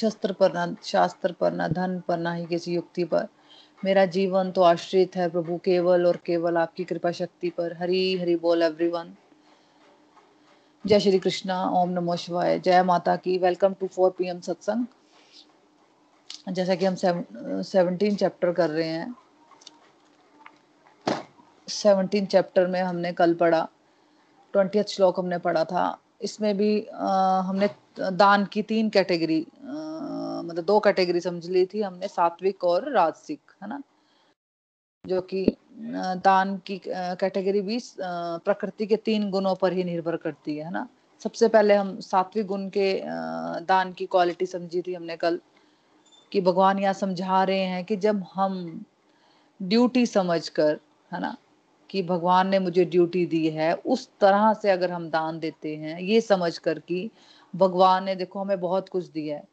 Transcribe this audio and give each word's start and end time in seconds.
शस्त्र 0.00 0.32
पर 0.32 0.52
न, 0.56 0.76
शास्त्र 0.84 1.32
पर 1.32 1.52
न, 1.52 1.68
धन 1.68 2.00
पर 2.08 2.18
न 2.18 2.34
ही 2.34 2.46
किसी 2.46 2.74
युक्ति 2.74 3.04
पर। 3.04 3.26
मेरा 3.82 4.04
जीवन 4.08 4.50
तो 4.50 4.62
आश्रित 4.62 5.16
है 5.16 5.28
प्रभु, 5.30 5.56
केवल 5.64 6.06
और 6.06 6.16
केवल 6.26 6.56
आपकी 6.56 6.84
कृपा 6.84 7.10
शक्ति 7.12 7.50
पर। 7.50 7.76
हरी 7.76 8.16
हरी 8.18 8.36
बोल 8.36 8.62
एवरीवन 8.62 9.14
जय 10.84 11.00
श्री 11.00 11.18
कृष्णा, 11.18 11.62
ओम 11.72 11.90
नमो 11.90 12.16
शिवाय। 12.16 12.58
जय 12.58 12.82
माता 12.82 13.16
की। 13.16 13.36
Welcome 13.38 13.74
to 13.74 13.86
four 13.86 14.10
P 14.18 14.28
M 14.28 14.40
satsang 14.40 14.86
जैसा 16.48 16.74
कि 16.74 16.84
हम 16.84 16.94
सेवनटीन 17.62 18.16
चैप्टर 18.16 18.52
कर 18.52 18.70
रहे 18.70 18.88
हैं। 18.88 19.14
सेवनटीन 21.68 22.26
चैप्टर 22.26 22.66
में 22.66 22.80
हमने 22.80 23.12
कल 23.12 23.34
पढ़ा। 23.34 23.68
ट्वेंटी 24.54 24.82
श्लोक 24.82 25.18
हमने 25.18 25.38
पढ़ा 25.38 25.64
था। 25.64 25.84
इसमें 26.20 26.56
भी 26.56 26.70
आ, 26.86 27.40
हमने 27.48 27.68
दान 28.00 28.44
की 28.52 28.62
तीन 28.62 28.88
कैटेगरी 28.90 29.40
मतलब 29.62 30.64
दो 30.64 30.78
कैटेगरी 30.80 31.20
समझ 31.20 31.48
ली 31.48 31.64
थी 31.74 31.80
हमने 31.82 32.08
सात्विक 32.08 32.64
और 32.64 32.90
राजसिक 32.92 33.40
है 33.62 33.68
ना? 33.68 33.82
जो 35.04 35.20
कि 35.32 35.44
दान 36.24 36.56
की 36.66 36.80
कैटेगरी 36.86 37.60
भी 37.62 37.78
प्रकृति 37.96 38.86
के 38.86 38.96
तीन 38.96 39.30
गुणों 39.30 39.54
पर 39.56 39.72
ही 39.72 39.84
निर्भर 39.84 40.16
करती 40.16 40.56
है 40.56 40.70
ना? 40.70 40.88
सबसे 41.22 41.48
पहले 41.48 41.74
हम 41.74 41.98
सात्विक 42.00 42.46
गुण 42.46 42.68
के 42.76 42.92
दान 43.68 43.92
की 43.92 44.06
क्वालिटी 44.06 44.46
समझी 44.46 44.82
थी 44.82 44.94
हमने 44.94 45.16
कल 45.16 45.40
कि 46.32 46.40
भगवान 46.40 46.78
यहाँ 46.78 46.94
समझा 46.94 47.42
रहे 47.44 47.64
हैं 47.72 47.84
कि 47.84 47.96
जब 47.96 48.24
हम 48.34 48.84
ड्यूटी 49.60 50.04
समझकर 50.06 50.78
है 51.12 51.20
ना 51.20 51.36
कि 51.90 52.02
भगवान 52.02 52.48
ने 52.48 52.58
मुझे 52.58 52.84
ड्यूटी 52.84 53.24
दी 53.26 53.48
है, 53.50 53.72
उस 53.74 54.08
तरह 54.20 54.52
से 54.54 54.70
अगर 54.70 54.92
हम 54.92 55.08
दान 55.10 55.38
देते 55.38 55.74
हैं, 55.76 55.98
ये 56.00 56.20
समझ 56.20 56.56
कर 56.58 56.78
कि 56.78 57.10
भगवान 57.54 58.04
ने 58.04 58.14
देखो 58.14 58.40
हमें 58.40 58.60
बहुत 58.60 58.88
कुछ 58.88 59.04
दिया 59.04 59.36
है 59.36 59.46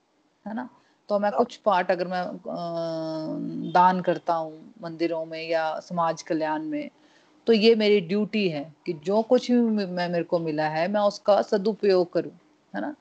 है 0.45 0.53
ना? 0.55 0.69
तो 1.09 1.19
मैं 1.19 1.31
कुछ 1.31 1.55
पार्ट 1.55 1.91
अगर 1.91 2.07
मैं 2.07 3.71
दान 3.71 4.01
करता 4.01 4.33
हूँ 4.33 4.73
मंदिरों 4.81 5.25
में 5.25 5.41
या 5.49 5.79
समाज 5.79 6.21
कल्याण 6.21 6.63
में 6.63 6.89
तो 7.47 7.53
ये 7.53 7.73
मेरी 7.75 7.99
ड्यूटी 8.01 8.47
है 8.49 8.63
कि 8.85 8.93
जो 9.05 9.21
कुछ 9.21 9.49
भी 9.51 9.85
मैं 9.85 10.07
मेरे 10.09 10.23
को 10.23 10.39
मिला 10.39 10.67
है, 10.67 10.87
मैं 10.87 11.01
उसका 11.01 11.41
सदुपयोग 11.41 12.11
करूँ, 12.13 12.31
है 12.73 12.81
ना? 12.81 12.95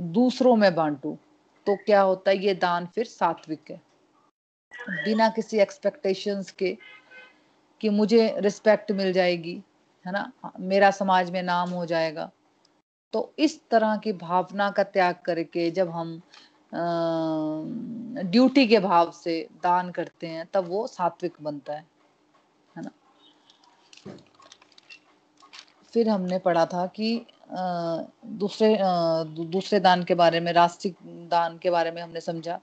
दूसरों 0.00 0.54
में 0.56 0.74
बांटू 0.74 1.16
तो 1.66 1.76
क्या 1.76 2.00
होता 2.00 2.30
है, 2.30 2.36
ये 2.38 2.54
दान 2.54 2.86
फिर 2.86 3.04
सात्विक 3.04 3.70
है। 3.70 3.80
बिना 5.04 5.28
किसी 5.28 5.58
एक्सपेक्टेशंस 5.58 6.50
के 6.50 6.76
कि 7.82 7.88
मुझे 7.90 8.34
रिस्पेक्ट 8.38 8.92
मिल 8.92 9.12
जाएगी, 9.12 9.54
है 10.04 10.12
ना? 10.12 10.30
मेरा 10.60 10.90
समाज 10.90 11.30
में 11.30 11.42
नाम 11.42 11.70
हो 11.70 11.84
जाएगा। 11.86 12.30
तो 13.12 13.32
इस 13.38 13.60
तरह 13.70 13.96
की 13.96 14.12
भावना 14.14 14.70
का 14.70 14.82
त्याग 14.84 15.14
करके 15.24 15.70
जब 15.70 15.90
हम 15.90 16.20
ड्यूटी 18.24 18.66
के 18.66 18.78
भाव 18.78 19.10
से 19.12 19.40
दान 19.62 19.90
करते 19.90 20.26
हैं, 20.26 20.46
तब 20.54 20.68
वो 20.68 20.86
सात्विक 20.86 21.34
बनता 21.42 21.72
है 21.72 21.84
है 22.76 22.82
ना? 22.82 22.90
फिर 25.94 26.08
हमने 26.08 26.38
पढ़ा 26.38 26.64
था 26.66 26.86
कि 26.86 27.26
दूसरे 27.50 28.76
दूसरे 29.46 29.80
दान 29.80 30.04
के 30.04 30.14
बारे 30.14 30.40
में, 30.40 30.52
रास्तिक 30.52 30.96
दान 31.30 31.58
के 31.58 31.70
बारे 31.70 31.90
में 31.90 32.02
हमने 32.02 32.20
समझा, 32.20 32.60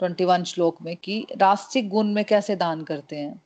ट्वेंटी 0.00 0.24
वन 0.24 0.44
श्लोक 0.44 0.82
में 0.82 0.96
कि 0.96 1.26
रास्तिक 1.36 1.88
गुण 1.88 2.12
में 2.14 2.24
कैसे 2.24 2.56
दान 2.56 2.84
करते 2.84 3.16
हैं? 3.16 3.42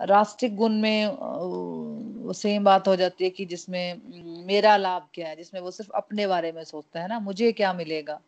राष्ट्रिक 0.00 0.56
गुण 0.56 0.72
में 0.72 2.32
सेम 2.32 2.64
बात 2.64 2.88
हो 2.88 2.96
जाती 2.96 3.24
है 3.24 3.30
कि 3.30 3.44
जिसमें 3.44 4.00
मेरा 4.46 4.76
लाभ 4.76 5.08
क्या 5.14 5.28
है, 5.28 5.36
जिसमें 5.36 5.60
वो 5.60 5.70
सिर्फ़ 5.70 5.90
अपने 5.92 6.26
बारे 6.26 6.52
में 6.52 6.62
सोचता 6.64 7.00
है 7.00 7.08
ना, 7.08 7.18
मुझे 7.20 7.52
क्या 7.52 7.72
मिलेगा? 7.72 8.20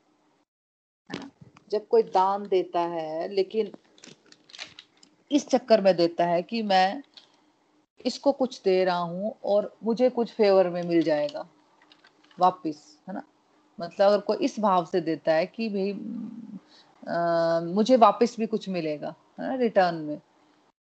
जब 1.70 1.86
कोई 1.88 2.02
दान 2.02 2.46
देता 2.48 2.80
है, 2.80 3.28
लेकिन 3.28 3.72
इस 5.30 5.48
चक्कर 5.48 5.80
में 5.80 5.96
देता 5.96 6.26
है 6.26 6.42
कि 6.42 6.62
मैं 6.62 7.02
इसको 8.06 8.32
कुछ 8.32 8.60
दे 8.62 8.84
रहा 8.84 8.98
हूँ 8.98 9.34
और 9.44 9.76
मुझे 9.84 10.08
कुछ 10.10 10.32
फेवर 10.32 10.68
में 10.70 10.82
मिल 10.82 11.02
जाएगा, 11.02 11.46
वापिस, 12.38 12.76
है 13.08 13.14
ना? 13.14 13.22
मतलब 13.78 14.06
अगर 14.06 14.20
कोई 14.20 14.36
इस 14.36 14.58
भाव 14.60 14.84
से 14.84 15.00
देता 15.00 15.32
है 15.32 15.46
कि 15.46 15.68
भाई 15.68 15.92
मुझे 17.64 17.96
वापस 17.96 18.36
भी 18.38 18.46
कुछ 18.46 18.68
मिलेगा, 18.68 19.14
है 19.40 19.48
ना 19.48 19.54
रिटर्न 19.54 19.94
में। 19.94 20.20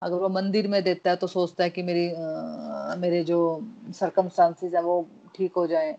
अगर 0.02 0.16
वो 0.16 0.28
मंदिर 0.28 0.68
में 0.68 0.82
देता 0.84 1.10
है 1.10 1.16
तो 1.16 1.26
सोचता 1.26 1.64
है 1.64 1.70
कि 1.70 1.82
मेरी 1.82 2.08
आ, 2.12 2.94
मेरे 2.98 3.22
जो 3.24 3.38
सरकमस्टांसिस 3.94 4.74
है 4.74 4.82
वो 4.82 4.96
ठीक 5.36 5.52
हो 5.56 5.66
जाए 5.66 5.96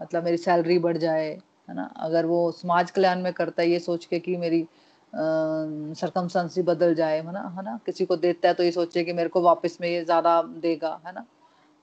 मतलब 0.00 0.24
मेरी 0.24 0.36
सैलरी 0.36 0.78
बढ़ 0.78 0.96
जाए 0.96 1.28
है 1.68 1.74
ना? 1.74 1.84
अगर 1.96 2.26
वो 2.26 2.50
समाज 2.52 2.90
कल्याण 2.90 3.22
में 3.22 3.32
करता 3.32 3.62
है 3.62 3.68
ये 3.70 3.78
सोच 3.80 4.04
के 4.06 4.18
कि 4.20 4.36
मेरी 4.36 4.66
सरकमस्टांसिस 5.12 6.64
बदल 6.66 6.94
जाए 6.94 7.16
है 7.18 7.32
ना? 7.32 7.40
है 7.58 7.64
ना? 7.64 7.78
किसी 7.86 8.04
को 8.06 8.16
देता 8.16 8.48
है 8.48 8.54
तो 8.54 8.62
ये 8.62 8.70
सोचे 8.72 9.04
कि 9.04 9.12
मेरे 9.12 9.28
को 9.28 9.40
वापस 9.42 9.78
में 9.80 9.88
ये 9.88 10.04
ज़्यादा 10.04 10.40
देगा 10.42 11.00
है 11.06 11.12
ना? 11.14 11.24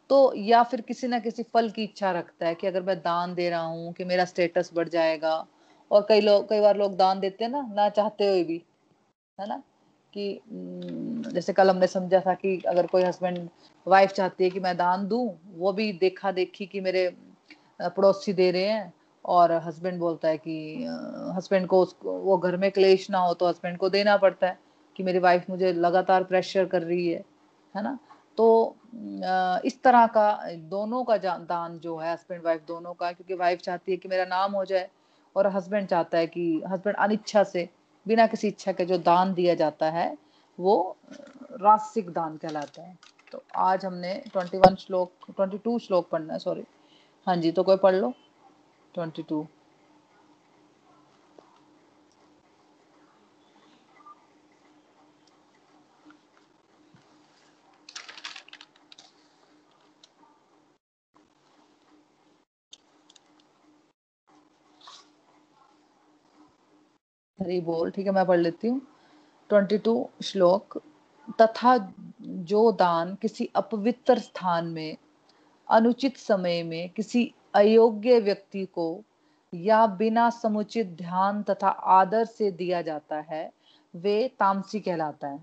तो 0.09 0.33
या 0.37 0.63
फिर 0.63 0.81
किसी 0.81 1.07
ना 1.07 1.19
किसी 1.19 1.43
फल 1.43 1.69
की 1.71 1.83
इच्छा 1.83 2.11
रखता 2.11 2.47
है 2.47 2.55
कि 2.55 2.67
अगर 2.67 2.83
मैं 2.83 2.97
दान 2.99 3.33
दे 3.35 3.49
रहा 3.49 3.61
हूँ 3.63 3.93
कि 3.93 4.05
मेरा 4.05 4.25
स्टेटस 4.25 4.69
बढ़ 4.75 4.89
जाएगा 4.89 5.35
और 5.91 6.05
कई 6.09 6.21
लोग 6.21 6.49
कई 6.49 6.61
बार 6.61 6.77
लोग 6.77 6.95
दान 6.97 7.19
देते 7.19 7.43
हैं 7.43 7.51
ना 7.51 7.61
ना 7.73 7.89
चाहते 7.89 8.29
हुए 8.29 8.43
भी 8.43 8.63
है 9.39 9.47
ना? 9.49 9.63
कि 10.13 10.41
जैसे 11.33 11.53
कल 11.53 11.69
हमने 11.69 11.87
समझा 11.87 12.19
था 12.19 12.33
कि 12.33 12.57
अगर 12.67 12.87
कोई 12.87 13.03
हस्बैंड 13.03 13.47
वाइफ 13.87 14.11
चाहती 14.11 14.43
है 14.43 14.49
कि 14.49 14.59
मैं 14.59 14.75
दान 14.77 15.07
दूँ, 15.07 15.29
वो 15.55 15.73
भी 15.73 15.91
देखा 16.01 16.31
देखी 16.31 16.65
कि 16.65 16.81
मेरे 16.81 17.07
पड़ोसी 17.81 18.33
दे 18.33 18.49
रहे 18.51 18.65
हैं 18.65 18.93
और 19.25 19.51
हस्बैंड 19.65 19.99
बोलता 19.99 20.27
है 20.27 20.37
कि 20.37 20.85
हस्बैंड 21.37 21.67
को 21.67 21.81
उसको, 21.81 22.11
वो 22.11 22.37
घर 22.37 22.57
में 22.57 22.69
क्लेश 22.71 23.09
ना 23.09 23.19
हो 23.19 23.33
तो 23.33 23.47
हस्बैंड 23.47 23.77
को 23.77 23.89
देना 23.89 24.17
पड़ता 24.17 24.47
है 24.47 24.57
कि 24.95 25.03
मेरी 25.03 25.19
वाइफ 25.19 25.45
मुझे 25.49 25.71
लगातार 25.73 26.23
प्रेशर 26.23 26.65
कर 26.65 26.81
रही 26.81 27.07
है 27.07 27.23
है 27.75 27.83
ना? 27.83 27.97
तो 28.37 28.75
इस 29.65 29.81
तरह 29.83 30.05
का, 30.07 30.39
दोनों 30.69 31.03
का 31.03 31.17
दान 31.17 31.77
जो 31.79 31.97
है 31.97 32.11
हस्बैंड 32.13 32.43
वाइफ 32.45 32.61
दोनों 32.67 32.93
का, 32.93 33.11
क्योंकि 33.11 33.33
वाइफ 33.33 33.59
चाहती 33.59 33.91
है 33.91 33.97
कि 33.97 34.09
मेरा 34.09 34.25
नाम 34.25 34.51
हो 34.51 34.65
जाए 34.65 34.89
और 35.35 35.47
हस्बैंड 35.47 35.87
चाहता 35.87 36.17
है 36.17 36.27
कि 36.27 36.61
हस्बैंड 36.67 36.97
अनिच्छा 36.97 37.43
से 37.43 37.67
बिना 38.07 38.27
किसी 38.27 38.47
इच्छा 38.47 38.71
के 38.71 38.85
जो 38.85 38.97
दान 38.97 39.33
दिया 39.33 39.55
जाता 39.55 39.89
है, 39.89 40.17
वो 40.59 40.97
रासिक 41.61 42.09
दान 42.09 42.37
कहलाता 42.37 42.81
है। 42.81 42.97
तो 43.31 43.43
आज 43.55 43.85
हमने 43.85 44.23
21 44.27 44.75
श्लोक 44.75 45.11
22 45.39 45.79
श्लोक 45.79 46.09
पढ़ना 46.09 46.33
है, 46.33 46.39
सॉरी। 46.39 46.63
हाँ 47.27 47.35
जी 47.35 47.51
तो 47.51 47.63
कोई 47.63 47.77
पढ़ 47.77 47.95
लो। 47.95 48.13
22 48.95 49.47
हरी 67.43 67.61
बोल, 67.61 67.91
ठीक 67.91 68.05
है, 68.05 68.11
मैं 68.11 68.25
पढ़ 68.25 68.39
लेती 68.39 68.67
हूँ। 68.67 68.81
ट्वेंटी 69.49 69.77
टू 69.77 70.09
श्लोक, 70.23 70.81
तथा 71.41 71.95
जो 72.21 72.71
दान 72.71 73.15
किसी 73.15 73.49
अपवित्र 73.55 74.19
स्थान 74.19 74.67
में, 74.67 74.97
अनुचित 75.69 76.17
समय 76.17 76.63
में 76.63 76.89
किसी 76.89 77.33
अयोग्य 77.55 78.19
व्यक्ति 78.19 78.65
को 78.65 79.03
या 79.55 79.87
बिना 79.87 80.29
समुचित 80.29 80.87
ध्यान 80.87 81.43
तथा 81.43 81.67
आदर 81.67 82.25
से 82.25 82.51
दिया 82.51 82.81
जाता 82.81 83.19
है, 83.19 83.51
वे 83.95 84.27
तामसी 84.39 84.79
कहलाता 84.79 85.27
है। 85.27 85.37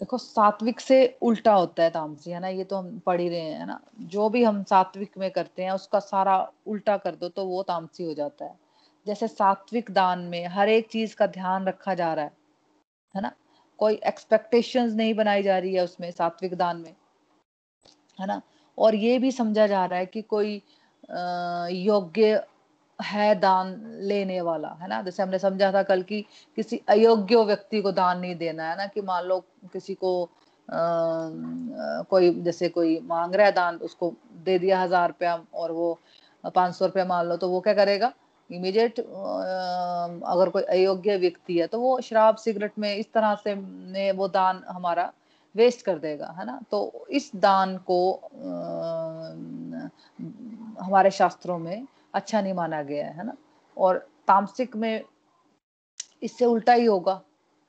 देखो, 0.00 0.18
सात्विक 0.18 0.80
से 0.80 1.18
उल्टा 1.22 1.54
होता 1.54 1.82
है 1.82 1.90
तामसी, 1.90 2.30
है 2.30 2.40
ना? 2.40 2.48
ये 2.48 2.64
तो 2.64 2.76
हम 2.76 2.98
पढ़ 2.98 3.20
ही 3.20 3.28
रहे 3.28 3.40
हैं 3.40 3.66
ना? 3.66 3.80
जो 4.00 4.28
भी 4.28 4.44
हम 4.44 4.62
सात्विक 4.64 5.18
में 5.18 5.30
करते 5.30 5.64
हैं, 5.64 5.70
उसका 5.70 5.98
सारा 5.98 6.52
उल्टा 6.66 6.96
कर 6.96 7.14
दो 7.14 7.28
तो 7.28 7.44
वो 7.44 7.62
तामसी 7.62 8.04
हो 8.04 8.14
जाता 8.14 8.44
है। 8.44 8.69
जैसे 9.06 9.28
सात्विक 9.28 9.90
दान 9.90 10.18
में 10.28 10.46
हर 10.48 10.68
एक 10.68 10.88
चीज़ 10.90 11.14
का 11.16 11.26
ध्यान 11.26 11.66
रखा 11.66 11.94
जा 11.94 12.12
रहा 12.14 12.24
है 12.24 12.32
है 13.14 13.22
ना? 13.22 13.32
कोई 13.78 13.94
एक्सपेक्टेशंस 14.06 14.92
नहीं 14.94 15.14
बनाई 15.14 15.42
जा 15.42 15.58
रही 15.58 15.74
है 15.74 15.84
उसमें 15.84 16.10
सात्विक 16.10 16.54
दान 16.54 16.76
में 16.76 16.94
है 18.18 18.26
ना? 18.26 18.40
और 18.78 18.94
ये 18.94 19.18
भी 19.18 19.30
समझा 19.32 19.66
जा 19.66 19.84
रहा 19.86 19.98
है 19.98 20.06
कि 20.06 20.22
कोई 20.22 20.54
योग्य 21.84 22.42
है 22.98 23.34
दान 23.40 23.74
लेने 24.02 24.40
वाला 24.40 24.68
है 24.80 24.88
ना? 24.88 25.00
जैसे 25.02 25.22
हमने 25.22 25.38
समझा 25.38 25.72
था 25.72 25.82
कल 25.82 26.02
की 26.02 26.20
किसी 26.56 26.80
अयोग्य 26.88 27.44
व्यक्ति 27.44 27.80
को 27.82 27.92
दान 27.92 28.18
नहीं 28.20 28.34
देना 28.36 28.68
है 28.70 28.76
ना 28.76 28.86
कि 28.86 29.00
मान 29.02 29.24
लो 29.24 29.38
किसी 29.72 29.94
को 29.94 30.12
आ, 30.24 30.28
कोई 32.10 32.30
जैसे 32.42 32.68
कोई 32.68 32.98
मांग 33.04 33.34
रहा 33.34 33.46
है 33.46 33.52
दान 33.52 33.76
उसको 33.76 34.12
दे 34.44 34.58
दिया 34.58 34.80
हज़ार 34.82 35.08
रुपया 35.08 35.34
और 35.54 35.72
वो 35.72 35.98
पाँच 36.54 36.74
सौ 36.74 36.86
रुपया 36.86 37.04
मान 37.04 37.26
लो 37.26 37.36
तो 37.36 37.48
वो 37.50 37.60
क्या 37.60 37.74
करेगा? 37.74 38.12
इमीडिएट 38.50 38.98
अगर 39.00 40.48
कोई 40.50 40.62
अयोग्य 40.62 41.16
व्यक्ति 41.16 41.58
है 41.58 41.66
तो 41.66 41.80
वो 41.80 42.00
शराब 42.00 42.36
सिगरेट 42.36 42.78
में 42.78 42.94
इस 42.96 43.12
तरह 43.12 43.34
से 43.34 43.54
ने 43.92 44.10
वो 44.12 44.28
दान 44.28 44.62
हमारा 44.68 45.12
वेस्ट 45.54 45.84
कर 45.84 45.98
देगा 45.98 46.26
है 46.38 46.46
ना? 46.46 46.60
तो 46.70 47.06
इस 47.10 47.30
दान 47.36 47.76
को 47.78 48.12
आ, 48.14 48.20
हमारे 50.84 51.10
शास्त्रों 51.10 51.58
में 51.58 51.86
अच्छा 52.14 52.40
नहीं 52.40 52.52
माना 52.54 52.82
गया 52.82 53.06
है 53.06 53.26
ना? 53.26 53.36
और 53.76 53.98
तामसिक 54.28 54.76
में 54.76 55.04
इससे 56.22 56.44
उल्टा 56.44 56.72
ही 56.72 56.84
होगा 56.84 57.20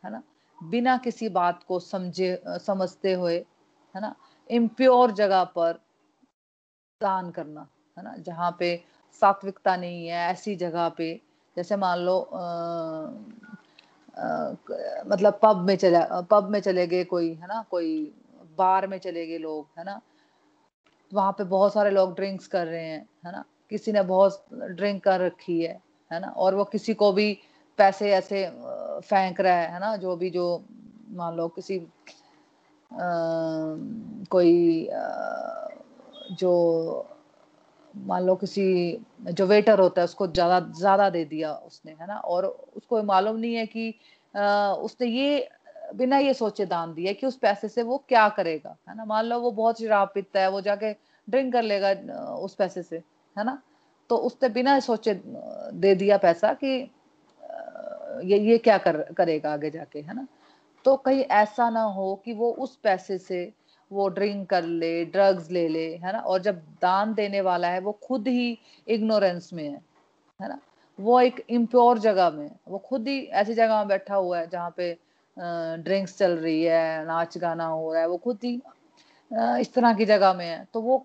है 0.04 0.12
ना? 0.12 0.22
बिना 0.62 0.98
किसी 0.98 1.30
बात 1.30 1.64
को 1.68 1.80
समझे 1.80 2.42
समझते 2.48 3.14
हुए 3.14 3.38
है 3.96 4.02
ना? 4.02 4.16
इम्प्योर 4.50 5.12
जगह 5.12 5.44
पर 5.44 5.80
दान 7.02 7.32
करना 7.32 7.68
है 7.98 8.04
ना? 8.04 8.16
जहाँ 8.18 8.56
पे 8.60 8.84
सात्विकता 9.20 9.76
नहीं 9.76 10.08
है 10.08 10.18
ऐसी 10.32 10.56
जगह 10.56 10.90
पे। 10.90 11.22
जैसे 11.58 11.76
मान 11.76 12.00
लो 12.00 12.20
आ, 12.22 12.44
आ, 14.18 14.54
मतलब 15.08 15.40
पब 15.44 15.58
में 15.68 15.76
चले 15.76 16.00
पब 16.32 16.48
में 16.52 16.60
चले 16.60 16.88
गए 16.88 17.04
कोई 17.04 17.34
है 17.34 17.48
ना? 17.48 17.66
कोई 17.72 18.14
बार 18.58 18.88
में 18.88 18.98
चले 18.98 19.28
गए 19.28 19.38
लोग 19.38 19.68
है 19.78 19.86
ना? 19.86 20.02
वहाँ 21.14 21.32
पे 21.32 21.44
बहुत 21.44 21.74
सारे 21.74 21.92
लोग 21.92 22.16
ड्रिंक्स 22.16 22.48
कर 22.48 22.68
रहे 22.68 22.86
हैं 22.86 23.10
है 23.26 23.32
ना? 23.32 23.44
किसी 23.70 23.92
ने 23.92 24.02
बहुत 24.02 24.46
ड्रिंक 24.54 25.04
कर 25.04 25.20
रखी 25.20 25.62
है 25.62 25.82
है 26.12 26.20
ना? 26.20 26.28
और 26.28 26.56
वो 26.56 26.64
किसी 26.64 26.94
को 26.94 27.12
भी 27.12 27.40
पैसे 27.78 28.12
ऐसे 28.12 28.46
फेंक 29.08 29.42
रहा 29.42 29.54
है 29.54 29.74
है 29.74 29.80
ना? 29.80 29.96
जो 29.96 30.16
भी 30.16 30.30
जो 30.30 30.64
मान 31.10 31.36
लो 31.36 31.48
किसी 31.48 31.80
आ, 31.80 31.86
कोई 34.30 34.88
आ, 34.88 35.04
जो 36.32 36.52
मान 37.96 38.24
लो 38.24 38.36
किसी 38.36 38.64
जो 39.32 39.46
वेटर 39.48 39.80
होता 39.80 40.02
है 40.02 40.06
उसको 40.06 40.28
ज़्यादा 40.28 40.60
ज़्यादा 40.80 41.10
दे 41.10 41.24
दिया 41.26 41.54
उसने 41.54 41.92
है 41.92 42.08
ना? 42.08 42.16
और 42.18 42.46
उसको 42.78 43.02
मालूम 43.04 43.38
नहीं 43.38 43.56
है 43.56 43.66
कि 43.68 43.94
आ, 44.36 44.74
उसने 44.74 45.08
ये 45.08 45.48
बिना 45.96 46.18
ये 46.18 46.34
सोचे 46.34 46.66
दान 46.66 46.94
दिया 46.94 47.14
कि 47.14 47.26
उस 47.28 47.38
पैसे 47.38 47.68
से 47.70 47.84
वो 47.84 47.98
क्या 48.10 48.28
करेगा 48.30 48.76
है 48.90 48.96
ना? 48.98 49.06
मान 49.06 49.26
लो 49.26 49.40
वो 49.40 49.52
बहुत 49.52 49.80
शराब 49.82 50.12
पीता 50.16 50.40
है 50.42 50.50
वो 50.52 50.62
जाके 50.62 50.92
ड्रिंक 51.28 51.52
कर 51.54 51.64
लेगा 51.64 51.92
उस 52.36 52.56
पैसे 52.56 52.84
से 52.84 52.98
है 53.36 53.44
ना? 53.46 53.62
तो 54.10 54.18
उसने 54.18 54.50
बिना 54.50 54.80
सोचे 54.80 55.14
दे 55.26 55.96
दिया 55.96 56.18
पैसा 56.18 56.54
कि 56.54 56.76
ये 58.26 58.38
ये 58.40 58.58
क्या 58.58 58.78
कर 58.78 58.98
करेगा 59.18 59.54
आगे 59.54 59.70
जाके 59.72 60.00
है 60.00 60.14
ना? 60.16 60.28
तो 60.86 60.96
कहीं 60.98 61.24
ऐसा 61.34 61.70
ना 61.70 61.82
हो 61.96 62.14
कि 62.26 62.34
वो 62.34 62.52
उस 62.60 62.76
पैसे 62.84 63.18
से 63.18 63.44
वो 63.92 64.08
ड्रिंक 64.10 64.50
कर 64.50 64.64
ले 64.64 64.94
ड्रग्स 65.06 65.50
ले 65.52 65.68
ले, 65.68 65.88
है 65.96 66.12
ना? 66.14 66.20
और 66.20 66.42
जब 66.42 66.62
दान 66.82 67.14
देने 67.14 67.42
वाला 67.42 67.68
है, 67.68 67.80
वो 67.80 67.92
खुद 68.04 68.28
ही 68.28 68.58
इग्नोरेंस 68.88 69.50
में 69.54 69.64
है 69.64 69.82
है 70.40 70.50
ना? 70.50 70.60
वो 71.00 71.20
एक 71.22 71.44
इम्प्योर 71.50 72.00
जगह 72.00 72.30
में 72.32 72.50
वो 72.68 72.78
खुद 72.80 73.08
ही 73.08 73.20
ऐसी 73.26 73.54
जगह 73.54 73.78
में 73.78 73.88
बैठा 73.88 74.16
हुआ 74.16 74.40
है 74.40 74.48
जहाँ 74.50 74.74
पे 74.78 74.92
ड्रिंक्स 75.38 76.18
चल 76.18 76.32
रही 76.38 76.64
है, 76.64 77.06
नाच 77.06 77.38
गाना 77.38 77.66
हो 77.66 77.92
रहा 77.94 78.02
है, 78.02 78.08
वो 78.08 78.18
खुद 78.18 78.40
ही 78.44 78.62
इस 79.62 79.74
तरह 79.74 79.94
की 79.94 80.06
जगह 80.06 80.34
में 80.34 80.46
है। 80.46 80.66
तो 80.74 80.82
वो 80.82 80.98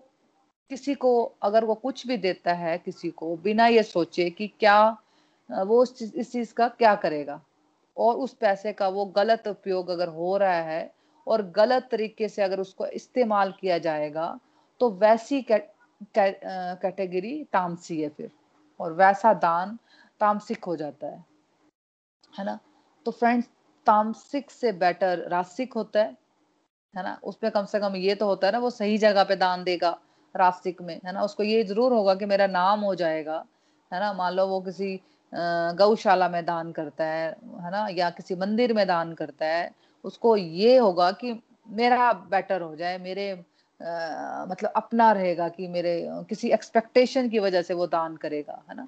किसी 0.71 0.93
को, 0.95 1.23
अगर 1.43 1.65
वो 1.65 1.75
कुछ 1.75 2.05
भी 2.07 2.17
देता 2.17 2.53
है 2.53 2.77
किसी 2.77 3.09
को, 3.11 3.35
बिना 3.37 3.67
ये 3.67 3.83
सोचे 3.83 4.29
कि 4.29 4.47
क्या 4.59 4.97
वो 5.49 5.83
इस 5.83 6.31
चीज़ 6.31 6.53
का 6.53 6.67
क्या 6.69 6.93
करेगा? 6.95 7.41
और 7.97 8.15
उस 8.15 8.33
पैसे 8.33 8.73
का 8.73 8.87
वो 8.89 9.05
गलत 9.07 9.47
उपयोग 9.47 9.89
अगर 9.89 10.07
हो 10.09 10.35
रहा 10.37 10.61
है 10.61 10.91
और 11.27 11.41
गलत 11.51 11.87
तरीके 11.91 12.27
से 12.29 12.41
अगर 12.43 12.59
उसको 12.59 12.85
इस्तेमाल 12.87 13.53
किया 13.59 13.77
जाएगा 13.77 14.39
तो 14.81 14.89
वैसी 14.91 15.41
कैटेगरी 15.51 17.43
तामसी 17.53 18.01
है 18.01 18.09
फिर। 18.09 18.29
और 18.79 18.93
वैसा 18.93 19.33
दान 19.35 19.77
तामसिक 20.21 20.63
हो 20.63 20.75
जाता 20.75 21.07
है। 21.07 21.23
है 22.33 22.45
ना? 22.45 22.59
तो 23.05 23.11
फ्रेंड्स, 23.11 23.47
तामसिक 23.87 24.51
से 24.51 24.71
बेटर 24.73 25.27
रासिक 25.29 25.73
होता 25.73 25.99
है। 25.99 26.15
है 26.93 27.03
ना? 27.03 27.19
उसमें 27.23 27.51
कम 27.51 27.65
से 27.65 27.79
कम 27.79 27.95
ये 27.95 28.15
तो 28.15 28.25
होता 28.25 28.47
है 28.47 28.53
ना, 28.53 28.59
वो 28.59 28.69
सही 28.69 28.97
जगह 28.97 29.23
पे 29.23 29.35
दान 29.35 29.63
देगा 29.63 29.97
रास्तिक 30.35 30.81
में। 30.81 30.99
है 31.05 31.11
ना? 31.13 31.21
उसको 31.23 31.43
ये 31.43 31.63
ज़रूर 31.63 31.93
होगा 31.93 32.15
कि 32.15 32.25
मेरा 32.25 32.47
नाम 32.47 32.79
हो 32.81 32.93
जाएगा। 32.95 33.43
है 33.91 33.99
ना? 33.99 34.13
मान 34.13 34.33
लो 34.33 34.47
वो 34.47 34.59
किसी 34.61 34.99
गौशाला 35.33 36.27
में 36.29 36.43
दान 36.45 36.71
करता 36.71 37.05
है 37.05 37.27
है 37.63 37.71
ना? 37.71 37.87
या 37.91 38.09
किसी 38.09 38.35
मंदिर 38.35 38.73
में 38.73 38.85
दान 38.87 39.13
करता 39.13 39.45
है 39.45 39.69
उसको 40.03 40.37
ये 40.37 40.77
होगा 40.77 41.11
कि 41.11 41.43
मेरा 41.69 42.13
बेटर 42.13 42.61
हो 42.61 42.75
जाए 42.75 42.97
मेरे 42.97 43.45
आ, 43.81 44.45
मतलब 44.45 44.71
अपना 44.75 45.11
रहेगा 45.11 45.49
कि 45.49 45.67
मेरे 45.67 46.09
किसी 46.29 46.49
एक्सपेक्टेशन 46.49 47.29
की 47.29 47.39
वजह 47.39 47.61
से 47.61 47.73
वो 47.73 47.87
दान 47.87 48.15
करेगा 48.15 48.63
है 48.69 48.75
ना? 48.75 48.87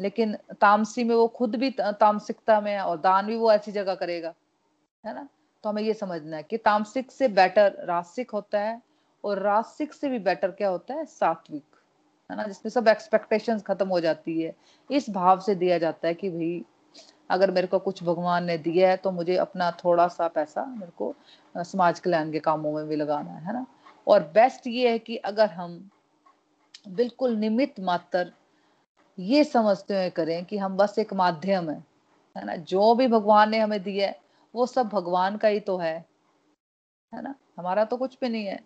लेकिन 0.00 0.36
तामसी 0.60 1.04
में 1.04 1.14
वो 1.14 1.28
खुद 1.28 1.56
भी 1.56 1.70
तामसिकता 1.80 2.60
में 2.60 2.78
और 2.78 2.96
दान 2.96 3.26
भी 3.26 3.36
वो 3.36 3.52
ऐसी 3.52 3.72
जगह 3.72 3.94
करेगा 3.94 4.34
है 5.06 5.14
ना? 5.14 5.28
तो 5.62 5.68
हमें 5.68 5.82
ये 5.82 5.94
समझना 5.94 6.36
है 6.36 6.42
कि 6.42 6.58
तामसिक 6.58 7.12
से 7.12 7.28
बेटर 7.28 7.84
रासिक 7.84 8.30
होता 8.30 8.60
है 8.60 8.82
और 9.24 9.38
रासिक 9.38 9.94
से 9.94 10.08
भी 10.08 10.18
बेटर 10.18 10.50
क्या 10.50 10.68
होता 10.68 10.94
है? 10.94 11.04
सात्विक 11.04 11.64
है 12.30 12.36
ना? 12.36 12.44
जिसमें 12.44 12.70
सब 12.70 12.88
एक्सपेक्टेशंस 12.88 13.62
खत्म 13.62 13.88
हो 13.88 14.00
जाती 14.00 14.42
है। 14.42 14.54
इस 14.90 15.10
भाव 15.10 15.40
से 15.40 15.54
दिया 15.54 15.78
जाता 15.78 16.08
है 16.08 16.14
कि 16.14 16.30
भाई 16.30 16.64
अगर 17.30 17.50
मेरे 17.50 17.66
को 17.66 17.78
कुछ 17.78 18.02
भगवान 18.04 18.44
ने 18.44 18.56
दिया 18.58 18.88
है 18.90 18.96
तो 18.96 19.10
मुझे 19.10 19.36
अपना 19.36 19.70
थोड़ा 19.84 20.06
सा 20.08 20.28
पैसा 20.28 20.64
मेरे 20.66 20.92
को 20.98 21.14
समाज 21.54 22.00
कल्याण 22.00 22.32
के 22.32 22.38
कामों 22.40 22.72
में 22.72 22.88
भी 22.88 22.96
लगाना 22.96 23.30
है 23.38 23.52
ना? 23.52 23.66
और 24.06 24.22
बेस्ट 24.34 24.66
ये 24.66 24.90
है 24.90 24.98
कि 24.98 25.16
अगर 25.16 25.50
हम 25.50 25.78
बिल्कुल 26.88 27.36
निमित 27.36 27.80
मात्र 27.80 28.32
ये 29.18 29.42
समझते 29.44 29.94
हुए 29.94 30.10
करें 30.10 30.44
कि 30.44 30.58
हम 30.58 30.76
बस 30.76 30.98
एक 30.98 31.12
माध्यम 31.14 31.70
है 31.70 31.84
है 32.36 32.44
ना? 32.46 32.56
जो 32.56 32.94
भी 32.94 33.06
भगवान 33.08 33.50
ने 33.50 33.58
हमें 33.58 33.82
दिया 33.82 34.06
है, 34.08 34.18
वो 34.54 34.66
सब 34.66 34.88
भगवान 34.88 35.36
का 35.36 35.48
ही 35.48 35.60
तो 35.60 35.76
है 35.78 35.94
है 37.12 37.22
ना? 37.22 37.34
हमारा 37.58 37.84
तो 37.84 37.96
कुछ 37.96 38.16
भी 38.20 38.28
नहीं 38.28 38.46
है। 38.46 38.58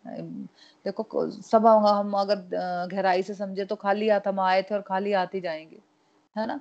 देखो 0.86 1.30
सब 1.30 1.66
हम 1.66 2.12
अगर 2.14 2.36
गहराई 2.92 3.22
से 3.22 3.34
समझे 3.34 3.64
तो 3.64 3.76
खाली 3.76 4.08
हाथ 4.08 4.28
हम 4.28 4.40
आए 4.40 4.62
थे 4.62 4.74
और 4.74 4.82
खाली 4.82 5.12
हाथ 5.12 5.34
ही 5.34 5.40
जाएँगे, 5.40 5.80
है 6.36 6.46
ना? 6.46 6.60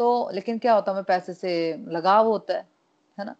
तो 0.00 0.30
लेकिन 0.34 0.58
क्या 0.58 0.74
होता 0.74 0.90
है, 0.90 0.94
हमें 0.94 1.04
पैसे 1.04 1.32
से 1.34 1.52
लगाव 1.88 2.26
होता 2.28 2.54
है 2.54 2.66
है 3.18 3.24
ना? 3.26 3.34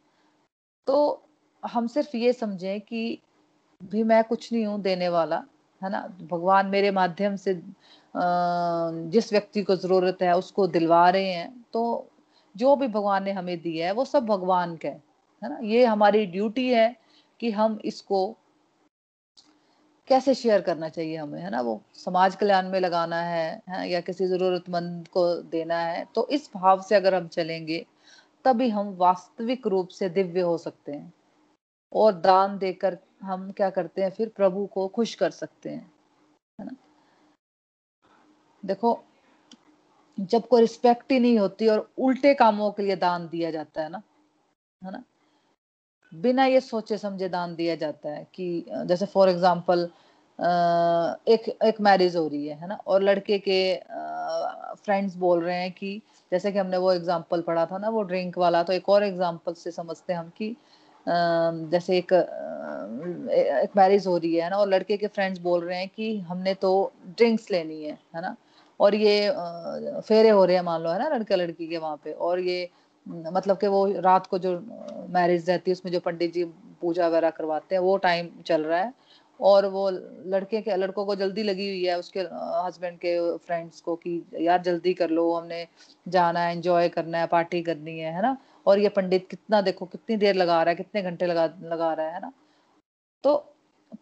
तो 0.86 1.22
हम 1.62 1.86
सिर्फ़ 1.88 2.16
ये 2.16 2.32
समझें 2.32 2.80
कि 2.82 3.18
भी 3.80 4.02
मैं 4.04 4.22
कुछ 4.24 4.52
नहीं 4.52 4.66
हूँ 4.66 4.80
देने 4.82 5.08
वाला, 5.08 5.36
है 5.82 5.90
ना? 5.90 6.00
भगवान 6.32 6.66
मेरे 6.68 6.90
माध्यम 6.92 7.36
से 7.38 7.54
जिस 9.12 9.32
व्यक्ति 9.32 9.62
को 9.62 9.76
ज़रूरत 9.76 10.22
है 10.22 10.36
उसको 10.38 10.66
दिलवा 10.68 11.08
रहे 11.10 11.32
हैं 11.32 11.64
तो 11.74 11.82
जो 12.54 12.74
भी 12.76 12.88
भगवान 12.88 13.24
ने 13.24 13.32
हमें 13.32 13.56
दिया 13.62 13.86
है, 13.86 13.92
वो 13.92 14.04
सब 14.04 14.26
भगवान 14.26 14.76
का 14.76 14.88
है 14.88 15.48
ना? 15.50 15.58
ये 15.64 15.84
हमारी 15.86 16.26
ड्यूटी 16.26 16.68
है 16.70 16.96
कि 17.40 17.50
हम 17.52 17.78
इसको 17.84 18.20
कैसे 20.10 20.34
शेयर 20.34 20.60
करना 20.60 20.88
चाहिए 20.88 21.16
हमें 21.16 21.40
है 21.40 21.50
ना? 21.50 21.60
वो 21.60 21.80
समाज 21.96 22.36
कल्याण 22.36 22.68
में 22.70 22.78
लगाना 22.80 23.20
है, 23.22 23.62
है 23.68 23.88
या 23.90 24.00
किसी 24.00 24.26
जरूरतमंद 24.28 25.08
को 25.08 25.24
देना 25.50 25.78
है 25.78 26.04
तो 26.14 26.26
इस 26.28 26.50
भाव 26.54 26.82
से 26.82 26.94
अगर 26.94 27.14
हम 27.14 27.28
चलेंगे 27.28 27.84
तभी 28.44 28.68
हम 28.70 28.94
वास्तविक 28.98 29.66
रूप 29.66 29.88
से 29.90 30.08
दिव्य 30.10 30.40
हो 30.40 30.56
सकते 30.58 30.92
हैं। 30.92 31.12
और 31.92 32.12
दान 32.14 32.58
देकर 32.58 32.98
हम 33.22 33.50
क्या 33.52 33.70
करते 33.70 34.02
हैं? 34.02 34.10
फिर 34.10 34.28
प्रभु 34.28 34.66
को 34.66 34.86
खुश 34.88 35.14
कर 35.14 35.30
सकते 35.30 35.70
हैं 35.70 35.90
है 36.58 36.66
ना? 36.66 36.76
देखो 38.62 38.98
जब 40.18 40.46
कोई 40.48 40.60
रिस्पेक्ट 40.60 41.12
ही 41.12 41.18
नहीं 41.20 41.38
होती 41.38 41.68
और 41.68 41.88
उल्टे 41.98 42.34
कामों 42.34 42.70
के 42.72 42.82
लिए 42.82 42.96
दान 42.96 43.28
दिया 43.28 43.50
जाता 43.50 43.82
है 43.82 43.88
ना 43.90 44.02
है 44.82 44.92
ना? 44.92 45.02
बिना 46.12 46.44
ये 46.46 46.60
सोचे 46.60 46.96
समझे 46.98 47.28
दान 47.28 47.54
दिया 47.56 47.74
जाता 47.76 48.10
है 48.10 48.26
कि 48.34 48.64
जैसे 48.86 49.06
फॉर 49.06 49.28
एग्ज़ाम्पल 49.28 49.88
एक 51.28 51.48
एक 51.64 51.80
मैरिज 51.80 52.16
हो 52.16 52.26
रही 52.28 52.46
है 52.46 52.56
है 52.60 52.68
ना? 52.68 52.74
और 52.86 53.02
लड़के 53.02 53.38
के 53.38 53.58
फ्रेंड्स 54.84 55.14
बोल 55.16 55.42
रहे 55.44 55.56
हैं 55.56 55.70
कि, 55.72 56.00
जैसे 56.32 56.52
कि 56.52 56.58
हमने 56.58 56.76
वो 56.76 56.92
एग्ज़ाम्पल 56.92 57.40
पढ़ा 57.46 57.64
था 57.66 57.78
ना, 57.78 57.88
वो 57.88 58.02
ड्रिंक 58.02 58.38
वाला 58.38 58.62
तो 58.62 58.72
एक 58.72 58.88
और 58.88 59.04
एग्ज़ाम्पल 59.04 59.52
से 59.54 59.70
समझते 59.70 60.12
हम 60.12 60.30
कि 60.38 60.54
जैसे 61.06 61.98
एक 61.98 62.12
एक 63.62 63.76
मैरिज 63.76 64.06
हो 64.06 64.16
रही 64.16 64.34
है 64.36 64.50
ना? 64.50 64.56
और 64.56 64.68
लड़के 64.68 64.96
के 64.96 65.06
फ्रेंड्स 65.06 65.40
बोल 65.40 65.64
रहे 65.64 65.78
हैं 65.78 65.88
कि, 65.88 66.18
हमने 66.20 66.54
तो 66.56 66.92
ड्रिंक्स 67.08 67.50
लेनी 67.50 67.82
है 67.84 67.98
है 68.16 68.22
ना? 68.22 68.34
और 68.80 68.94
ये 68.94 69.30
फेरे 70.00 70.28
हो 70.30 70.44
रहे 70.44 70.56
हैं, 70.56 70.62
मान 70.64 70.82
लो, 70.82 70.90
है 70.90 70.98
ना 70.98 71.08
लड़का 71.16 71.36
लड़की 71.36 71.66
के 71.68 71.78
वहाँ 71.78 71.96
पे, 72.04 72.12
और 72.12 72.40
ये 72.40 72.68
मतलब 73.06 73.58
कि 73.58 73.66
वो 73.66 73.86
रात 74.00 74.26
को 74.26 74.38
जो 74.38 74.58
मैरिज 75.10 75.48
रहती 75.50 75.70
है, 75.70 75.72
उसमें 75.72 75.92
जो 75.92 76.00
पंडित 76.00 76.32
जी 76.32 76.44
पूजा 76.80 77.06
वगैरह 77.08 77.30
करवाते 77.30 77.74
हैं, 77.74 77.82
वो 77.82 77.96
टाइम 77.98 78.28
चल 78.46 78.62
रहा 78.64 78.80
है। 78.80 78.92
और 79.40 79.66
वो 79.66 79.88
लड़के 79.90 80.60
के, 80.60 80.76
लड़कों 80.76 81.04
को 81.06 81.14
जल्दी 81.16 81.42
लगी 81.42 81.68
हुई 81.68 81.84
है 81.84 81.98
उसके 81.98 82.20
हस्बैंड 82.20 82.98
के 82.98 83.36
फ्रेंड्स 83.38 83.80
को 83.80 83.94
कि 83.96 84.22
यार 84.40 84.62
जल्दी 84.62 84.94
कर 84.94 85.10
लो, 85.10 85.32
हमने 85.34 85.66
जाना 86.06 86.40
है 86.40 86.52
एंजॉय 86.52 86.88
करना 86.88 87.18
है 87.18 87.26
पार्टी 87.26 87.62
करनी 87.62 87.98
है 87.98 88.12
है 88.14 88.22
ना? 88.22 88.36
और 88.66 88.78
ये 88.78 88.88
पंडित 88.88 89.26
कितना, 89.30 89.60
देखो 89.62 89.86
कितनी 89.86 90.16
देर 90.16 90.34
लगा 90.34 90.62
रहा 90.62 90.70
है, 90.70 90.76
कितने 90.76 91.02
घंटे 91.02 91.26
लगा 91.26 91.44
लगा 91.64 91.92
रहा 91.92 92.08
है 92.08 92.20
ना? 92.20 92.32
तो 93.24 93.32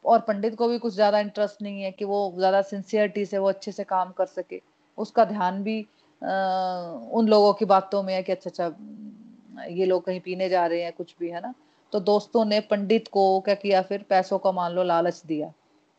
और 0.07 0.21
पंडित 0.21 0.55
को 0.57 0.69
भी 0.69 0.79
कुछ 0.79 0.95
ज़्यादा 0.95 1.19
इंटरेस्ट 1.21 1.63
नहीं 1.63 1.83
है 1.83 1.91
कि 1.93 2.05
वो 2.05 2.33
ज़्यादा 2.39 2.63
सिंसियरिटी 2.63 3.25
से, 3.27 3.39
वो 3.39 3.49
अच्छे 3.49 3.73
से 3.73 3.85
काम 3.85 4.11
कर 4.13 4.27
सके। 4.27 4.61
उसका 4.99 5.25
ध्यान 5.25 5.63
भी 5.63 5.81
उन 6.23 7.29
लोगों 7.29 7.53
की 7.55 7.65
बातों 7.65 8.03
में 8.03 8.15
है 8.15 8.23
कि 8.23 8.33
अच्छा 8.33 8.51
अच्छा 8.51 9.65
ये 9.65 9.87
लोग 9.87 10.05
कहीं 10.05 10.21
पीने 10.21 10.49
जा 10.49 10.67
रहे 10.67 10.83
हैं, 10.83 10.93
कुछ 10.93 11.15
भी, 11.21 11.29
है 11.31 11.41
ना? 11.41 11.53
तो 11.93 12.01
दोस्तों 12.01 12.45
ने 12.45 12.61
पंडित 12.61 13.09
को 13.09 13.41
क्या 13.41 13.55
किया 13.55 13.83
फिर? 13.83 14.03
पैसों 14.09 14.39
का 14.39 14.53
मान 14.53 14.73
लो, 14.73 14.83
लालच 14.83 15.23
दिया, 15.27 15.53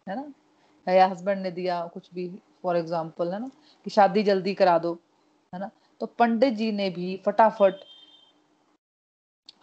है 0.07 0.15
ना? 0.15 0.31
या 0.87 1.07
हस्बैंड 1.07 1.41
ने 1.43 1.51
दिया 1.51 1.81
कुछ 1.93 2.09
भी 2.13 2.27
फॉर 2.63 2.77
एग्ज़ाम्पल 2.77 3.33
है 3.33 3.39
ना? 3.39 3.49
कि 3.85 3.89
शादी 3.89 4.23
जल्दी 4.23 4.53
करा 4.53 4.77
दो, 4.79 4.93
है 5.53 5.59
ना? 5.59 5.69
तो 6.01 6.05
पंडित 6.05 6.53
जी 6.53 6.71
ने 6.71 6.89
भी 6.89 7.15
फटाफट 7.25 7.83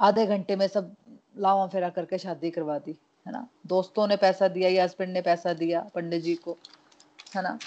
आधे 0.01 0.27
घंटे 0.27 0.57
में 0.57 0.67
सब 0.69 0.95
लावा 1.39 1.67
फेरा 1.67 1.89
करके 1.89 2.19
शादी 2.19 2.51
करवा 2.51 2.79
दी, 2.79 2.97
है 3.27 3.33
ना? 3.33 3.47
दोस्तों 3.67 4.07
ने 4.09 4.17
पैसा 4.17 4.49
दिया, 4.49 4.69
या 4.69 4.85
हस्बैंड 4.85 5.13
ने 5.13 5.23
पैसा 5.23 5.53
दिया 5.55 5.81
पंडित 5.95 6.23
जी 6.23 6.35
को, 6.35 6.57
है 7.37 7.43
ना? 7.43 7.59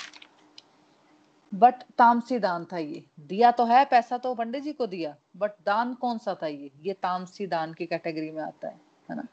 बट 1.54 1.74
तामसी 1.98 2.40
दान 2.40 2.66
था 2.66 2.78
ये। 2.78 3.04
दिया 3.20 3.52
तो 3.52 3.66
है, 3.66 3.86
पैसा 3.86 4.18
तो 4.18 4.34
पंडित 4.36 4.64
जी 4.64 4.74
को 4.74 4.88
दिया 4.88 5.16
बट 5.38 5.52
दान 5.66 5.94
कौन 5.94 6.18
सा 6.18 6.36
था 6.44 6.48
ये? 6.48 6.72
ये 6.82 6.94
तामसी 6.94 7.48
दान 7.48 7.74
की 7.74 7.86
कैटेगरी 7.86 8.32
में 8.32 8.42
आता 8.44 8.68
है 8.68 8.82
है 9.10 9.16
ना? 9.16 9.24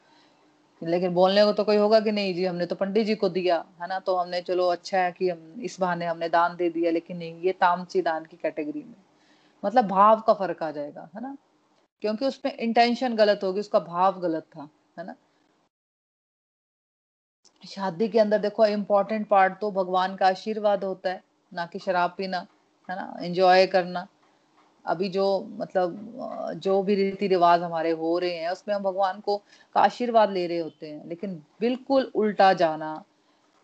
लेकिन 0.83 1.13
बोलने 1.13 1.43
को 1.45 1.53
तो 1.53 1.63
कोई 1.63 1.77
होगा 1.77 1.99
कि 1.99 2.11
नहीं 2.11 2.33
जी, 2.35 2.45
हमने 2.45 2.65
तो 2.65 2.75
पंडित 2.75 3.05
जी 3.07 3.15
को 3.15 3.29
दिया, 3.29 3.65
है 3.81 3.87
ना? 3.87 3.99
तो 3.99 4.15
हमने, 4.15 4.41
चलो 4.41 4.67
अच्छा 4.67 4.99
है 4.99 5.11
कि 5.11 5.29
हम, 5.29 5.61
इस 5.61 5.79
बहाने 5.79 6.05
हमने 6.05 6.29
दान 6.29 6.55
दे 6.55 6.69
दिया, 6.69 6.91
लेकिन 6.91 7.17
नहीं, 7.17 7.41
ये 7.41 7.51
तामसी 7.51 8.01
दान 8.01 8.25
की 8.25 8.37
कैटेगरी 8.37 8.79
में। 8.79 8.95
मतलब 9.65 9.87
भाव 9.87 10.21
का 10.21 10.33
फ़र्क 10.33 10.63
आ 10.63 10.71
जाएगा, 10.71 11.09
है 11.15 11.21
ना? 11.21 11.37
क्योंकि 12.01 12.25
उसमें 12.25 12.57
इंटेंशन 12.57 13.15
गलत 13.15 13.39
होगी, 13.43 13.59
उसका 13.59 13.79
भाव 13.79 14.19
गलत 14.19 14.43
था, 14.43 14.69
है 14.99 15.05
ना? 15.05 15.15
शादी 17.67 18.07
के 18.07 18.19
अंदर 18.19 18.37
देखो 18.37 18.65
इम्पोर्टेंट 18.65 19.27
पार्ट 19.27 19.59
तो 19.59 19.71
भगवान 19.71 20.15
का 20.15 20.27
आशीर्वाद 20.27 20.83
होता 20.83 21.09
है। 21.09 21.26
ना 21.51 21.65
कि 21.65 21.79
शराब 21.79 22.13
पीना 22.17 22.45
है 22.89 22.95
ना? 22.95 23.13
एंजॉय 23.21 23.65
करना। 23.67 24.07
अभी 24.85 25.09
जो 25.09 25.25
मतलब 25.59 26.53
जो 26.63 26.81
भी 26.83 26.95
रीति 26.95 27.27
रिवाज 27.27 27.61
हमारे 27.63 27.91
हो 27.91 28.17
रहे 28.19 28.35
हैं 28.35 28.49
उसमें 28.49 28.73
हम 28.75 28.83
भगवान 28.83 29.19
को 29.19 29.37
का 29.75 29.81
आशीर्वाद 29.81 30.31
ले 30.31 30.45
रहे 30.47 30.57
होते 30.59 30.89
हैं। 30.89 31.07
लेकिन 31.09 31.35
बिल्कुल 31.59 32.11
उल्टा 32.15 32.51
जाना 32.53 32.93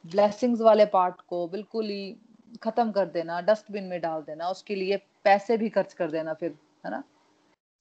ब्लेसिंग्स 0.06 0.62
वाले 0.62 0.86
पार्ट 0.86 1.22
को 1.30 1.48
बिल्कुल 1.48 1.90
ही 1.90 2.16
खत्म 2.64 2.92
कर 2.92 3.06
देना 3.06 3.40
डस्टबिन 3.42 3.84
में 3.84 4.00
डाल 4.02 4.22
देना 4.22 4.50
उसके 4.50 4.76
लिए 4.76 4.98
पैसे 5.24 5.58
भी 5.58 5.70
खर्च 5.70 5.94
कर 5.94 6.12
देना 6.12 6.34
फिर 6.34 6.56
है 6.86 6.92
ना? 6.92 7.04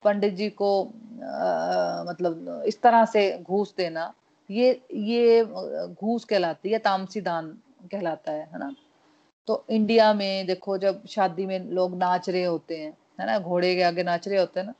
पंडित 0.02 0.34
जी 0.34 0.48
को 0.50 0.68
आ, 0.84 2.04
मतलब 2.08 2.62
इस 2.66 2.80
तरह 2.82 3.04
से 3.04 3.22
घूस 3.42 3.74
देना 3.76 4.12
ये 4.50 4.70
ये 4.94 5.44
घूस 5.44 6.24
कहलाती 6.24 6.70
है 6.70 6.78
तामसी 6.78 7.20
दान 7.20 7.48
कहलाता 7.92 8.32
है 8.32 8.48
है 8.52 8.58
ना? 8.58 8.74
तो 9.48 9.64
इंडिया 9.70 10.12
में 10.14 10.46
देखो 10.46 10.76
जब 10.78 11.06
शादी 11.08 11.46
में 11.46 11.58
लोग 11.70 11.96
नाच 11.98 12.28
रहे 12.30 12.44
होते 12.44 12.76
हैं, 12.76 12.90
है 13.20 13.26
ना, 13.26 13.38
घोड़े 13.38 13.74
के 13.76 13.82
आगे 13.82 14.02
नाच 14.02 14.28
रहे 14.28 14.38
होते 14.38 14.60
हैं 14.60 14.66
ना 14.66 14.74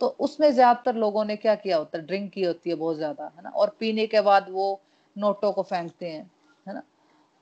तो 0.00 0.06
उसमें 0.20 0.50
ज़्यादातर 0.52 0.94
लोगों 0.94 1.24
ने 1.24 1.36
क्या 1.36 1.54
किया 1.54 1.76
होता 1.76 1.98
है? 1.98 2.04
ड्रिंक 2.06 2.30
की 2.32 2.42
होती 2.44 2.70
है 2.70 2.76
बहुत 2.76 2.96
ज़्यादा, 2.96 3.24
है 3.26 3.42
ना, 3.42 3.48
और 3.50 3.76
पीने 3.80 4.06
के 4.06 4.20
बाद 4.20 4.46
वो 4.50 4.80
नोटों 5.16 5.52
को 5.52 5.62
फेंकते 5.62 6.08
हैं, 6.08 6.30
है 6.66 6.74
ना, 6.74 6.82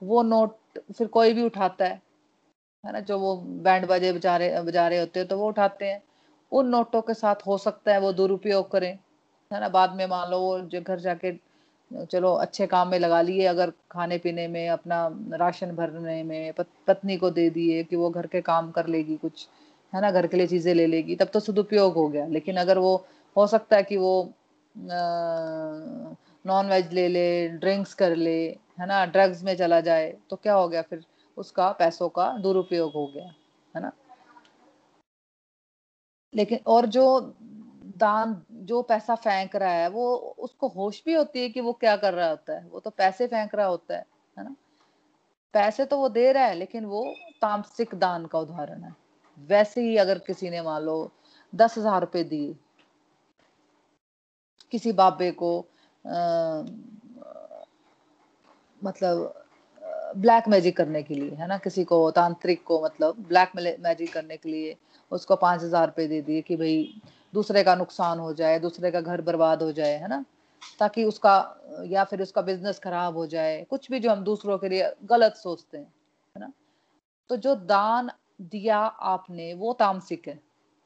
वो 0.02 0.22
नोट 0.22 0.56
फिर 0.92 1.06
कोई 1.08 1.32
भी 1.32 1.42
उठाता 1.42 1.84
है 1.84 2.00
है 2.84 2.92
ना, 2.92 3.00
जो 3.00 3.18
वो 3.18 3.36
बैंड 3.62 3.86
बाजे 3.86 4.12
बजा 4.12 4.36
रहे 4.36 4.62
बजा 4.62 4.86
रहे 4.88 4.98
होते 5.00 5.20
हैं 5.20 5.28
तो 5.28 5.38
वो 5.38 5.48
उठाते 5.48 5.86
हैं, 5.86 6.02
उन 6.52 6.68
नोटों 6.68 7.02
के 7.02 7.14
साथ 7.14 7.46
हो 7.46 7.58
सकता 7.58 7.92
है 7.92 8.00
वो 8.00 8.12
दुरुपयोग 8.12 8.70
करें, 8.72 8.92
है 9.50 9.60
ना, 9.60 9.68
बाद 9.70 9.94
में 9.96 10.06
मान 10.06 10.30
लो 10.30 10.40
वो 10.40 10.60
जो 10.62 10.80
घर 10.82 11.00
जाके 11.00 11.32
चलो, 12.12 12.32
अच्छे 12.34 12.66
काम 12.66 12.88
में 12.88 12.98
लगा 12.98 13.20
लिए, 13.22 13.46
अगर 13.46 13.70
खाने 13.90 14.18
पीने 14.18 14.46
में, 14.48 14.68
अपना 14.68 15.06
राशन 15.32 15.74
भरने 15.76 16.22
में 16.22 16.52
पत्नी 16.86 17.16
को 17.16 17.30
दे 17.30 17.48
दिए 17.50 17.82
कि 17.84 17.96
वो 17.96 18.10
घर 18.10 18.26
के 18.26 18.40
काम 18.40 18.70
कर 18.70 18.86
लेगी 18.86 19.16
कुछ, 19.16 19.46
है 19.92 20.00
ना, 20.00 20.10
घर 20.10 20.26
के 20.26 20.36
लिए 20.36 20.46
चीज़ें 20.46 20.74
ले 20.74 20.86
लेगी, 20.86 21.16
तब 21.16 21.26
तो 21.26 21.40
सदुपयोग 21.40 21.94
हो 21.94 22.08
गया। 22.08 22.26
लेकिन 22.26 22.56
अगर 22.56 22.78
वो, 22.78 22.96
हो 23.36 23.46
सकता 23.46 23.76
है 23.76 23.82
कि 23.82 23.96
वो 23.96 24.32
नॉन 26.46 26.68
वेज 26.70 26.92
ले 26.92 27.08
ले 27.08 27.48
ड्रिंक्स 27.48 27.94
कर 27.94 28.16
ले, 28.16 28.38
है 28.80 28.86
ना 28.86 29.04
ड्रग्स 29.06 29.42
में 29.44 29.54
चला 29.56 29.80
जाए 29.80 30.14
तो 30.30 30.36
क्या 30.36 30.54
हो 30.54 30.68
गया 30.68 30.82
फिर? 30.82 31.04
उसका 31.36 31.70
पैसों 31.72 32.08
का 32.08 32.30
दुरुपयोग 32.38 32.92
हो 32.92 33.06
गया, 33.06 33.24
है 33.76 33.82
ना? 33.82 33.92
लेकिन 36.34 36.58
और 36.66 36.86
जो 36.86 37.04
दान 37.98 38.40
जो 38.66 38.80
पैसा 38.82 39.14
फेंक 39.16 39.56
रहा 39.56 39.72
है 39.72 39.88
वो 39.90 40.14
उसको 40.38 40.68
होश 40.68 41.02
भी 41.06 41.14
होती 41.14 41.42
है 41.42 41.48
कि 41.48 41.60
वो 41.60 41.72
क्या 41.72 41.96
कर 41.96 42.14
रहा 42.14 42.28
होता 42.30 42.52
है। 42.52 42.66
वो 42.66 42.80
तो 42.80 42.90
पैसे 42.90 43.26
फेंक 43.26 43.54
रहा 43.54 43.66
होता 43.66 43.94
है 43.94 44.04
है 44.36 44.44
ना? 44.44 44.54
पैसे 45.54 45.84
तो 45.84 45.96
वो 45.98 46.08
दे 46.08 46.30
रहा 46.32 46.44
है 46.44 46.54
लेकिन 46.54 46.84
वो 46.84 47.04
तामसिक 47.42 47.94
दान 47.94 48.26
का 48.26 48.38
उदाहरण 48.38 48.82
है। 48.82 48.94
वैसे 49.38 49.82
ही 49.82 49.96
अगर 49.96 50.18
किसी 50.18 50.50
ने 50.50 50.62
मान 50.62 50.82
लो 50.82 51.10
दस 51.52 51.78
हज़ार 51.78 52.00
रुपए 52.00 52.22
दिए 52.24 52.54
किसी 54.72 54.92
बाबे 54.92 55.30
को 55.32 55.58
आ, 56.04 56.62
मतलब 58.80 59.34
ब्लैक 60.16 60.48
मैजिक 60.48 60.76
करने 60.76 61.02
के 61.02 61.14
लिए 61.14 61.34
है 61.34 61.46
ना? 61.46 61.56
किसी 61.58 61.84
को 61.84 62.10
तांत्रिक 62.10 62.62
को 62.64 62.82
मतलब 62.84 63.24
ब्लैक 63.28 63.52
मैजिक 63.56 64.12
करने 64.12 64.36
के 64.36 64.48
लिए 64.48 64.76
उसको 65.12 65.36
पाँच 65.36 65.62
हज़ार 65.62 65.86
रुपए 65.86 66.06
दे 66.06 66.20
दिए 66.22 66.40
कि 66.42 66.56
भाई 66.56 67.00
दूसरे 67.32 67.62
का 67.64 67.74
नुकसान 67.74 68.18
हो 68.18 68.32
जाए, 68.34 68.58
दूसरे 68.58 68.90
का 68.90 69.00
घर 69.00 69.20
बर्बाद 69.20 69.62
हो 69.62 69.72
जाए, 69.72 69.96
है 69.96 70.08
ना? 70.08 70.24
ताकि 70.78 71.04
उसका, 71.04 71.34
या 71.86 72.04
फिर 72.04 72.22
उसका 72.22 72.42
बिज़नेस 72.42 72.78
खराब 72.78 73.16
हो 73.16 73.26
जाए, 73.26 73.62
कुछ 73.70 73.90
भी 73.90 74.00
जो 74.00 74.10
हम 74.10 74.24
दूसरों 74.24 74.58
के 74.58 74.68
लिए 74.68 74.92
गलत 75.04 75.36
सोचते 75.36 75.78
हैं, 75.78 75.92
है 76.34 76.40
ना? 76.40 76.52
तो 77.30 77.36
जो 77.38 77.54
दान 77.56 78.10
दिया 78.42 78.78
आपने, 78.78 79.52
वो 79.54 79.72
तामसिक 79.72 80.28
है 80.28 80.38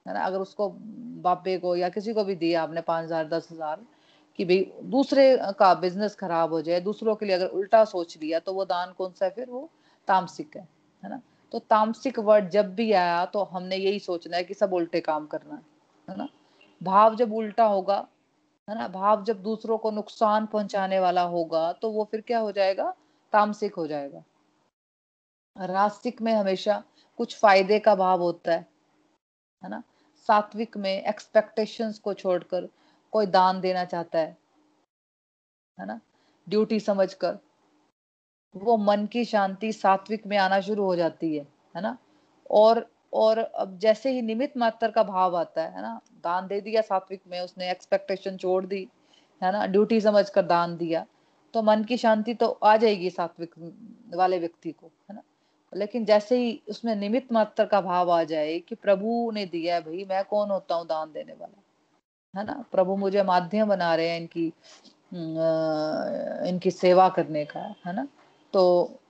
है 0.07 0.15
ना? 0.15 0.21
अगर 0.21 0.39
उसको 0.41 0.69
बापे 1.23 1.57
को 1.59 1.77
या 1.77 1.89
किसी 1.89 2.13
को 2.15 2.25
भी 2.25 2.35
दिया 2.37 2.63
आपने 2.63 2.81
पाँच 2.83 3.05
हज़ार, 3.05 3.29
दस 3.29 3.49
हज़ार 3.53 3.85
कि 4.39 4.45
भाई 4.45 4.73
दूसरे 4.91 5.37
का 5.59 5.73
बिज़नेस 5.75 6.15
खराब 6.15 6.53
हो 6.53 6.61
जाए, 6.63 6.81
दूसरों 6.81 7.15
के 7.17 7.27
लिए 7.27 7.35
अगर 7.37 7.47
उल्टा 7.49 7.85
सोच 7.85 8.17
लिया 8.19 8.39
तो 8.41 8.53
वो 8.55 8.65
दान 8.65 8.93
कौन 8.93 9.13
सा 9.13 9.25
है? 9.25 9.31
फिर 9.31 9.49
वो 9.51 9.69
तामसिक 10.09 10.57
है 10.57 10.69
है 11.03 11.11
ना? 11.11 11.21
तो 11.53 11.59
तामसिक 11.61 12.19
वर्ड 12.21 12.49
जब 12.51 12.75
भी 12.75 12.93
आया 12.93 13.25
तो 13.27 13.43
हमने 13.45 13.77
यही 13.77 13.99
सोचना 14.01 14.37
है 14.37 14.45
कि 14.45 14.55
सब 14.55 14.73
उल्टे 14.75 15.01
काम 15.01 15.27
करना 15.27 15.55
है। 15.55 15.63
है 16.09 16.17
ना? 16.17 16.29
भाव 16.81 17.15
जब 17.17 17.33
उल्टा 17.33 17.65
होगा, 17.65 17.97
है 18.69 18.75
ना? 18.79 18.89
भाव 18.89 19.25
जब 19.25 19.43
दूसरों 19.43 19.79
को 19.79 19.91
नुकसान 19.91 20.47
पहुँचाने 20.47 20.99
वाला 21.01 21.23
होगा 21.25 21.73
तो 21.73 21.91
वो 21.91 22.05
फिर 22.11 22.21
क्या 22.21 22.39
हो 22.39 22.53
जाएगा? 22.53 22.95
तामसिक 23.33 23.75
हो 23.75 23.87
जाएगा। 23.87 24.25
रास्तिक 25.57 26.23
में 26.23 26.33
हमेशा 26.35 26.83
कुछ 27.19 27.37
फ़ायदे 27.39 27.79
का 27.79 27.95
भाव 27.95 28.23
होता 28.23 28.53
है 28.53 28.67
है 29.63 29.71
ना? 29.71 29.83
सात्विक 30.29 30.77
में 30.77 31.05
एक्सपेक्टेशंस 31.05 31.99
को 31.99 32.15
छोड़कर 32.15 32.69
कोई 33.13 33.27
दान 33.27 33.61
देना 33.61 33.85
चाहता 33.85 34.19
है 34.19 34.37
है 35.79 35.87
ना? 35.87 36.01
ड्यूटी 36.47 36.81
समझकर, 36.81 37.39
वो 38.55 38.77
मन 38.77 39.07
की 39.07 39.25
शांति 39.25 39.73
सात्विक 39.73 40.27
में 40.27 40.37
आना 40.39 40.61
शुरू 40.61 40.85
हो 40.85 40.97
जाती 40.97 41.37
है 41.37 41.47
है 41.77 41.83
ना? 41.83 41.97
और 42.51 42.87
और 43.17 43.39
अब 43.39 43.79
जैसे 43.79 44.11
ही 44.11 44.23
निमित 44.23 44.57
मात्र 44.57 44.91
का 44.91 45.03
भाव 45.05 45.37
आता 45.37 45.63
है 45.65 45.83
ना? 45.83 46.01
दान 46.25 46.47
दे 46.47 46.61
दिया 46.61 46.81
सात्विक 46.83 47.21
में, 47.31 47.41
उसने 47.41 47.71
एक्सपेक्टेशन 47.71 48.37
छोड़ 48.37 48.65
दी, 48.67 48.89
है 49.43 49.53
ना? 49.53 49.67
ड्यूटी 49.67 50.01
समझकर 50.01 50.43
दान 50.45 50.77
दिया 50.77 51.05
तो 51.55 51.63
मन 51.63 51.85
की 51.85 51.97
शांति 51.97 52.35
तो 52.35 52.47
आ 52.65 52.77
जाएगी 52.77 53.11
सात्विक 53.11 53.55
वाले 54.15 54.39
व्यक्ति 54.39 54.73
को, 54.73 54.87
है 54.87 55.15
ना? 55.17 55.23
लेकिन 55.73 56.05
जैसे 56.05 56.37
ही 56.39 56.61
उसमें 56.69 56.95
निमित 56.97 57.33
मात्र 57.33 57.65
का 57.67 57.81
भाव 57.81 58.11
आ 58.11 58.23
जाए 58.25 58.59
कि 58.59 58.75
प्रभु 58.75 59.31
ने 59.35 59.45
दिया 59.47 59.75
है 59.75 59.81
भाई, 59.81 60.05
मैं 60.11 60.25
कौन 60.25 60.51
होता 60.51 60.75
हूँ 60.75 60.87
दान 60.87 61.13
देने 61.13 61.33
वाला? 61.33 61.63
है 62.35 62.45
ना? 62.47 62.65
प्रभु 62.73 62.97
मुझे 62.97 63.23
माध्यम 63.23 63.69
बना 63.69 63.95
रहे 63.95 64.09
हैं 64.09 64.21
इनकी 64.21 64.53
इनकी 66.49 66.71
सेवा 66.71 67.09
करने 67.09 67.45
का, 67.45 67.61
है 67.87 67.95
ना? 67.95 68.07
तो 68.55 69.01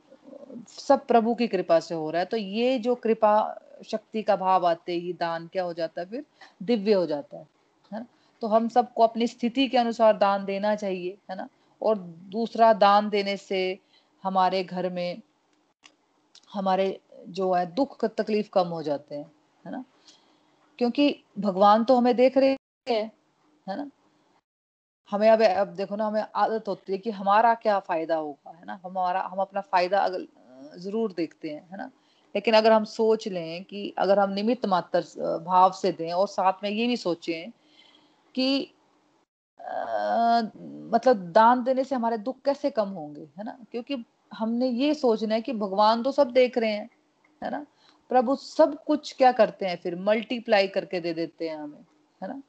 सब 0.68 1.06
प्रभु 1.06 1.34
की 1.34 1.46
कृपा 1.48 1.78
से 1.80 1.94
हो 1.94 2.10
रहा 2.10 2.20
है। 2.20 2.26
तो 2.26 2.36
ये 2.36 2.78
जो 2.78 2.94
कृपा 2.94 3.36
शक्ति 3.85 4.23
का 4.23 4.37
भाव 4.37 4.66
आते 4.66 4.92
ही 4.92 5.12
दान 5.12 5.47
क्या 5.47 5.64
हो 5.64 5.73
जाता 5.73 6.00
है 6.00 6.06
फिर? 6.06 6.25
दिव्य 6.62 6.92
हो 6.92 7.06
जाता 7.06 7.37
है 7.37 7.47
है 7.92 8.00
ना? 8.00 8.06
तो 8.40 8.47
हम 8.47 8.68
सबको 8.68 9.02
अपनी 9.02 9.26
स्थिति 9.26 9.68
के 9.68 9.78
अनुसार 9.78 10.16
दान 10.16 10.45
देना 10.45 10.75
चाहिए, 10.75 11.18
है 11.30 11.37
ना? 11.37 11.49
और 11.83 11.99
दूसरा 11.99 12.73
दान 12.73 13.09
देने 13.09 13.37
से 13.37 13.78
हमारे 14.23 14.64
घर 14.64 14.90
में 14.90 15.23
हमारे 16.52 17.00
जो 17.28 17.52
है 17.54 17.75
दुख 17.75 18.04
तकलीफ़ 18.04 18.50
कम 18.52 18.68
हो 18.68 18.83
जाते 18.83 19.14
हैं, 19.14 19.33
है 19.66 19.73
ना? 19.73 19.85
क्योंकि 20.78 21.25
भगवान 21.38 21.85
तो 21.85 21.97
हमें 21.97 22.16
देख 22.16 22.38
रहे 22.38 22.56
हैं, 22.88 23.12
है 23.68 23.76
ना? 23.76 23.90
हमें 25.11 25.30
अब 25.30 25.42
अब 25.42 25.68
देखो 25.68 25.97
ना, 25.97 26.06
हमें 26.06 26.26
आदत 26.35 26.68
होती 26.68 26.92
है 26.92 26.99
कि 26.99 27.11
हमारा 27.11 27.54
क्या 27.54 27.78
फ़ायदा 27.78 28.16
होगा, 28.16 28.50
है 28.50 28.64
ना? 28.64 28.80
हमारा, 28.85 29.21
हम 29.33 29.38
अपना 29.38 29.61
फ़ायदा 29.61 30.09
ज़रूर 30.76 31.12
देखते 31.12 31.50
हैं, 31.50 31.68
है 31.71 31.76
ना? 31.76 31.90
लेकिन 32.37 32.55
अगर 32.55 32.73
हम 32.73 32.85
सोच 32.85 33.28
लें 33.28 33.64
कि 33.64 33.95
अगर 33.99 34.19
हम 34.19 34.31
निमित्त 34.31 34.66
मात्र 34.66 35.00
भाव 35.47 35.73
से 35.73 35.93
दें 35.93 36.12
और 36.12 36.26
साथ 36.28 36.62
में 36.62 36.71
ये 36.71 36.87
भी 36.87 36.97
सोचें 36.97 37.50
कि 38.35 38.49
आ, 39.61 40.40
मतलब 40.93 41.31
दान 41.33 41.62
देने 41.64 41.85
से 41.85 41.95
हमारे 41.95 42.19
दुख 42.19 42.37
कैसे 42.45 42.71
कम 42.71 42.88
होंगे 42.88 43.28
है 43.38 43.45
ना? 43.45 43.59
क्योंकि 43.71 44.05
हमने 44.35 44.69
ये 44.69 44.95
सोचना 44.95 45.35
है 45.35 45.40
कि 45.40 45.52
भगवान 45.52 46.02
तो 46.02 46.12
सब 46.12 46.31
देख 46.31 46.59
रहे 46.59 46.71
हैं 46.71 46.88
है 47.43 47.50
ना? 47.50 47.64
प्रभु 48.11 48.37
सब 48.37 48.76
कुछ 48.85 49.12
क्या 49.12 49.33
करते 49.33 49.66
हैं 49.66 49.76
फिर? 49.76 49.97
मल्टीप्लाई 49.97 50.69
करके 50.69 51.00
दे 51.00 51.14
देते 51.14 51.49
हैं 51.49 51.57
हमें 51.57 51.85
है 52.23 52.28
ना? 52.28 52.43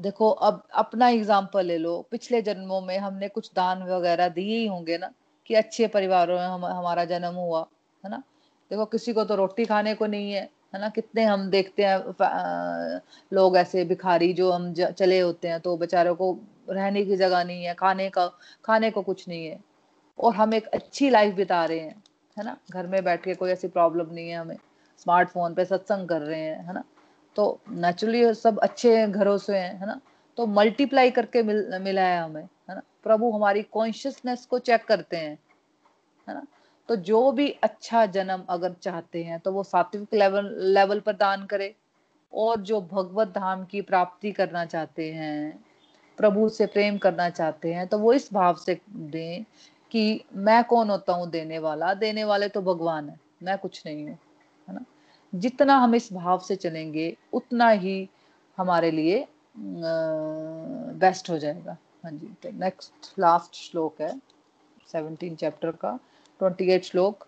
देखो 0.00 0.30
अब 0.30 0.62
अपना 0.74 1.08
एग्ज़ाम्पल 1.08 1.66
ले 1.66 1.78
लो। 1.78 2.00
पिछले 2.10 2.42
जन्मों 2.42 2.80
में 2.80 2.98
हमने 2.98 3.28
कुछ 3.28 3.50
दान 3.54 3.82
वगैरह 3.82 4.28
दिए 4.28 4.58
ही 4.58 4.66
होंगे 4.66 4.98
ना? 4.98 5.10
कि 5.46 5.54
अच्छे 5.54 5.86
परिवारों 5.86 6.38
में 6.38 6.46
हम, 6.46 6.64
हमारा 6.66 7.04
जन्म 7.04 7.34
हुआ, 7.34 7.66
है 8.04 8.10
ना? 8.10 8.22
देखो, 8.70 8.84
किसी 8.84 9.12
को 9.12 9.24
तो 9.24 9.34
रोटी 9.34 9.64
खाने 9.64 9.94
को 9.94 10.06
नहीं 10.06 10.32
है 10.32 10.50
है 10.74 10.80
ना? 10.80 10.88
कितने 10.88 11.24
हम 11.24 11.50
देखते 11.50 11.84
हैं 11.84 13.00
लोग 13.32 13.56
ऐसे 13.56 13.84
भिखारी 13.84 14.32
जो 14.32 14.50
हम 14.52 14.72
चले 14.74 15.20
होते 15.20 15.48
हैं 15.48 15.60
तो 15.60 15.76
बेचारों 15.76 16.14
को 16.14 16.38
रहने 16.70 17.04
की 17.04 17.16
जगह 17.16 17.44
नहीं 17.44 17.64
है, 17.64 17.74
खाने 17.74 18.08
का, 18.10 18.26
खाने 18.64 18.90
को 18.90 19.02
कुछ 19.02 19.28
नहीं 19.28 19.46
है। 19.46 19.60
और 20.18 20.34
हम 20.34 20.54
एक 20.54 20.66
अच्छी 20.66 21.10
लाइफ 21.10 21.34
बिता 21.34 21.64
रहे 21.64 21.78
हैं, 21.78 22.02
है 22.38 22.44
ना? 22.44 22.56
घर 22.70 22.86
में 22.86 23.02
बैठ 23.04 23.22
के 23.24 23.34
कोई 23.34 23.50
ऐसी 23.50 23.68
प्रॉब्लम 23.68 24.14
नहीं 24.14 24.28
है 24.28 24.36
हमें। 24.36 24.56
स्मार्टफ़ोन 24.98 25.54
पे 25.54 25.64
सत्संग 25.64 26.08
कर 26.08 26.20
रहे 26.20 26.40
हैं, 26.40 26.66
है 26.66 26.74
ना? 26.74 26.84
तो 27.36 27.60
नेचुरली 27.70 28.34
सब 28.34 28.58
अच्छे 28.58 29.06
घरों 29.06 29.38
से 29.38 29.58
हैं, 29.58 29.78
है 29.78 29.86
ना? 29.86 30.00
तो 30.38 30.46
मल्टीप्लाई 30.46 31.10
करके 31.10 31.42
मिल, 31.42 31.78
मिला 31.80 32.02
है 32.02 32.22
हमें, 32.22 32.42
है 32.42 32.74
ना? 32.74 32.82
प्रभु 33.04 33.30
हमारी 33.30 33.62
कॉन्शियसनेस 33.62 34.46
को 34.46 34.58
चेक 34.58 34.84
करते 34.84 35.16
हैं, 35.16 35.38
है 36.28 36.34
ना? 36.34 36.46
तो 36.88 36.96
जो 36.96 37.30
भी 37.32 37.48
अच्छा 37.62 38.04
जन्म 38.06 38.44
अगर 38.48 38.72
चाहते 38.72 39.22
हैं 39.24 39.38
तो 39.40 39.52
वो 39.52 39.62
सात्विक 39.62 40.14
लेवल 40.14 40.50
लेवल 40.74 41.00
पर 41.00 41.12
दान 41.12 41.44
करे। 41.46 41.74
और 42.32 42.60
जो 42.60 42.80
भगवत 42.82 43.28
धाम 43.28 43.64
की 43.64 43.80
प्राप्ति 43.82 44.30
करना 44.32 44.64
चाहते 44.64 45.10
हैं, 45.12 45.64
प्रभु 46.18 46.48
से 46.48 46.66
प्रेम 46.66 46.98
करना 46.98 47.28
चाहते 47.30 47.72
हैं 47.74 47.86
तो 47.86 47.98
वो 47.98 48.12
इस 48.12 48.28
भाव 48.32 48.54
से 48.56 48.78
दें 48.90 49.44
कि 49.92 50.24
मैं 50.34 50.62
कौन 50.64 50.90
होता 50.90 51.12
हूँ 51.12 51.28
देने 51.30 51.58
वाला? 51.58 51.92
देने 51.94 52.24
वाले 52.24 52.48
तो 52.48 52.62
भगवान 52.62 53.08
है, 53.08 53.18
मैं 53.42 53.58
कुछ 53.58 53.82
नहीं 53.86 54.04
हूँ, 54.04 54.18
है 54.68 54.74
ना? 54.74 54.84
जितना 55.32 55.76
हम 55.76 55.94
इस 55.94 56.12
भाव 56.12 56.38
से 56.38 56.56
चलेंगे, 56.56 57.16
उतना 57.32 57.68
ही 57.68 58.08
हमारे 58.58 58.90
लिए 58.90 59.26
बेस्ट 59.54 61.30
हो 61.30 61.38
जाएगा। 61.38 61.76
हाँ 62.04 62.12
जी 62.12 62.26
तो 62.42 62.50
नेक्स्ट 62.58 63.18
लास्ट 63.18 63.54
श्लोक 63.54 64.00
है 64.00 64.16
सेवनटीन 64.92 65.34
चैप्टर 65.36 65.70
का 65.72 65.98
ट्वेंटी 66.40 66.70
एट 66.72 66.84
श्लोक। 66.84 67.26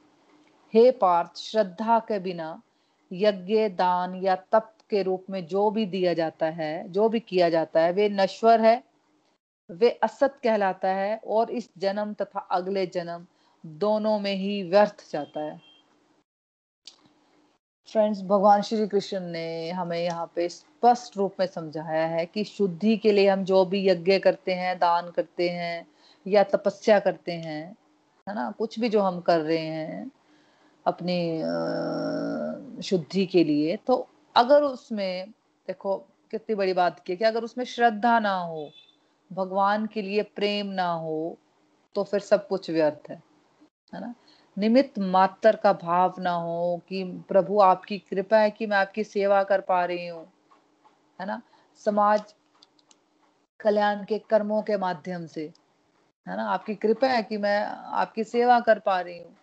हे 0.74 0.90
पार्थ, 0.90 1.36
श्रद्धा 1.36 1.98
के 1.98 2.18
बिना 2.18 2.62
यज्ञ, 3.10 3.68
दान 3.68 4.14
या 4.14 4.34
तप 4.52 4.70
के 4.90 5.02
रूप 5.02 5.24
में 5.30 5.46
जो 5.46 5.70
भी 5.70 5.86
दिया 5.86 6.12
जाता 6.14 6.46
है, 6.46 6.88
जो 6.88 7.08
भी 7.08 7.20
किया 7.20 7.48
जाता 7.48 7.80
है, 7.80 7.92
वे 7.92 8.08
नश्वर 8.08 8.60
है, 8.60 8.82
वे 9.70 9.90
असत 10.02 10.38
कहलाता 10.44 10.88
है 10.88 11.20
और 11.26 11.50
इस 11.50 11.68
जन्म 11.78 12.12
तथा 12.14 12.40
अगले 12.50 12.86
जन्म 12.86 13.26
दोनों 13.64 14.18
में 14.18 14.34
ही 14.34 14.62
व्यर्थ 14.62 15.04
जाता 15.12 15.40
है। 15.40 15.73
फ्रेंड्स 17.94 18.20
भगवान 18.22 18.62
श्री 18.62 18.86
कृष्ण 18.88 19.18
ने 19.20 19.70
हमें 19.70 19.98
यहाँ 19.98 20.26
पे 20.34 20.48
स्पष्ट 20.48 21.16
रूप 21.16 21.34
में 21.40 21.46
समझाया 21.46 22.06
है 22.06 22.24
कि 22.26 22.44
शुद्धि 22.44 22.96
के 22.96 23.12
लिए 23.12 23.28
हम 23.28 23.44
जो 23.44 23.64
भी 23.64 23.86
यज्ञ 23.88 24.18
करते 24.18 24.54
हैं, 24.54 24.78
दान 24.78 25.10
करते 25.10 25.48
हैं 25.48 25.86
या 26.26 26.42
तपस्या 26.44 26.98
करते 27.00 27.32
हैं, 27.32 27.76
है 28.26 28.34
ना, 28.34 28.50
कुछ 28.58 28.78
भी 28.80 28.88
जो 28.88 29.00
हम 29.00 29.20
कर 29.20 29.40
रहे 29.40 29.58
हैं 29.58 30.10
अपनी 30.86 32.82
शुद्धि 32.82 33.26
के 33.26 33.44
लिए 33.44 33.76
तो 33.86 34.06
अगर 34.36 34.62
उसमें, 34.62 35.30
देखो, 35.68 35.96
कितनी 36.30 36.56
बड़ी 36.56 36.72
बात 36.72 37.00
की 37.00 37.16
कि 37.16 37.24
अगर 37.24 37.44
उसमें 37.44 37.64
श्रद्धा 37.64 38.18
ना 38.18 38.36
हो, 38.36 38.68
भगवान 39.30 39.86
के 39.86 40.02
लिए 40.02 40.22
प्रेम 40.36 40.66
ना 40.66 40.90
हो 40.92 41.36
तो 41.94 42.04
फिर 42.04 42.20
सब 42.20 42.48
कुछ 42.48 42.70
व्यर्थ 42.70 43.10
है 43.10 43.22
है 43.94 44.00
ना। 44.00 44.14
निमित्त 44.58 44.98
मात्र 44.98 45.56
का 45.56 45.72
भाव 45.72 46.14
ना 46.18 46.30
हो 46.30 46.80
कि 46.88 47.04
प्रभु 47.28 47.60
आपकी 47.60 47.98
कृपा 47.98 48.38
है 48.38 48.50
कि 48.50 48.66
मैं 48.66 48.76
आपकी 48.76 49.04
सेवा 49.04 49.42
कर 49.42 49.60
पा 49.60 49.84
रही 49.84 50.06
हूँ, 50.06 50.26
है 51.20 51.26
ना? 51.26 51.42
समाज 51.76 52.34
कल्याण 53.60 54.04
के 54.04 54.18
कर्मों 54.18 54.62
के 54.62 54.76
माध्यम 54.76 55.26
से, 55.26 55.52
है 56.28 56.36
ना? 56.36 56.44
आपकी 56.44 56.74
कृपा 56.74 57.06
है 57.06 57.22
कि 57.22 57.36
मैं 57.36 57.64
आपकी 57.94 58.24
सेवा 58.24 58.60
कर 58.60 58.78
पा 58.78 59.00
रही 59.00 59.18
हूँ, 59.18 59.36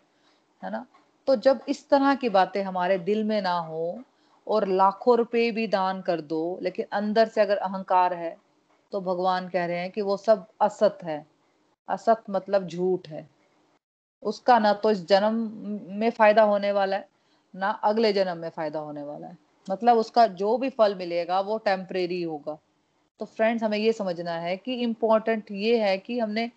है 0.63 0.71
ना? 0.71 0.85
तो 1.27 1.35
जब 1.35 1.59
इस 1.69 1.89
तरह 1.89 2.15
की 2.15 2.29
बातें 2.29 2.63
हमारे 2.63 2.97
दिल 2.97 3.23
में 3.23 3.41
ना 3.41 3.57
हो 3.59 4.03
और 4.47 4.67
लाखों 4.67 5.17
रुपए 5.17 5.51
भी 5.51 5.67
दान 5.67 6.01
कर 6.01 6.21
दो, 6.21 6.59
लेकिन 6.61 6.85
अंदर 6.93 7.27
से 7.27 7.41
अगर 7.41 7.57
अहंकार 7.57 8.13
है 8.13 8.37
तो 8.91 9.01
भगवान 9.01 9.49
कह 9.49 9.65
रहे 9.65 9.79
हैं 9.79 9.91
कि 9.91 10.01
वो 10.01 10.17
सब 10.17 10.47
असत 10.61 10.97
है। 11.03 11.25
असत 11.89 12.23
मतलब 12.29 12.67
झूठ 12.67 13.07
है। 13.07 13.40
उसका 14.23 14.57
ना 14.59 14.73
तो 14.73 14.91
इस 14.91 15.07
जन्म 15.07 15.33
में 15.99 16.09
फ़ायदा 16.09 16.43
होने 16.43 16.71
वाला 16.71 16.97
है, 16.97 17.07
ना 17.53 17.69
अगले 17.69 18.13
जन्म 18.13 18.37
में 18.37 18.49
फ़ायदा 18.49 18.79
होने 18.79 19.03
वाला 19.03 19.27
है। 19.27 19.37
मतलब 19.67 19.97
उसका 19.97 20.27
जो 20.27 20.57
भी 20.57 20.69
फल 20.69 20.95
मिलेगा, 20.95 21.39
वो 21.39 21.57
टेम्परेरी 21.57 22.21
होगा। 22.23 22.57
तो 23.19 23.25
फ्रेंड्स 23.25 23.63
हमें 23.63 23.77
ये 23.77 23.93
समझना 23.93 24.31
है 24.31 24.55
कि 24.57 24.73
इम्पोर्टेंट 24.73 25.51
ये 25.51 25.77
है 25.77 25.97
कि 25.97 26.19
हमने 26.19 26.49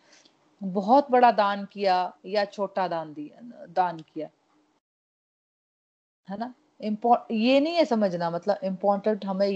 बहुत 0.62 1.10
बड़ा 1.10 1.30
दान 1.32 1.64
किया 1.64 2.12
या 2.26 2.44
छोटा 2.44 2.88
दान 2.88 3.12
दिया, 3.14 3.66
दान 3.68 3.98
किया। 3.98 4.28
है 6.28 6.38
ना? 6.38 6.52
इम्पोर्ट 6.80 7.32
ये 7.32 7.60
नहीं 7.60 7.74
है 7.74 7.84
समझना 7.84 8.30
मतलब 8.30 8.58
इम्पोर्टेंट 8.64 9.24
हमें 9.24 9.48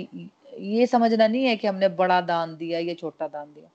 ये 0.60 0.86
समझना 0.86 1.26
नहीं 1.26 1.44
है 1.44 1.56
कि 1.56 1.66
हमने 1.66 1.88
बड़ा 1.88 2.20
दान 2.20 2.56
दिया 2.56 2.78
या 2.78 2.94
छोटा 2.94 3.28
दान 3.28 3.52
दिया। 3.54 3.68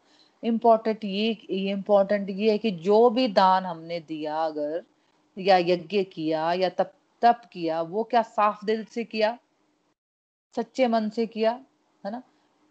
इम्पोर्टेंट 0.44 1.04
ये 1.04 1.32
इम्पोर्टेंट 1.72 2.30
ये 2.30 2.52
है 2.52 2.58
कि 2.58 2.72
जो 2.72 3.10
भी 3.10 3.28
दान 3.28 3.66
हमने 3.66 4.00
दिया 4.00 4.46
अगर, 4.46 4.84
या 5.38 5.58
यज्ञ 5.58 6.04
किया, 6.04 6.54
या 6.54 6.70
तप 6.70 6.94
तप 7.22 7.42
किया, 7.52 7.82
वो 7.82 8.04
क्या 8.04 8.22
साफ़ 8.22 8.66
दिल 8.66 8.84
से 8.86 9.04
किया? 9.04 9.38
सच्चे 10.56 10.88
मन 10.88 11.10
से 11.10 11.26
किया? 11.28 11.52
है 12.06 12.12
ना? 12.12 12.22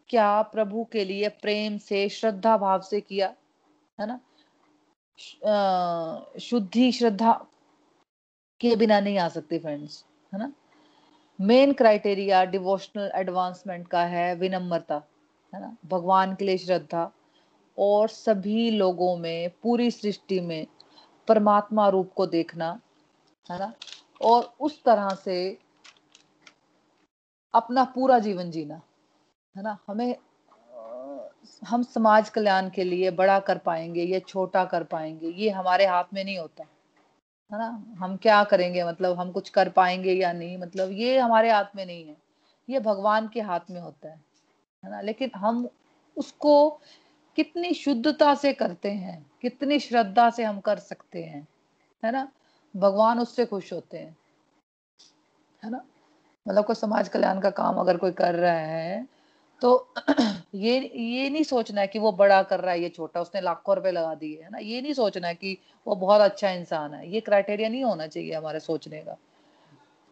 क्या 0.09 0.43
प्रभु 0.43 0.85
के 0.93 1.05
लिए 1.05 1.29
प्रेम 1.29 1.79
से, 1.79 2.09
श्रद्धा 2.09 2.57
भाव 2.57 2.81
से 2.81 3.01
किया? 3.01 3.35
है 4.01 4.07
ना? 4.07 4.21
शुद्धि, 6.41 6.93
श्रद्धा 6.93 7.33
के 8.61 8.77
बिना 8.77 9.01
नहीं 9.01 9.19
आ 9.19 9.29
सकती 9.29 9.59
फ्रेंड्स 9.59 10.05
है 10.35 10.39
ना? 10.39 10.53
मेन 11.41 11.73
क्राइटेरिया 11.73 12.45
डिवोशनल 12.45 13.11
एडवांसमेंट 13.15 13.89
का 13.89 14.05
है 14.05 14.35
विनम्रता, 14.35 15.03
है 15.55 15.61
ना? 15.61 15.77
भगवान 15.87 16.35
के 16.35 16.45
लिए 16.45 16.59
श्रद्धा 16.59 17.11
और 17.79 18.09
सभी 18.09 18.71
लोगों 18.71 19.17
में, 19.17 19.51
पूरी 19.63 19.91
सृष्टि 19.91 20.41
में 20.41 20.67
परमात्मा 21.29 21.89
रूप 21.89 22.13
को 22.13 22.27
देखना, 22.27 22.81
है 23.51 23.59
ना? 23.59 23.73
और 24.23 24.55
उस 24.61 24.83
तरह 24.83 25.09
से 25.15 25.59
अपना 27.55 27.85
पूरा 27.85 28.19
जीवन 28.19 28.51
जीना, 28.51 28.81
है 29.57 29.63
ना? 29.63 29.79
हमें 29.87 30.17
हम 31.67 31.83
समाज 31.83 32.29
कल्याण 32.29 32.69
के 32.71 32.85
लिए 32.85 33.11
बड़ा 33.11 33.39
कर 33.41 33.59
पाएँगे 33.59 34.03
या 34.03 34.19
छोटा 34.19 34.65
कर 34.65 34.85
पाएँगे, 34.85 35.29
ये 35.29 35.51
हमारे 35.51 35.87
हाथ 35.87 36.05
में 36.15 36.25
नहीं 36.25 36.39
होता, 36.39 36.65
है 37.53 37.59
ना? 37.59 37.85
हम 37.99 38.17
क्या 38.17 38.43
करेंगे? 38.45 38.85
मतलब 38.85 39.19
हम 39.19 39.31
कुछ 39.33 39.49
कर 39.49 39.69
पाएँगे 39.69 40.13
या 40.13 40.33
नहीं? 40.33 40.57
मतलब 40.59 40.93
ये 40.93 41.19
हमारे 41.19 41.51
हाथ 41.51 41.77
में 41.77 41.85
नहीं 41.87 42.05
है, 42.07 42.17
ये 42.69 42.81
भगवान 42.81 43.29
के 43.29 43.41
हाथ 43.41 43.71
में 43.71 43.81
होता 43.81 44.09
है 44.09 44.21
है 44.83 44.91
ना? 44.91 45.01
लेकिन 45.01 45.31
हम 45.37 45.69
उसको 46.17 46.81
कितनी 47.37 47.73
शुद्धता 47.75 48.35
से 48.35 48.53
करते 48.53 48.91
हैं, 48.91 49.31
कितनी 49.43 49.79
श्रद्धा 49.79 50.29
से 50.31 50.45
हम 50.45 50.61
कर 50.61 50.79
सकते 50.79 51.23
हैं, 51.23 51.47
है 52.03 52.13
ना? 52.13 52.29
भगवान 52.75 53.19
उससे 53.19 53.47
खुश 53.47 53.73
होते 53.73 53.99
हैं, 53.99 54.17
है 55.63 55.71
ना? 55.71 55.85
मतलब 56.47 56.65
कोई 56.65 56.77
समाज 56.77 57.09
कल्याण 57.09 57.41
का 57.41 57.51
काम 57.51 57.77
अगर 57.77 57.97
कोई 57.97 58.13
कर 58.13 58.35
रहा 58.35 58.59
है 58.59 59.07
तो 59.63 59.95
ये 60.55 60.79
ये 60.95 61.29
नहीं 61.31 61.43
सोचना 61.43 61.81
है 61.81 61.87
कि 61.87 61.99
वो 61.99 62.11
बड़ा 62.13 62.43
कर 62.43 62.61
रहा 62.61 62.73
है, 62.73 62.81
ये 62.83 62.89
छोटा, 62.89 63.21
उसने 63.21 63.41
लाखों 63.41 63.77
रुपए 63.77 63.91
लगा 63.91 64.15
दिए, 64.15 64.43
है 64.43 64.51
ना? 64.51 64.59
ये 64.59 64.81
नहीं 64.83 64.93
सोचना 64.93 65.29
है 65.29 65.35
कि 65.35 65.57
वो 65.87 65.95
बहुत 65.97 66.21
अच्छा 66.21 66.51
इंसान 66.51 66.95
है, 66.95 67.11
ये 67.13 67.21
क्राइटेरिया 67.21 67.69
नहीं 67.69 67.85
होना 67.85 68.07
चाहिए 68.07 68.35
हमारे 68.35 68.61
सोचने 68.61 68.99
का। 68.99 69.17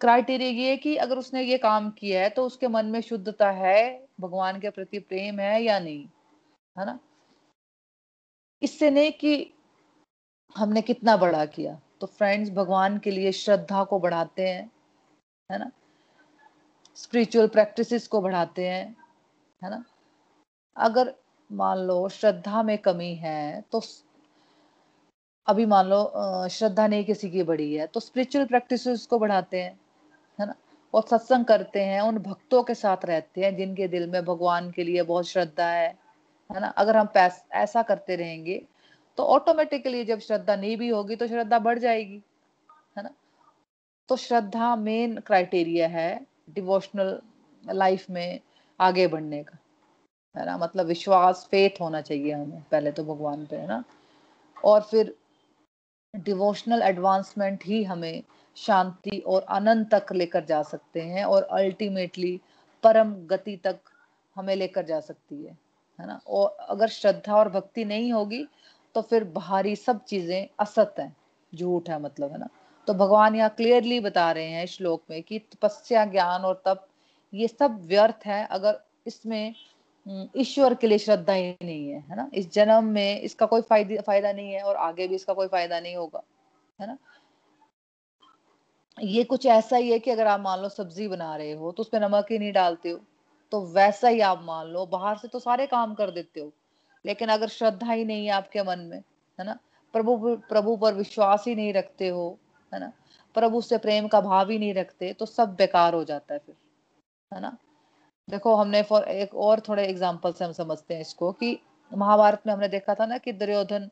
क्राइटेरिया 0.01 0.51
ये 0.51 0.71
है 0.71 0.77
कि 0.77 0.97
अगर 0.97 1.19
उसने 1.19 1.43
ये 1.43 1.59
काम 1.59 1.91
किया 1.91 2.23
है 2.23 2.29
तो 2.31 2.45
उसके 2.47 2.69
मन 2.69 2.87
में 2.87 3.01
शुद्धता 3.01 3.51
है, 3.51 4.07
भगवान 4.21 4.61
के 4.61 4.71
प्रति 4.71 4.99
प्रेम 4.99 5.41
है 5.41 5.63
या 5.63 5.79
नहीं, 5.79 6.07
है 6.79 6.87
ना? 6.87 6.99
इससे 8.63 8.91
नहीं 8.91 9.13
कि 9.13 9.53
हमने 10.57 10.83
कितना 10.83 11.17
बड़ा 11.17 11.45
किया। 11.47 11.79
तो 12.01 12.07
फ्रेंड्स 12.09 12.51
भगवान 12.51 12.99
के 12.99 13.11
लिए 13.11 13.33
श्रद्धा 13.33 13.85
को 13.85 13.99
बढ़ाते 13.99 14.49
हैं, 14.49 14.71
है 15.51 15.59
ना? 15.59 15.71
स्पिरिचुअल 16.97 17.47
प्रैक्टिसेस 17.49 18.07
को 18.09 18.21
बढ़ाते 18.21 18.69
हैं, 18.69 18.97
है 19.63 19.71
ना? 19.71 19.85
अगर 20.77 21.15
मान 21.51 21.79
लो 21.79 22.09
श्रद्धा 22.09 22.63
में 22.63 22.77
कमी 22.79 23.15
है 23.15 23.61
तो 23.73 23.83
अभी 25.47 25.67
मान 25.67 25.87
लो 25.87 26.49
श्रद्धा 26.49 26.87
नहीं 26.87 27.05
किसी 27.05 27.31
की 27.31 27.43
बड़ी 27.43 27.75
है 27.75 27.87
तो 27.87 28.01
स्पिरिचुअल 28.01 28.45
प्रैक्टिसेस 28.47 29.07
को 29.07 29.19
बढ़ाते 29.19 29.63
हैं, 29.63 29.79
है 30.39 30.47
ना? 30.47 30.55
और 30.95 31.03
सत्संग 31.03 31.45
करते 31.45 31.85
हैं, 31.85 32.01
उन 32.01 32.19
भक्तों 32.19 32.63
के 32.63 32.75
साथ 32.75 33.05
रहते 33.05 33.41
हैं, 33.41 33.57
जिनके 33.57 33.89
दिल 33.89 34.07
में 34.11 34.25
भगवान 34.25 34.71
के 34.71 34.85
लिए 34.85 35.03
बहुत 35.03 35.27
श्रद्धा 35.27 35.67
है। 35.67 35.95
है 36.51 36.61
ना? 36.61 36.69
अगर 36.69 36.97
हम 36.97 37.09
ऐसा 37.55 37.83
करते 37.83 38.17
रहेंगे 38.17 38.63
तो 39.19 39.25
ऑटोमेटिकली 39.25 40.05
जब 40.05 40.19
श्रद्धा 40.21 40.57
नहीं 40.57 40.77
भी 40.77 40.89
होगी 40.89 41.17
तो 41.17 41.27
श्रद्धा 41.27 41.59
बढ़ 41.59 41.79
जाएगी, 41.79 42.23
है 42.97 43.03
ना? 43.03 43.11
तो 44.09 44.17
श्रद्धा 44.17 44.75
मेन 44.77 45.19
क्राइटेरिया 45.21 45.89
है 45.89 46.27
डिवोशनल 46.51 47.21
लाइफ 47.65 48.09
में 48.11 48.41
आगे 48.81 49.07
बढ़ने 49.07 49.43
का, 49.43 49.59
है 50.35 50.47
ना? 50.47 50.57
मतलब 50.59 50.87
विश्वास 50.87 51.47
फेथ 51.51 51.81
होना 51.81 52.01
चाहिए 52.01 52.33
हमें, 52.33 52.63
पहले 52.71 52.93
तो 52.93 53.05
भगवान 53.05 53.47
पे, 53.47 53.57
है 53.57 53.67
ना? 53.67 53.83
और 54.65 54.81
फिर 54.81 55.15
डिवोशनल 56.15 56.83
एडवांसमेंट 56.83 57.65
ही 57.65 57.83
हमें 57.85 58.23
शांति 58.57 59.19
और 59.27 59.45
आनंद 59.51 59.89
तक 59.95 60.13
लेकर 60.13 60.45
जा 60.45 60.63
सकते 60.63 61.01
हैं 61.01 61.25
और 61.25 61.43
अल्टीमेटली 61.43 62.41
परम 62.83 63.15
गति 63.27 63.57
तक 63.57 63.79
हमें 64.37 64.55
लेकर 64.57 64.85
जा 64.85 65.01
सकती 65.01 65.45
है। 65.45 65.57
है 66.01 66.07
ना? 66.07 66.21
और 66.29 66.57
अगर 66.71 66.89
श्रद्धा 66.91 67.35
और 67.37 67.49
भक्ति 67.51 67.85
नहीं 67.85 68.13
होगी 68.13 68.47
तो 68.95 69.03
फिर 69.03 69.25
बाहरी 69.33 69.75
सब 69.77 70.05
चीज़ें 70.05 70.47
असत 70.61 70.95
है, 70.99 71.13
झूठ 71.53 71.89
है 71.91 72.01
मतलब 72.03 72.33
है 72.33 72.39
ना? 72.39 72.49
तो 72.89 72.95
भगवान 72.95 73.35
यहाँ 73.37 73.51
क्लियरली 73.57 74.01
बता 74.01 74.31
रहे 74.33 74.47
हैं 74.47 74.67
श्लोक 74.67 75.03
में 75.11 75.23
कि 75.23 75.39
तपस्या, 75.39 76.05
ज्ञान 76.07 76.43
और 76.43 76.63
तप, 76.67 76.87
ये 77.33 77.49
सब 77.49 77.79
व्यर्थ 77.89 78.27
है, 78.27 78.45
अगर 78.47 78.81
इसमें 79.07 79.55
ईश्वर 80.37 80.75
के 80.75 80.87
लिए 80.87 80.99
श्रद्धा 80.99 81.33
ही 81.33 81.51
नहीं 81.63 81.89
है 81.89 81.99
है 82.01 82.17
ना? 82.17 82.29
इस 82.35 82.53
जन्म 82.53 82.85
में 82.87 83.21
इसका 83.21 83.47
कोई 83.47 83.61
फ़ायदा 83.63 84.01
फ़ायदा 84.03 84.33
नहीं 84.33 84.53
है 84.53 84.63
और 84.63 84.77
आगे 84.79 85.07
भी 85.09 85.15
इसका 85.15 85.35
कोई 85.35 85.47
फ़ायदा 85.49 85.81
नहीं 85.81 85.97
होगा, 85.97 86.23
है 86.79 86.87
ना? 86.87 86.97
ये 88.99 89.23
कुछ 89.25 89.47
ऐसा 89.49 89.77
ही 89.77 89.91
है 89.91 89.99
कि 89.99 90.11
अगर 90.11 90.27
आप 90.27 90.41
मान 90.41 90.61
लो 90.61 90.69
सब्ज़ी 90.69 91.09
बना 91.09 91.35
रहे 91.37 91.53
हो 91.53 91.71
तो 91.73 91.83
उसमें 91.83 92.01
नमक 92.01 92.27
ही 92.31 92.39
नहीं 92.39 92.53
डालते 92.53 92.91
हो। 92.91 92.99
तो 93.53 93.61
वैसा 93.75 94.09
ही 94.09 94.21
आप 94.23 94.43
मान 94.45 94.67
लो, 94.67 94.87
बाहर 94.87 95.17
से 95.19 95.29
तो 95.29 95.39
सारे 95.39 95.67
काम 95.67 95.95
कर 95.95 96.11
देते 96.11 96.41
हो। 96.41 96.53
लेकिन 97.05 97.29
अगर 97.29 97.49
श्रद्धा 97.49 97.93
ही 97.93 98.05
नहीं 98.05 98.27
है 98.27 98.33
आपके 98.33 98.63
मन 98.63 98.79
में, 98.81 98.99
है 99.39 99.45
ना? 99.47 99.59
प्रभु 99.95 100.37
प्रभु 100.49 100.77
पर 100.77 100.95
विश्वास 100.95 101.45
ही 101.47 101.55
नहीं 101.55 101.73
रखते 101.73 102.09
हो, 102.09 102.39
है 102.73 102.81
ना? 102.81 102.93
प्रभु 103.35 103.61
से 103.61 103.79
प्रेम 103.79 104.09
का 104.09 104.21
भाव 104.21 104.51
ही 104.51 104.59
नहीं 104.59 104.75
रखते 104.75 105.13
तो 105.13 105.27
सब 105.27 105.55
बेकार 105.57 105.95
हो 105.95 106.05
जाता 106.05 106.35
है 106.35 106.41
फिर, 106.41 106.55
है 107.33 107.41
ना? 107.41 107.57
देखो, 108.29 108.55
हमने 108.55 108.83
फॉर 108.83 109.03
एक 109.05 109.35
और 109.35 109.61
थोड़े 109.61 109.85
एग्ज़ाम्पल 109.87 110.33
से 110.33 110.45
हम 110.45 110.53
समझते 110.53 110.95
हैं 110.95 111.01
इसको 111.01 111.33
कि 111.33 111.59
महाभारत 111.91 112.43
में 112.47 112.53
हमने 112.55 112.69
देखा 112.69 112.95
था 112.95 113.07
ना 113.07 113.19
कि 113.19 113.33
दुर्योधन 113.33 113.89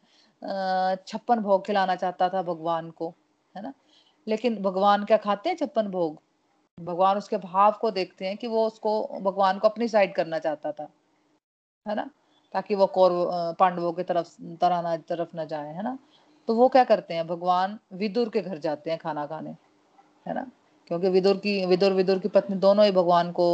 छप्पन 1.07 1.40
भोग 1.40 1.64
खिलाना 1.66 1.94
चाहता 1.97 2.29
था 2.29 2.42
भगवान 2.42 2.90
को, 2.90 3.14
है 3.55 3.62
ना? 3.62 3.73
लेकिन 4.27 4.62
भगवान 4.62 5.05
क्या 5.05 5.16
खाते 5.16 5.49
हैं 5.49 5.57
छप्पन 5.57 5.88
भोग? 5.88 6.21
भगवान 6.80 7.16
उसके 7.18 7.36
भाव 7.36 7.72
को 7.80 7.90
देखते 7.90 8.26
हैं 8.26 8.36
कि 8.36 8.46
वो 8.46 8.66
उसको, 8.66 9.20
भगवान 9.22 9.58
को 9.58 9.68
अपनी 9.68 9.88
साइड 9.88 10.14
करना 10.14 10.38
चाहता 10.38 10.72
था, 10.72 10.88
है 11.86 11.94
ना? 11.94 12.10
ताकि 12.54 12.74
वो 12.74 12.86
कौर 12.88 13.10
पांडवों 13.58 13.92
की 13.92 14.02
तरफ़ 14.02 14.28
तरह 14.60 14.82
ना 14.82 14.96
तरफ़ 15.08 15.36
ना 15.36 15.44
जाए, 15.44 15.74
है 15.74 15.82
ना? 15.82 15.98
तो 16.48 16.54
वो 16.54 16.68
क्या 16.68 16.84
करते 16.84 17.14
हैं? 17.14 17.26
भगवान 17.26 17.78
विदुर 17.92 18.28
के 18.28 18.40
घर 18.42 18.58
जाते 18.58 18.90
हैं 18.90 18.98
खाना 18.98 19.26
खाने, 19.26 19.50
है 20.26 20.34
ना? 20.34 20.46
क्योंकि 20.86 21.08
विदुर 21.08 21.36
की, 21.36 21.64
विदुर 21.66 21.92
विदुर 21.92 22.18
की 22.18 22.28
पत्नी 22.28 22.56
दोनों 22.58 22.84
ही 22.84 22.90
भगवान 22.92 23.32
को 23.32 23.48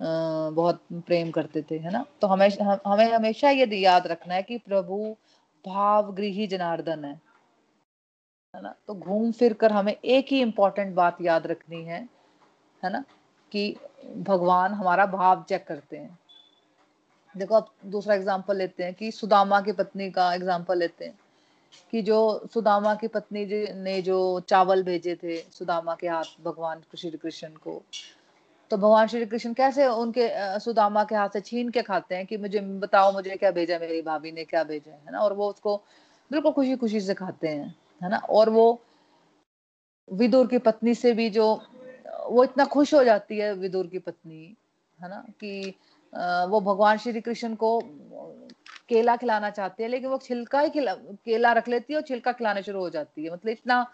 बहुत 0.00 0.80
प्रेम 0.92 1.30
करते 1.30 1.62
थे, 1.70 1.78
है 1.78 1.92
ना? 1.92 2.04
तो 2.20 2.26
हमें 2.26 2.48
हमें 2.86 3.12
हमेशा 3.12 3.50
ये 3.50 3.66
याद 3.76 4.06
रखना 4.06 4.34
है 4.34 4.42
कि 4.42 4.58
प्रभु 4.58 5.16
भाव 5.64 6.12
गृही 6.14 6.46
जनार्दन 6.46 7.04
है 7.04 7.20
है 8.54 8.62
ना? 8.62 8.74
तो 8.86 8.94
घूम 8.94 9.30
फिर 9.32 9.52
कर 9.52 9.72
हमें 9.72 9.94
एक 9.94 10.26
ही 10.30 10.40
इम्पोर्टेंट 10.42 10.94
बात 10.94 11.20
याद 11.22 11.46
रखनी 11.46 11.82
है 11.84 12.15
है 12.86 12.92
ना, 12.92 13.04
कि 13.52 13.76
भगवान 14.18 14.72
हमारा 14.72 15.06
भाव 15.08 15.44
चेक 15.48 15.66
करते 15.66 15.96
हैं। 15.96 16.18
देखो, 17.34 17.54
अब 17.54 17.70
दूसरा 17.86 18.14
एग्ज़ाम्पल 18.14 18.56
लेते 18.56 18.84
हैं 18.84 18.94
कि 18.94 19.10
सुदामा 19.12 19.60
की 19.60 19.72
पत्नी 19.72 20.10
का 20.10 20.32
एग्ज़ाम्पल 20.34 20.78
लेते 20.78 21.04
हैं 21.04 21.18
कि 21.92 22.02
जो 22.02 22.48
सुदामा 22.54 22.94
की 22.94 23.08
पत्नी 23.08 23.44
ने 23.74 24.00
जो 24.02 24.18
चावल 24.48 24.82
भेजे 24.82 25.14
थे 25.14 25.36
सुदामा 25.52 25.94
के 25.94 26.08
हाथ, 26.08 26.24
भगवान 26.44 26.82
श्री 26.96 27.10
कृष्ण 27.12 27.48
को। 27.48 27.82
तो 28.70 28.76
भगवान 28.76 29.06
श्री 29.06 29.26
कृष्ण 29.26 29.52
कैसे 29.54 29.86
उनके 29.86 30.28
सुदामा 30.60 31.04
के 31.04 31.14
हाथ 31.14 31.28
से 31.28 31.40
छीन 31.40 31.68
के 31.70 31.82
खाते 31.82 32.14
हैं 32.14 32.26
कि 32.26 32.36
मुझे, 32.36 32.60
बताओ 32.60 33.12
मुझे 33.12 33.36
क्या 33.36 33.50
भेजा 33.50 33.78
मेरी 33.78 34.00
भाभी 34.02 34.32
ने 34.32 34.44
क्या 34.44 34.64
भेजा 34.64 34.92
है 34.92 35.12
ना? 35.12 35.18
और 35.18 35.32
वो 35.32 35.48
उसको 35.50 35.76
बिल्कुल 36.30 36.52
खुशी 36.52 36.76
खुशी 36.76 37.00
से 37.00 37.14
खाते 37.14 37.48
हैं, 37.48 37.74
है 38.02 38.10
ना? 38.10 38.16
और 38.18 38.50
वो 38.50 38.80
विदुर 40.08 40.46
की 40.46 40.58
पत्नी 40.58 40.94
से 40.94 41.12
भी 41.12 41.28
जो 41.30 41.54
वो 42.26 42.44
इतना 42.44 42.64
खुश 42.66 42.94
हो 42.94 43.02
जाती 43.04 43.38
है 43.38 43.52
विदुर 43.54 43.86
की 43.86 43.98
पत्नी, 43.98 44.56
है 44.98 45.08
ना, 45.08 45.24
कि 45.40 45.74
वो 46.50 46.60
भगवान 46.62 46.98
श्री 46.98 47.20
कृष्ण 47.20 47.54
को, 47.54 47.80
केला 48.88 49.16
खिलाना 49.16 49.50
चाहती 49.50 49.82
है, 49.82 49.88
लेकिन 49.88 50.10
वो 50.10 50.18
छिलका 50.18 50.60
ही 50.60 50.70
खिला, 50.70 50.94
केला 50.94 51.52
रख 51.52 51.68
लेती 51.68 51.92
है 51.92 51.98
और 51.98 52.06
छिलका 52.06 52.32
खिलाने 52.32 52.62
शुरू 52.62 52.80
हो 52.80 52.90
जाती 52.90 53.24
है। 53.24 53.32
मतलब 53.32 53.50
इतना 53.50 53.86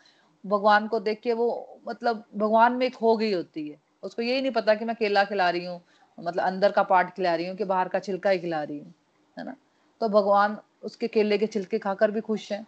भगवान 0.44 0.86
को 0.88 1.00
देख 1.00 1.20
के 1.20 1.32
वो 1.32 1.80
मतलब 1.88 2.24
भगवान 2.36 2.72
में 2.72 2.90
खो 2.90 3.16
गई 3.16 3.32
होती 3.32 3.68
है। 3.68 3.78
उसको 4.02 4.22
यही 4.22 4.40
नहीं 4.40 4.52
पता 4.52 4.74
कि 4.74 4.84
मैं 4.84 4.96
केला 4.96 5.24
खिला 5.24 5.48
रही 5.50 5.64
हूँ 5.64 5.80
मतलब 6.18 6.42
अंदर 6.42 6.72
का 6.72 6.82
पार्ट 6.82 7.10
खिला 7.10 7.34
रही 7.34 7.46
हूँ 7.46 7.56
कि 7.56 7.64
बाहर 7.64 7.88
का 7.88 7.98
छिलका 7.98 8.30
ही 8.30 8.38
खिला 8.38 8.62
रही 8.62 8.78
हूँ, 8.78 8.92
है 9.36 9.44
ना। 9.44 9.56
तो 10.00 10.08
भगवान 10.08 10.56
उसके 10.82 11.08
केले 11.08 11.38
के 11.38 11.46
छिलके 11.46 11.78
खाकर 11.78 12.10
भी 12.10 12.20
खुश 12.20 12.50
है 12.52 12.58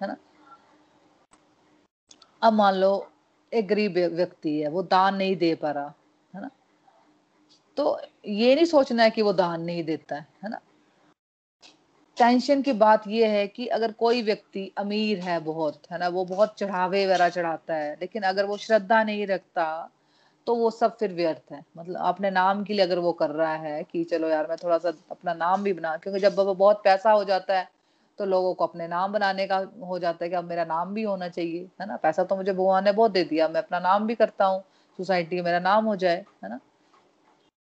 है 0.00 0.08
ना। 0.08 0.16
अब 2.42 2.52
मान 2.52 2.74
लो 2.74 2.92
एक 3.52 3.68
गरीब 3.68 3.96
व्यक्ति 4.14 4.58
है, 4.60 4.68
वो 4.68 4.82
दान 4.82 5.14
नहीं 5.16 5.36
दे 5.36 5.54
पा 5.54 5.70
रहा, 5.70 5.92
है 6.34 6.40
ना? 6.42 6.50
तो 7.76 8.00
ये 8.26 8.54
नहीं 8.54 8.64
सोचना 8.64 9.02
है 9.02 9.10
कि 9.10 9.22
वो 9.22 9.32
दान 9.32 9.62
नहीं 9.62 9.84
देता 9.84 10.16
है 10.16 10.26
है 10.44 10.50
ना? 10.50 10.60
टेंशन 12.16 12.62
की 12.62 12.72
बात 12.72 13.06
यह 13.08 13.30
है 13.30 13.46
कि 13.46 13.66
अगर 13.66 13.92
कोई 13.92 14.22
व्यक्ति 14.22 14.70
अमीर 14.78 15.20
है 15.20 15.38
बहुत, 15.40 15.80
है 15.92 15.98
ना? 15.98 16.08
वो 16.08 16.24
बहुत 16.24 16.54
चढ़ावे 16.58 17.04
वगैरह 17.06 17.28
चढ़ाता 17.28 17.74
है, 17.74 17.96
लेकिन 18.00 18.22
अगर 18.22 18.44
वो 18.44 18.56
श्रद्धा 18.56 19.02
नहीं 19.04 19.26
रखता 19.26 19.90
तो 20.46 20.54
वो 20.54 20.70
सब 20.70 20.96
फिर 20.98 21.12
व्यर्थ 21.12 21.52
है। 21.52 21.62
मतलब 21.78 22.00
अपने 22.00 22.30
नाम 22.30 22.62
के 22.64 22.74
लिए 22.74 22.84
अगर 22.84 22.98
वो 22.98 23.12
कर 23.12 23.30
रहा 23.30 23.54
है 23.54 23.82
कि, 23.84 24.04
चलो 24.04 24.28
यार, 24.28 24.46
मैं 24.48 24.56
थोड़ा 24.56 24.78
सा 24.78 24.92
अपना 25.10 25.34
नाम 25.34 25.62
भी 25.62 25.72
बना, 25.72 25.96
क्योंकि 25.96 26.20
जब 26.20 26.34
बहुत 26.34 26.80
पैसा 26.84 27.10
हो 27.10 27.24
जाता 27.24 27.58
है 27.58 27.68
तो 28.20 28.24
लोगों 28.26 28.54
को 28.54 28.66
अपने 28.66 28.86
नाम 28.88 29.12
बनाने 29.12 29.46
का 29.46 29.56
हो 29.84 29.98
जाता 29.98 30.24
है 30.24 30.28
कि 30.30 30.36
अब 30.36 30.44
मेरा 30.44 30.64
नाम 30.64 30.92
भी 30.94 31.02
होना 31.02 31.28
चाहिए, 31.28 31.68
है 31.80 31.86
ना? 31.86 31.96
पैसा 31.96 32.24
तो 32.24 32.36
मुझे 32.36 32.52
भगवान 32.52 32.84
ने 32.84 32.92
बहुत 32.92 33.10
दे 33.10 33.24
दिया, 33.24 33.48
मैं 33.48 33.62
अपना 33.62 33.78
नाम 33.80 34.06
भी 34.06 34.14
करता 34.14 34.44
हूँ, 34.44 34.60
सोसाइटी 34.98 35.36
में 35.36 35.42
मेरा 35.42 35.58
नाम 35.58 35.84
हो 35.84 35.96
जाए, 35.96 36.24
है 36.44 36.50
ना? 36.50 36.60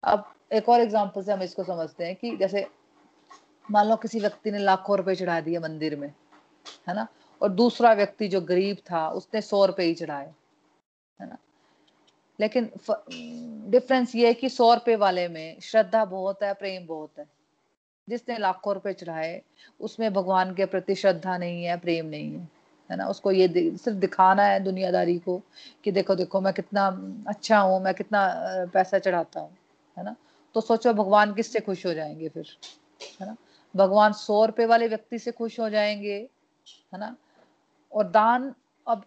अब 0.04 0.24
एक 0.52 0.68
और 0.68 0.80
एग्ज़ाम्पल 0.80 1.22
से 1.22 1.32
हम 1.32 1.42
इसको 1.42 1.64
समझते 1.64 2.04
हैं 2.04 2.16
कि 2.16 2.36
जैसे 2.36 2.66
मान 3.70 3.88
लो 3.88 3.96
किसी 3.96 4.20
व्यक्ति 4.20 4.50
ने 4.50 4.58
लाखों 4.58 4.96
रुपए 4.96 5.14
चढ़ा 5.14 5.40
दिए 5.40 5.58
मंदिर 5.58 5.96
में, 5.96 6.12
है 6.88 6.94
ना? 6.94 7.06
और 7.40 7.48
दूसरा 7.48 7.92
व्यक्ति 7.92 8.28
जो 8.28 8.40
गरीब 8.40 8.76
था, 8.90 9.08
उसने 9.08 9.40
सौ 9.40 9.64
रुपए 9.66 9.84
ही 9.84 9.94
चढ़ाए, 9.94 10.34
है 11.20 11.28
ना? 11.28 11.38
लेकिन 12.40 12.70
डिफरेंस 13.70 14.14
ये 14.14 14.26
है 14.26 14.34
कि 14.34 14.48
सौ 14.48 14.74
रुपए 14.74 14.96
वाले 14.96 15.28
में 15.28 15.60
श्रद्धा 15.60 16.04
बहुत 16.04 16.42
है, 16.42 16.54
प्रेम 16.54 16.86
बहुत 16.86 17.18
है। 17.18 17.39
जिसने 18.08 18.38
लाखों 18.38 18.74
रुपए 18.74 18.92
चढ़ाए, 18.92 19.42
उसमें 19.80 20.12
भगवान 20.12 20.54
के 20.54 20.66
प्रति 20.66 20.94
श्रद्धा 20.94 21.38
नहीं 21.38 21.64
है, 21.64 21.76
प्रेम 21.76 22.06
नहीं 22.06 22.32
है 22.32 22.48
है 22.90 22.96
ना? 22.96 23.06
उसको 23.06 23.32
ये 23.32 23.48
सिर्फ़ 23.76 23.98
दिखाना 23.98 24.42
है 24.42 24.60
दुनियादारी 24.60 25.18
को 25.18 25.42
कि 25.84 25.92
देखो 25.92 26.14
देखो, 26.14 26.40
मैं 26.40 26.52
कितना 26.52 26.86
अच्छा 27.28 27.58
हूँ, 27.58 27.82
मैं 27.82 27.94
कितना 27.94 28.34
पैसा 28.74 28.98
चढ़ाता 28.98 29.40
हूँ, 29.40 29.56
है 29.98 30.04
ना? 30.04 30.16
तो 30.54 30.60
सोचो 30.60 30.92
भगवान 30.92 31.34
किससे 31.34 31.60
खुश 31.60 31.86
हो 31.86 31.94
जाएँगे 31.94 32.28
फिर, 32.28 32.46
है 33.20 33.26
ना? 33.26 33.36
भगवान 33.76 34.12
सौ 34.12 34.44
रुपए 34.44 34.66
वाले 34.66 34.88
व्यक्ति 34.88 35.18
से 35.18 35.32
खुश 35.32 35.60
हो 35.60 35.70
जाएँगे, 35.70 36.28
है 36.94 37.00
ना? 37.00 37.16
और 37.92 38.04
दान, 38.04 38.54
अब 38.88 39.04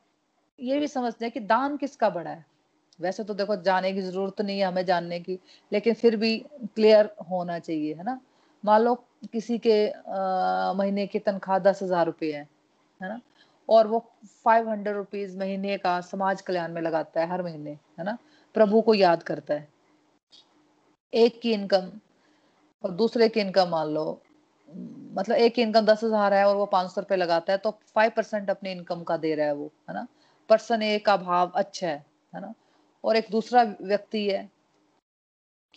ये 0.60 0.79
भी 0.79 0.88
समझते 0.88 1.25
हैं 1.25 1.32
कि 1.32 1.39
दान 1.39 1.77
किसका 1.77 2.10
बड़ा 2.10 2.32
है? 2.32 2.45
वैसे 3.01 3.23
तो 3.23 3.34
देखो, 3.34 3.56
जाने 3.56 3.93
की 3.93 4.01
ज़रूरत 4.01 4.41
नहीं 4.41 4.60
है 4.60 4.65
हमें 4.65 4.86
जानने 4.86 5.19
की, 5.19 5.39
लेकिन 5.73 5.93
फिर 5.93 6.15
भी 6.15 6.45
क्लियर 6.75 7.15
होना 7.32 7.60
चाहिए, 7.60 7.93
है 7.93 8.03
ना? 8.03 8.21
मान 8.63 8.82
लो 8.82 8.93
किसी 9.34 9.58
के 9.58 9.88
आ, 9.89 10.73
महीने 10.73 11.06
की 11.08 11.19
तनख्वाह 11.19 11.60
दस 11.60 11.80
हज़ार 11.84 12.06
रुपये 12.06 12.34
है 12.34 12.47
है 13.02 13.10
ना? 13.10 13.19
और 13.69 13.88
वो 13.88 13.99
फाइव 14.45 14.69
हंड्रेड 14.69 14.95
रुपीज़ 14.95 15.38
महीने 15.39 15.78
का 15.78 15.99
समाज 16.02 16.41
कल्याण 16.41 16.73
में 16.73 16.82
लगाता 16.82 17.21
है 17.21 17.30
हर 17.30 17.43
महीने 17.43 17.71
है 17.99 18.04
ना? 18.06 18.17
प्रभु 18.56 18.82
को 18.82 18.93
याद 18.93 19.23
करता 19.23 19.54
है। 19.54 19.67
एक 21.13 21.39
की 21.41 21.54
इनकम 21.54 21.91
और 22.84 22.91
दूसरे 22.91 23.30
की 23.30 23.39
इनकम 23.39 23.69
मान 23.69 23.88
लो 23.88 24.21
मतलब 25.17 25.36
एक 25.36 25.54
की 25.56 25.62
इनकम 25.62 25.86
दस 25.86 26.04
हज़ार 26.04 26.34
है 26.34 26.45
और 26.47 26.56
वो 26.56 26.65
पाँच 26.65 26.91
सौ 26.91 27.02
रुपए 27.02 27.15
लगाता 27.15 27.54
है 27.54 27.58
तो 27.58 27.71
फाइव 27.95 28.12
परसेंट 28.15 28.49
अपनी 28.49 28.71
इनकम 28.71 29.04
का 29.04 29.17
दे 29.17 29.34
रहा 29.36 29.47
है 29.47 29.54
वो 29.54 29.71
है 29.89 29.95
ना? 29.95 30.08
पर्सन 30.49 30.82
ए 30.84 30.97
का 30.99 31.17
भाव 31.17 31.52
अच्छा 31.56 31.88
है 31.88 32.06
है 32.34 32.41
ना? 32.41 32.54
और 33.04 33.15
एक 33.15 33.28
दूसरा 33.32 33.63
व्यक्ति 33.82 34.26
है 34.28 34.49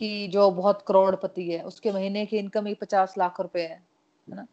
कि 0.01 0.29
जो 0.29 0.51
बहुत 0.51 0.83
करोड़पति 0.89 1.51
है, 1.51 1.63
उसके 1.63 1.93
महीने 1.93 2.25
की 2.27 2.39
इनकम 2.39 2.67
ही 2.67 2.75
पचास 2.75 3.15
लाख 3.19 3.41
रुपए 3.41 3.63
है 3.63 3.83
है 4.29 4.37
ना? 4.37 4.47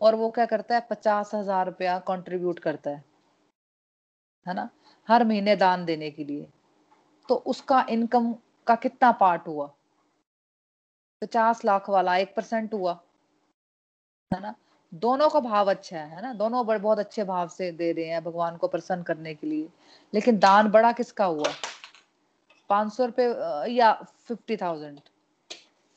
और 0.00 0.14
वो 0.14 0.30
क्या 0.30 0.46
करता 0.46 0.74
है, 0.74 0.80
पचास 0.90 1.30
हज़ार 1.34 1.66
रुपया 1.66 1.98
कंट्रीब्यूट 1.98 2.58
करता 2.58 2.90
है 2.90 3.04
है 4.46 4.54
ना? 4.54 4.68
हर 5.08 5.24
महीने 5.24 5.56
दान 5.56 5.84
देने 5.84 6.10
के 6.10 6.24
लिए। 6.24 6.46
तो 7.28 7.34
उसका 7.46 7.84
इनकम 7.90 8.32
का 8.66 8.74
कितना 8.74 9.10
पार्ट 9.12 9.46
हुआ? 9.48 9.66
पचास 11.22 11.64
लाख 11.64 11.88
वाला, 11.90 12.16
एक 12.16 12.34
परसेंट 12.36 12.74
हुआ, 12.74 12.92
है 14.30 14.40
ना? 14.40 14.54
दोनों 14.92 15.28
का 15.30 15.40
भाव 15.40 15.70
अच्छा 15.70 15.98
है 15.98 16.08
है 16.08 16.22
ना? 16.22 16.32
दोनों 16.34 16.66
बहुत 16.66 16.98
अच्छे 16.98 17.24
भाव 17.24 17.48
से 17.48 17.70
दे 17.72 17.92
रहे 17.92 18.06
हैं 18.06 18.22
भगवान 18.24 18.56
को 18.56 18.68
प्रसन्न 18.68 19.02
करने 19.02 19.34
के 19.34 19.46
लिए। 19.46 19.68
लेकिन 20.12 20.38
दान 20.38 20.68
बड़ा 20.70 20.92
किसका 20.92 21.24
हुआ? 21.24 21.52
पाँच 22.72 22.92
सौ 22.92 23.06
रुपए 23.06 23.26
या 23.70 23.92
फिफ्टी 24.28 24.56
थाउज़ेंड 24.56 25.00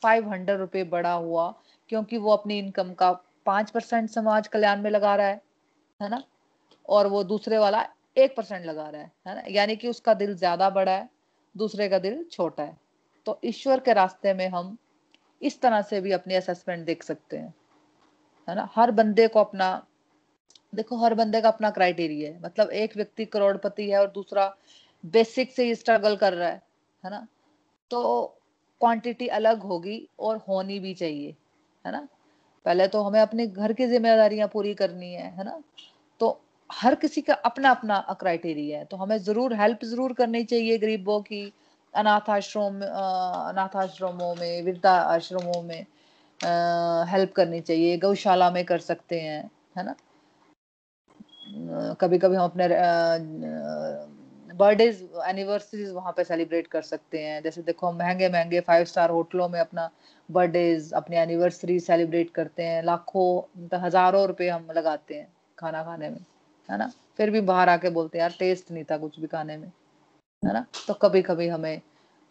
फाइव 0.04 0.30
हंड्रेड 0.30 0.60
रुपए 0.60 0.84
बड़ा 0.86 1.12
हुआ, 1.14 1.50
क्योंकि 1.90 2.18
वो 2.18 2.32
अपनी 2.32 2.58
इनकम 2.60 2.94
का 2.94 3.12
पाँच 3.46 3.70
परसेंट 3.72 4.10
समाज 4.10 4.48
कल्याण 4.48 4.82
में 4.82 4.90
लगा 4.92 5.16
रहा 5.16 5.28
है 5.28 5.42
है 6.00 6.10
ना? 6.10 6.22
और 6.86 7.08
वो 7.08 7.24
दूसरे 7.26 7.58
वाला 7.58 7.86
एक 8.18 8.36
परसेंट 8.36 8.66
लगा 8.66 8.90
रहा 8.90 9.02
है 9.02 9.12
है 9.28 9.36
ना? 9.36 9.44
यानी 9.50 9.76
कि 9.76 9.88
उसका 9.88 10.14
दिल 10.16 10.36
ज़्यादा 10.36 10.70
बड़ा 10.70 10.92
है, 10.92 11.10
दूसरे 11.56 11.88
का 11.90 12.00
दिल 12.00 12.24
छोटा 12.32 12.64
है। 12.64 12.78
तो 13.26 13.40
ईश्वर 13.46 13.80
के 13.80 13.94
रास्ते 13.94 14.34
में 14.34 14.48
हम 14.50 14.78
इस 15.42 15.60
तरह 15.62 15.82
से 15.82 16.02
भी 16.02 16.12
अपनी 16.12 16.36
असेसमेंट 16.36 16.86
देख 16.86 17.04
सकते 17.04 17.38
हैं, 17.38 17.54
है 18.48 18.56
ना? 18.56 18.70
हर 18.76 18.92
बंदे 18.92 19.28
को 19.28 19.40
अपना, 19.40 19.86
देखो, 20.74 20.98
हर 20.98 21.14
बंदे 21.14 21.42
का 21.42 21.50
अपना 21.50 21.70
क्राइटेरिया 21.72 22.30
है। 22.32 22.42
मतलब 22.42 22.70
एक 22.74 22.96
व्यक्ति 22.98 23.26
करोड़पति 23.28 23.90
है 23.90 24.00
और 24.00 24.12
दूसरा 24.12 24.54
बेसिक 25.04 25.52
से 25.52 25.66
ही 25.66 25.76
स्ट्रगल 25.76 26.16
कर 26.16 26.34
रहा 26.34 26.50
है। 26.50 26.62
है 27.06 27.12
ना? 27.12 27.26
तो 27.91 28.26
क्वांटिटी 28.82 29.28
अलग 29.30 29.62
होगी 29.63 30.08
और 30.20 30.38
होनी 30.48 30.80
भी 30.80 30.94
चाहिए, 30.94 31.36
है 31.86 31.91
ना? 31.91 32.08
पहले 32.65 32.88
तो 32.88 33.02
हमें 33.04 33.20
अपने 33.22 33.46
घर 33.48 33.74
की 33.74 33.88
जिम्मेदारियाँ 33.88 34.48
पूरी 34.54 34.74
करनी 34.76 35.13
है 35.13 35.30
है 35.38 35.44
ना? 35.46 35.62
तो 36.22 36.39
हर 36.70 36.96
किसी 36.96 37.22
का 37.22 37.34
अपना 37.46 37.70
अपना 37.72 38.00
क्राइटेरिया 38.20 38.78
है 38.80 38.86
तो 38.86 38.98
हमें 38.98 39.18
ज़रूर 39.20 39.54
हेल्प 39.54 39.84
ज़रूर 39.86 40.13
करनी 40.13 40.44
चाहिए 40.44 40.78
गरीबों 40.78 41.20
की, 41.22 41.52
अनाथ 41.94 42.30
आश्रम 42.30 42.82
अनाथ 42.82 43.76
आश्रमों 43.76 44.34
में, 44.36 44.63
वृद्धा 44.63 44.91
आश्रमों 44.91 45.62
में 45.63 45.86
हेल्प 47.12 47.32
करनी 47.36 47.62
चाहिए, 47.62 47.98
गौशाला 47.98 48.50
में 48.52 48.63
कर 48.65 48.80
सकते 48.80 49.20
हैं, 49.22 49.44
है 49.78 49.86
ना? 49.86 49.96
कभी 52.02 52.18
कभी 52.20 52.36
हम 52.36 52.44
अपने 52.44 52.65
बर्थडेज 54.56 55.02
एनिवर्सरीज 55.28 55.91
वहाँ 55.91 56.12
पे 56.18 56.24
सेलिब्रेट 56.24 56.68
कर 56.68 56.82
सकते 56.84 57.20
हैं। 57.20 57.41
जैसे 57.44 57.62
देखो 57.62 57.88
हम 57.88 57.98
महँगे 57.98 58.30
महँगे 58.30 58.60
फाइव 58.62 58.86
स्टार 58.86 59.10
होटलों 59.10 59.48
में 59.50 59.60
अपना 59.60 59.89
बर्थडेज 60.30 60.91
अपनी 60.94 61.18
एनिवर्सरी 61.18 61.80
सेलिब्रेट 61.82 62.30
करते 62.32 62.63
हैं। 62.63 62.84
लाखों 62.84 63.41
मतलब 63.58 63.84
हज़ारों 63.84 64.26
रुपए 64.28 64.48
हम 64.50 64.68
लगाते 64.76 65.15
हैं 65.15 65.28
खाना 65.58 65.84
खाने 65.84 66.10
में, 66.10 66.20
है 66.70 66.78
ना? 66.78 66.91
फिर 67.18 67.30
भी 67.32 67.41
बाहर 67.44 67.70
आके 67.70 67.89
बोलते 67.89 68.18
हैं, 68.18 68.22
यार 68.22 68.34
टेस्ट 68.39 68.72
नहीं 68.72 68.84
था 68.84 68.98
कुछ 68.98 69.20
भी 69.20 69.28
खाने 69.28 69.58
में, 69.58 69.68
है 70.44 70.54
ना? 70.54 70.65
तो 70.88 70.94
कभी 70.94 71.22
कभी 71.22 71.48
हमें 71.48 71.82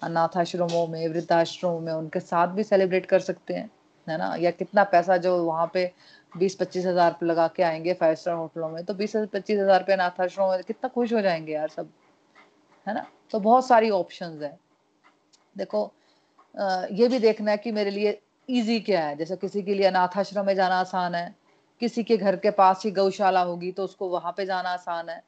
अनाथ 0.03 0.37
आश्रमों 0.37 0.87
में, 0.87 1.09
वृद्धाश्रमों 1.09 1.81
में 1.81 1.93
उनके 1.93 2.21
साथ 2.21 2.49
भी 2.49 2.65
सेलिब्रेट 2.65 3.07
कर 3.07 3.21
सकते 3.21 3.55
हैं, 3.55 3.71
है 4.07 4.19
ना? 4.19 4.35
या 4.37 4.51
कितना 4.53 4.85
पैसा 4.87 5.17
जो 5.19 5.37
वहाँ 5.45 5.71
पे 5.75 5.91
बीस 6.33 6.55
पच्चीस 6.55 6.87
हज़ार 6.87 7.17
लगा 7.23 7.47
के 7.49 7.63
आएँगे 7.63 7.93
फाइव 7.95 8.15
स्टार 8.15 8.35
होटलों 8.35 8.69
में 8.69 8.85
तो 8.85 8.95
बीस 8.95 9.17
पच्चीस 9.33 9.59
हज़ार 9.59 9.81
रुपये 9.81 9.95
अनाथ 9.95 10.21
आश्रमों 10.21 10.51
में 10.51 10.63
कितना 10.63 10.89
खुश 10.89 11.13
हो 11.13 11.21
जाएँगे 11.21 11.53
यार 11.53 11.69
सब। 11.69 11.91
है 12.87 12.95
ना? 12.95 13.07
तो 13.31 13.41
बहुत 13.41 13.67
सारी 13.67 13.91
ऑप्शन 13.93 14.39
है। 14.43 14.59
देखो 15.57 15.93
ये 16.93 17.09
भी 17.09 17.19
देखना 17.19 17.51
है 17.51 17.57
कि 17.59 17.73
मेरे 17.73 17.91
लिए 17.91 18.19
इजी 18.49 18.81
क्या 18.81 19.05
है। 19.05 19.17
जैसे 19.17 19.37
किसी 19.37 19.63
के 19.63 19.75
लिए 19.75 19.87
अनाथ 19.87 20.19
आश्रम 20.19 20.47
में 20.47 20.55
जाना 20.55 20.81
आसान 20.81 21.15
है, 21.15 21.35
किसी 21.81 22.03
के 22.05 22.17
घर 22.17 22.37
के 22.37 22.51
पास 22.53 22.83
ही 22.85 22.91
गौशाला 22.93 23.41
होगी 23.43 23.71
तो 23.73 23.85
उसको 23.85 24.09
वहाँ 24.09 24.33
पे 24.33 24.47
जाना 24.47 24.71
आसान 24.71 25.09
है 25.09 25.23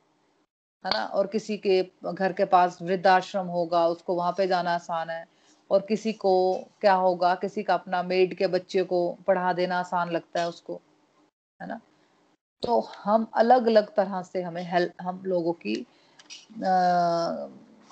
है 0.85 0.91
ना? 0.93 1.05
और 1.05 1.27
किसी 1.27 1.57
के 1.59 1.83
घर 2.05 2.33
के 2.33 2.45
पास 2.45 2.79
वृद्धाश्रम 2.83 3.47
होगा, 3.47 3.87
उसको 3.87 4.15
वहाँ 4.15 4.33
पे 4.33 4.47
जाना 4.47 4.75
आसान 4.75 5.11
है। 5.11 5.25
और 5.71 5.81
किसी 5.81 6.13
को 6.15 6.33
क्या 6.81 6.95
होगा, 6.95 7.35
किसी 7.35 7.63
का 7.63 7.75
अपना 7.75 8.03
मेड 8.03 8.35
के 8.35 8.47
बच्चे 8.47 8.83
को 8.83 9.01
पढ़ा 9.27 9.53
देना 9.53 9.79
आसान 9.81 10.11
लगता 10.11 10.41
है 10.41 10.49
उसको, 10.49 10.81
है 11.61 11.69
ना? 11.69 11.81
तो 12.63 12.81
हम 12.99 13.27
अलग 13.35 13.67
अलग 13.67 13.95
तरह 13.95 14.23
से 14.23 14.43
हमें 14.43 14.63
हेल्प 14.65 15.03
हम 15.03 15.23
लोगों 15.25 15.53
की 15.55 15.75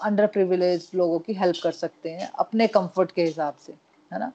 अंडर 0.01 0.27
प्रिविलेज 0.27 0.91
लोगों 0.95 1.19
की 1.19 1.35
हेल्प 1.35 1.57
कर 1.63 1.73
सकते 1.73 2.11
हैं, 2.11 2.31
अपने 2.39 2.67
कंफर्ट 2.67 3.13
के 3.13 3.25
हिसाब 3.25 3.55
से, 3.55 3.73
है 4.13 4.19
ना? 4.19 4.33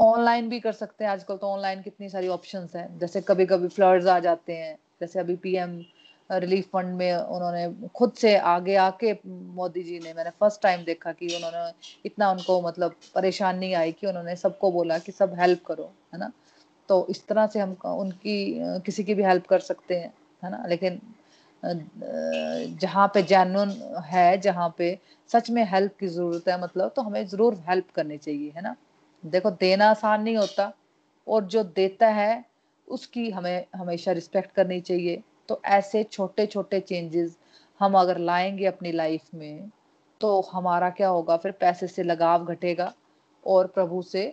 ऑनलाइन 0.00 0.48
भी 0.48 0.60
कर 0.60 0.72
सकते 0.72 1.04
हैं, 1.04 1.10
आजकल 1.10 1.36
तो 1.36 1.46
ऑनलाइन 1.46 1.82
कितनी 1.82 2.08
सारी 2.08 2.28
ऑप्शंस 2.28 2.76
हैं, 2.76 2.98
जैसे 2.98 3.20
कभी 3.20 3.46
कभी 3.46 3.68
फ्लड्स 3.68 4.06
आ 4.06 4.18
जाते 4.18 4.52
हैं, 4.52 4.78
जैसे 5.00 5.20
अभी 5.20 5.36
पीएम 5.36 5.84
रिलीफ 6.32 6.68
फंड 6.72 6.96
में 6.96 7.14
उन्होंने 7.14 7.88
खुद 7.88 8.12
से 8.12 8.36
आगे 8.36 8.76
आके 8.76 9.18
मोदी 9.26 9.82
जी 9.82 9.98
ने, 9.98 10.12
मैंने 10.12 10.30
फ़र्स्ट 10.30 10.62
टाइम 10.62 10.84
देखा 10.84 11.12
कि 11.12 11.36
उन्होंने 11.36 11.72
इतना 12.06 12.30
उनको 12.30 12.62
मतलब 12.62 12.94
परेशान 13.14 13.74
आई 13.74 13.92
कि 13.92 14.06
उन्होंने 14.06 14.36
सबको 14.36 14.72
बोला 14.72 14.98
कि 14.98 15.12
सब 15.12 15.34
हेल्प 15.38 15.64
करो, 15.66 15.92
है 16.14 16.18
ना? 16.20 16.32
तो 16.88 17.06
इस 17.10 17.26
तरह 17.26 17.46
से 17.46 17.60
हम 17.60 17.76
उनकी, 17.84 18.58
किसी 18.60 19.04
की 19.04 19.14
भी 19.14 19.22
हेल्प 19.22 19.46
कर 19.46 19.58
सकते 19.58 19.96
हैं, 19.96 20.14
है 20.44 20.50
ना? 20.50 20.66
लेकिन 20.66 21.00
जहाँ 21.62 23.06
पे 23.14 23.22
जैनुन 23.22 23.70
है, 24.04 24.38
जहाँ 24.40 24.74
पे 24.78 24.98
सच 25.30 25.50
में 25.50 25.62
हेल्प 25.64 25.96
की 26.00 26.06
ज़रूरत 26.08 26.48
है 26.48 26.60
मतलब 26.62 26.92
तो 26.96 27.02
हमें 27.02 27.26
ज़रूर 27.26 27.54
हेल्प 27.68 27.90
करनी 27.94 28.18
चाहिए, 28.18 28.50
है 28.56 28.62
ना? 28.62 28.74
देखो, 29.24 29.50
देना 29.50 29.90
आसान 29.90 30.22
नहीं 30.22 30.36
होता 30.36 30.72
और 31.26 31.44
जो 31.46 31.62
देता 31.64 32.08
है, 32.08 32.44
उसकी 32.88 33.30
हमें, 33.30 33.64
हमेशा 33.76 34.12
रिस्पेक्ट 34.12 34.52
करनी 34.52 34.80
चाहिए। 34.80 35.22
तो 35.48 35.60
ऐसे 35.66 36.02
छोटे 36.04 36.46
छोटे 36.46 36.80
चेंजेस 36.80 37.36
हम 37.80 37.94
अगर 37.98 38.18
लाएँगे 38.18 38.66
अपनी 38.66 38.92
लाइफ 38.92 39.34
में 39.34 39.70
तो 40.20 40.40
हमारा 40.52 40.90
क्या 40.90 41.08
होगा? 41.08 41.36
फिर 41.36 41.52
पैसे 41.52 41.86
से 41.88 42.02
लगाव 42.02 42.46
घटेगा 42.46 42.92
और 43.46 43.66
प्रभु 43.66 44.02
से 44.02 44.32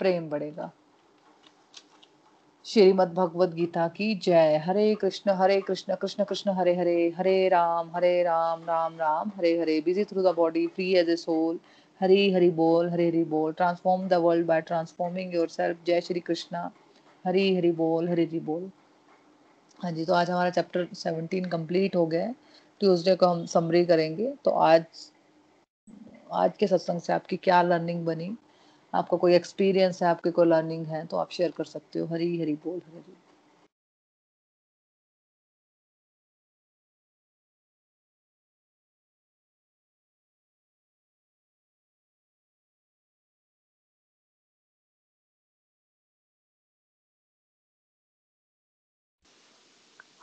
प्रेम 0.00 0.28
बढ़ेगा। 0.30 0.70
श्रीमद 2.70 3.12
भगवद 3.14 3.54
गीता 3.54 3.86
की 3.88 4.14
जय। 4.14 4.56
Hare 4.64 4.94
Krishna 4.94 5.30
Hare 5.30 5.60
Krishna 5.60 5.94
Krishna 5.94 6.24
Krishna, 6.24 6.50
Hare 6.50 6.74
Hare 6.76 7.08
Hare 7.16 7.48
Rama 7.48 7.90
Hare 7.94 8.22
Rama 8.22 8.62
Rama 8.64 8.96
Rama, 8.96 9.30
Hare 9.36 9.50
Hare. 9.60 9.80
Busy 9.80 10.04
through 10.04 10.22
the 10.22 10.34
body 10.36 10.66
free 10.66 10.92
as 10.94 11.08
a 11.10 11.16
soul 11.16 11.58
Hari 12.00 12.30
Hari 12.32 12.50
बोल, 12.50 12.90
हरे 12.90 13.06
हरि 13.08 13.22
बोल। 13.24 13.52
Transform 13.52 14.06
the 14.08 14.14
world 14.14 14.46
by 14.46 14.60
transforming 14.60 15.34
yourself 15.48 15.78
जय 15.86 16.00
श्री 16.00 16.20
कृष्णा। 16.20 16.70
हरी 17.24 17.54
हरि 17.56 17.72
बोल, 17.72 18.08
हरे 18.08 18.24
हरि 18.24 18.40
बोल। 18.40 18.70
हाँ 19.78 19.92
जी 19.92 20.04
तो 20.04 20.14
आज 20.14 20.30
हमारा 20.30 20.50
chapter 20.50 20.86
seventeen 20.94 21.44
complete 21.44 21.96
हो 21.96 22.06
गया 22.06 22.24
है। 22.24 22.34
ट्यूसडे 22.80 23.14
को 23.16 23.26
हम 23.26 23.44
समरी 23.46 23.84
करेंगे। 23.84 24.32
तो 24.44 24.50
आज 24.50 24.84
आज 26.32 26.52
के 26.58 26.66
सत्संग 26.66 27.00
से 27.00 27.12
आपकी 27.12 27.36
क्या 27.36 27.60
लर्निंग 27.62 28.04
बनी? 28.06 28.34
आपका 28.92 29.16
कोई 29.16 29.34
एक्सपीरियंस 29.34 30.02
है, 30.02 30.08
आपकी 30.08 30.30
कोई 30.30 30.46
लर्निंग 30.46 30.86
है 30.86 31.04
तो 31.06 31.16
आप 31.16 31.30
शेयर 31.32 31.50
कर 31.56 31.64
सकते 31.66 31.98
हो। 31.98 32.06
हरी 32.06 32.36
हरी 32.40 32.54
बोल, 32.64 32.78
हरी 32.78 32.98
हरी 32.98 33.14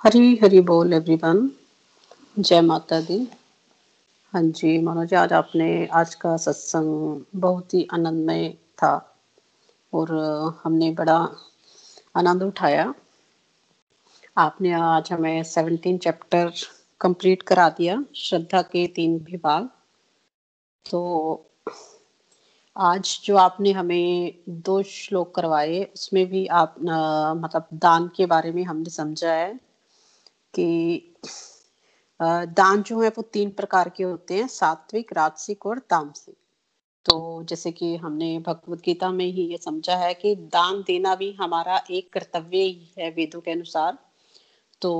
हरी 0.01 0.35
हरी 0.43 0.59
बोल 0.69 0.93
एवरीवन 0.93 1.49
जय 2.37 2.61
माता 2.61 2.99
दी। 3.01 3.19
हाँ 4.33 4.41
जी, 4.43 4.77
मनोज 4.77 5.13
आज 5.13 5.33
आपने, 5.33 5.85
आज 5.87 6.13
का 6.15 6.35
सत्संग 6.37 7.21
बहुत 7.35 7.73
ही 7.73 7.87
आनंदमय 7.93 8.49
था 8.77 8.89
और 9.93 10.11
हमने 10.63 10.89
बड़ा 10.91 11.15
आनंद 12.15 12.43
उठाया। 12.43 12.93
आपने 14.37 14.73
आज 14.73 15.11
हमें 15.11 15.43
सेवनटीन 15.43 15.97
चैप्टर 15.97 16.51
कंप्लीट 17.01 17.43
करा 17.43 17.69
दिया, 17.69 18.03
श्रद्धा 18.15 18.61
के 18.61 18.85
तीन 18.87 19.17
विभाग। 19.31 19.69
तो 20.85 21.01
आज 22.75 23.19
जो 23.23 23.37
आपने 23.37 23.71
हमें 23.71 24.33
दो 24.49 24.81
श्लोक 24.83 25.35
करवाए, 25.35 25.83
उसमें 25.95 26.25
भी 26.29 26.45
आप 26.47 26.75
मतलब 26.81 27.67
दान 27.73 28.11
के 28.15 28.25
बारे 28.25 28.51
में 28.51 28.63
हमने 28.63 28.89
समझा 28.89 29.33
है 29.33 29.53
कि 30.53 31.15
दान 32.19 32.81
जो 32.83 33.01
है 33.01 33.09
वो 33.09 33.21
तीन 33.23 33.49
प्रकार 33.49 33.89
के 33.89 34.03
होते 34.03 34.33
हैं, 34.33 34.47
सात्विक, 34.47 35.13
राजसिक 35.13 35.65
और 35.65 35.79
तामसिक। 35.79 36.35
तो 37.05 37.43
जैसे 37.43 37.71
कि 37.71 37.95
हमने 37.95 38.37
भगवत 38.39 38.81
गीता 38.85 39.09
में 39.11 39.25
ही 39.25 39.41
ये 39.41 39.57
समझा 39.57 39.95
है 39.95 40.13
कि 40.13 40.35
दान 40.35 40.81
देना 40.87 41.15
भी 41.15 41.31
हमारा 41.31 41.81
एक 41.91 42.11
कर्तव्य 42.13 42.57
ही 42.57 42.93
है 42.99 43.09
वेदों 43.09 43.41
के 43.41 43.51
अनुसार। 43.51 43.97
तो 44.81 44.91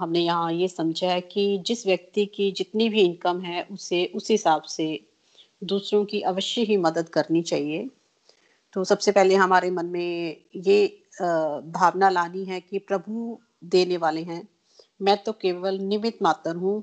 हमने 0.00 0.20
यहाँ 0.20 0.52
ये 0.52 0.68
समझा 0.68 1.08
है 1.08 1.20
कि 1.20 1.62
जिस 1.66 1.86
व्यक्ति 1.86 2.26
की 2.26 2.50
जितनी 2.52 2.88
भी 2.88 3.00
इनकम 3.00 3.40
है, 3.40 3.62
उसे 3.62 4.04
उस 4.14 4.30
हिसाब 4.30 4.62
से 4.62 5.06
दूसरों 5.64 6.04
की 6.04 6.20
अवश्य 6.20 6.62
ही 6.62 6.76
मदद 6.76 7.08
करनी 7.08 7.42
चाहिए। 7.42 7.88
तो 8.72 8.84
सबसे 8.84 9.12
पहले 9.12 9.34
हमारे 9.34 9.70
मन 9.70 9.86
में 9.86 10.36
ये 10.56 10.86
भावना 11.22 12.08
लानी 12.10 12.44
है 12.44 12.60
कि 12.60 12.78
प्रभु 12.78 13.38
देने 13.64 13.96
वाले 13.96 14.22
हैं। 14.22 14.48
मैं 15.00 15.16
तो 15.24 15.32
केवल 15.32 15.78
निमित 15.78 16.18
मात्र 16.22 16.54
हूँ 16.56 16.82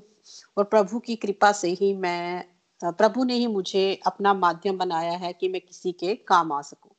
और 0.56 0.64
प्रभु 0.64 0.98
की 0.98 1.16
कृपा 1.16 1.52
से 1.52 1.68
ही 1.80 1.92
मैं 1.94 2.44
प्रभु 2.80 3.24
ने 3.24 3.34
ही 3.34 3.46
मुझे 3.46 4.00
अपना 4.06 4.34
माध्यम 4.34 4.78
बनाया 4.78 5.12
है 5.18 5.32
कि 5.32 5.48
मैं 5.48 5.60
किसी 5.60 5.92
के 5.92 6.14
काम 6.28 6.52
आ 6.52 6.60
सकूँ। 6.62 6.90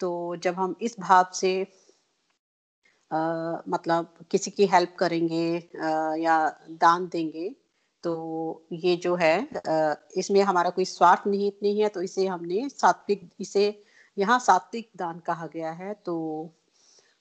तो 0.00 0.36
जब 0.36 0.54
हम 0.54 0.74
इस 0.82 0.96
भाव 1.00 1.26
से 1.34 1.52
आ, 3.10 3.18
मतलब 3.68 4.14
किसी 4.30 4.50
की 4.50 4.66
हेल्प 4.66 4.94
करेंगे 4.98 5.58
आ, 5.58 6.14
या 6.14 6.48
दान 6.70 7.06
देंगे 7.12 7.48
तो 8.04 8.66
ये 8.72 8.96
जो 8.96 9.14
है 9.16 9.36
आ, 9.68 9.94
इसमें 10.16 10.42
हमारा 10.42 10.70
कोई 10.70 10.84
स्वार्थ 10.84 11.26
निहित 11.26 11.58
नहीं 11.62 11.80
है 11.82 11.88
तो 11.88 12.02
इसे 12.02 12.26
हमने 12.26 12.68
सात्विक 12.68 13.28
इसे 13.40 13.66
यहाँ 14.16 14.38
सात्विक 14.38 14.90
दान 14.96 15.18
कहा 15.18 15.46
गया 15.46 15.70
है 15.72 15.94
तो 16.06 16.14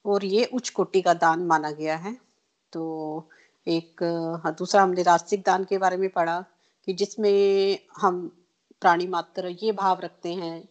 और 0.06 0.26
ये 0.26 0.46
उच्च 0.54 0.70
कोटि 0.70 1.02
का 1.02 1.14
दान 1.14 1.46
माना 1.46 1.72
गया 1.72 1.98
है। 1.98 2.16
तो 2.74 3.28
एक 3.68 4.04
हाँ, 4.44 4.54
दूसरा 4.54 4.82
हमने 4.84 5.04
रास्तिक 5.04 5.42
दान 5.42 5.64
के 5.64 5.78
बारे 5.78 5.98
में 5.98 6.10
पढ़ा 6.12 6.40
कि 6.88 6.94
जिसमें 6.94 7.78
हम 8.02 8.28
प्राणी 8.82 9.08
मात्र 9.08 9.50
ये 9.64 9.72
भाव 9.74 10.00
रखते 10.00 10.34
हैं 10.36 10.62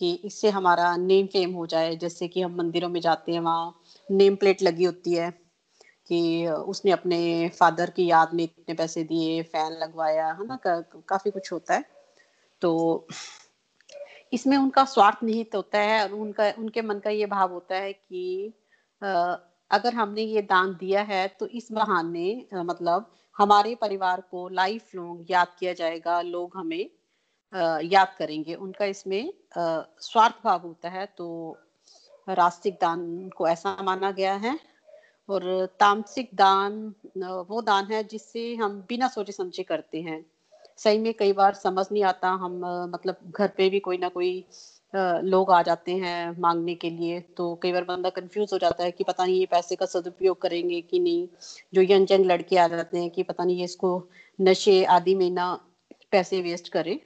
कि 0.00 0.12
इससे 0.24 0.50
हमारा 0.50 0.96
नेम 0.98 1.26
फेम 1.26 1.52
हो 1.54 1.66
जाए। 1.66 1.94
जैसे 1.96 2.28
कि 2.28 2.42
हम 2.42 2.56
मंदिरों 2.58 2.88
में 2.88 3.00
जाते 3.00 3.32
हैं 3.32 3.40
वहाँ 3.40 3.72
नेम 4.08 4.36
प्लेट 4.36 4.62
लगी 4.62 4.84
होती 4.84 5.14
है 5.14 5.30
कि 6.10 6.46
उसने 6.48 6.90
अपने 6.92 7.18
फादर 7.60 7.90
की 7.90 8.06
याद 8.06 8.34
में 8.34 8.44
इतने 8.44 8.74
पैसे 8.74 9.04
दिए 9.04 9.42
फ़ैन 9.44 9.72
लगवाया 9.74 10.26
है 10.32 10.46
ना 10.46 10.56
का, 10.58 10.80
काफ़ी 11.08 11.30
कुछ 11.30 11.52
होता 11.52 11.74
है। 11.74 11.84
तो 12.62 13.06
इसमें 14.32 14.56
उनका 14.56 14.84
स्वार्थ 14.84 15.22
निहित 15.24 15.54
होता 15.54 15.78
है 15.80 16.02
और 16.04 16.12
उनका 16.14 16.50
उनके 16.58 16.82
मन 16.82 16.98
का 16.98 17.10
ये 17.10 17.26
भाव 17.26 17.52
होता 17.52 17.76
है 17.76 17.92
कि 17.92 18.52
अगर 19.70 19.94
हमने 19.94 20.22
ये 20.22 20.42
दान 20.44 20.72
दिया 20.74 21.02
है 21.04 21.26
तो 21.40 21.46
इस 21.48 21.68
बहाने 21.72 22.46
मतलब 22.54 23.10
हमारे 23.36 23.74
परिवार 23.74 24.20
को 24.30 24.48
लाइफ 24.50 24.94
लॉन्ग 24.94 25.30
याद 25.30 25.48
किया 25.58 25.72
जाएगा, 25.72 26.20
लोग 26.22 26.56
हमें 26.56 26.90
याद 27.84 28.14
करेंगे। 28.18 28.54
उनका 28.56 28.84
इसमें 28.86 29.32
स्वार्थ 30.02 30.44
भाव 30.44 30.60
होता 30.60 30.88
है 30.88 31.06
तो 31.18 31.28
रास्तिक 32.28 32.74
दान 32.80 33.28
को 33.36 33.48
ऐसा 33.48 33.76
माना 33.82 34.10
गया 34.12 34.34
है। 34.36 34.58
और 35.28 35.44
तामसिक 35.80 36.30
दान 36.34 36.82
वो 37.48 37.60
दान 37.62 37.86
है 37.86 38.02
जिससे 38.04 38.54
हम 38.56 38.80
बिना 38.88 39.08
सोचे 39.08 39.32
समझे 39.32 39.62
करते 39.62 40.00
हैं। 40.02 40.24
सही 40.78 40.98
में 40.98 41.12
कई 41.14 41.32
बार 41.32 41.54
समझ 41.54 41.86
नहीं 41.92 42.02
आता, 42.04 42.28
हम 42.30 42.60
मतलब 42.92 43.16
घर 43.30 43.48
पे 43.56 43.68
भी 43.70 43.80
कोई 43.80 43.98
ना 43.98 44.08
कोई 44.08 44.44
लोग 44.94 45.50
आ 45.52 45.60
जाते 45.62 45.92
हैं 45.92 46.40
मांगने 46.40 46.74
के 46.74 46.90
लिए 46.90 47.20
तो 47.36 47.54
कई 47.62 47.72
बार 47.72 47.84
बंदा 47.84 48.10
कंफ्यूज 48.10 48.52
हो 48.52 48.58
जाता 48.58 48.84
है 48.84 48.90
कि 48.90 49.04
पता 49.04 49.24
नहीं 49.24 49.38
ये 49.40 49.46
पैसे 49.46 49.76
का 49.76 49.86
सदुपयोग 49.86 50.40
करेंगे 50.42 50.80
कि 50.80 50.98
नहीं। 50.98 51.26
जो 51.74 51.82
यंग 51.82 52.12
यंग 52.12 52.24
लड़के 52.26 52.56
आ 52.56 52.66
जाते 52.68 52.98
हैं 52.98 53.10
कि 53.10 53.22
पता 53.22 53.44
नहीं 53.44 53.58
ये 53.58 53.64
इसको 53.64 53.90
नशे 54.38 54.82
आदि 54.84 55.14
में 55.14 55.30
ना 55.30 55.52
पैसे 56.12 56.40
वेस्ट 56.42 56.68
करे 56.68 57.00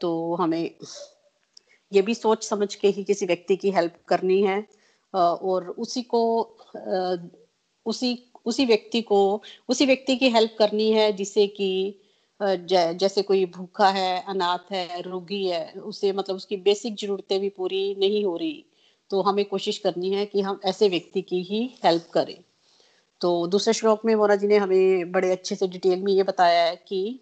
तो 0.00 0.34
हमें 0.34 0.70
ये 1.92 2.02
भी 2.02 2.14
सोच 2.14 2.44
समझ 2.44 2.74
के 2.74 2.88
ही 2.88 3.04
किसी 3.04 3.26
व्यक्ति 3.26 3.56
की 3.56 3.70
हेल्प 3.70 3.96
करनी 4.08 4.42
है। 4.42 4.64
और 5.14 5.68
उसी 5.78 6.02
को 6.02 6.22
उसी 7.86 8.18
उसी 8.46 8.64
व्यक्ति 8.64 9.00
को, 9.02 9.42
उसी 9.68 9.86
व्यक्ति 9.86 10.16
की 10.16 10.28
हेल्प 10.30 10.56
करनी 10.58 10.90
है 10.92 11.12
जिसे 11.12 11.46
कि 11.46 12.00
जैसे 12.40 13.22
कोई 13.22 13.44
भूखा 13.46 13.88
है, 13.88 14.24
अनाथ 14.28 14.72
है, 14.72 15.00
रोगी 15.02 15.44
है, 15.46 15.72
उसे 15.72 16.12
मतलब 16.12 16.36
उसकी 16.36 16.56
बेसिक 16.56 16.94
जरूरतें 16.94 17.40
भी 17.40 17.48
पूरी 17.48 17.94
नहीं 17.94 18.24
हो 18.24 18.36
रही 18.36 18.64
तो 19.10 19.20
हमें 19.22 19.44
कोशिश 19.44 19.78
करनी 19.78 20.10
है 20.10 20.24
कि 20.26 20.40
हम 20.40 20.60
ऐसे 20.64 20.88
व्यक्ति 20.88 21.22
की 21.22 21.42
ही 21.42 21.62
हेल्प 21.84 22.08
करें। 22.12 22.36
तो 23.20 23.46
दूसरे 23.46 23.72
श्लोक 23.74 24.04
में 24.04 24.14
मोरा 24.14 24.36
जी 24.36 24.46
ने 24.46 24.56
हमें 24.56 25.12
बड़े 25.12 25.30
अच्छे 25.32 25.54
से 25.54 25.68
डिटेल 25.68 26.02
में 26.02 26.12
ये 26.12 26.22
बताया 26.22 26.64
है 26.64 26.76
कि, 26.76 27.20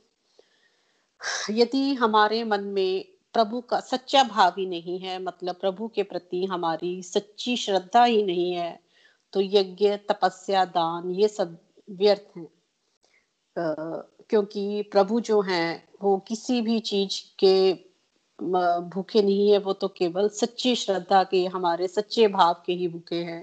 यदि 1.51 1.95
हमारे 1.95 2.45
मन 2.45 2.65
में 2.65 3.05
प्रभु 3.35 3.61
का 3.61 3.81
सच्चा 3.81 4.23
भाव 4.25 4.55
ही 4.59 4.67
नहीं 4.67 4.99
है 4.99 5.23
मतलब 5.23 5.57
प्रभु 5.57 5.89
के 5.89 6.03
प्रति 6.03 6.45
हमारी 6.45 7.03
सच्ची 7.03 7.57
श्रद्धा 7.57 8.05
ही 8.05 8.23
नहीं 8.23 8.53
है 8.53 8.79
तो 9.33 9.41
यज्ञ, 9.41 9.97
तपस्या, 9.97 10.65
दान, 10.65 11.11
ये 11.11 11.29
सब 11.29 11.59
व्यर्थ 11.91 12.37
हैं। 12.37 12.49
क्योंकि 14.33 14.83
प्रभु 14.93 15.21
जो 15.21 15.41
हैं, 15.43 15.85
वो 16.03 16.17
किसी 16.29 16.61
भी 16.63 16.79
चीज़ 16.81 17.21
के 17.39 17.55
भूखे 18.93 19.23
नहीं 19.23 19.51
है, 19.51 19.59
वो 19.59 19.73
तो 19.73 19.89
केवल 19.89 20.29
सच्ची 20.29 20.75
श्रद्धा 20.77 21.23
के, 21.25 21.45
हमारे 21.47 21.89
सच्चे 21.89 22.29
भाव 22.29 22.63
के 22.67 22.73
ही 22.73 22.89
भूखे 22.89 23.17
हैं। 23.25 23.43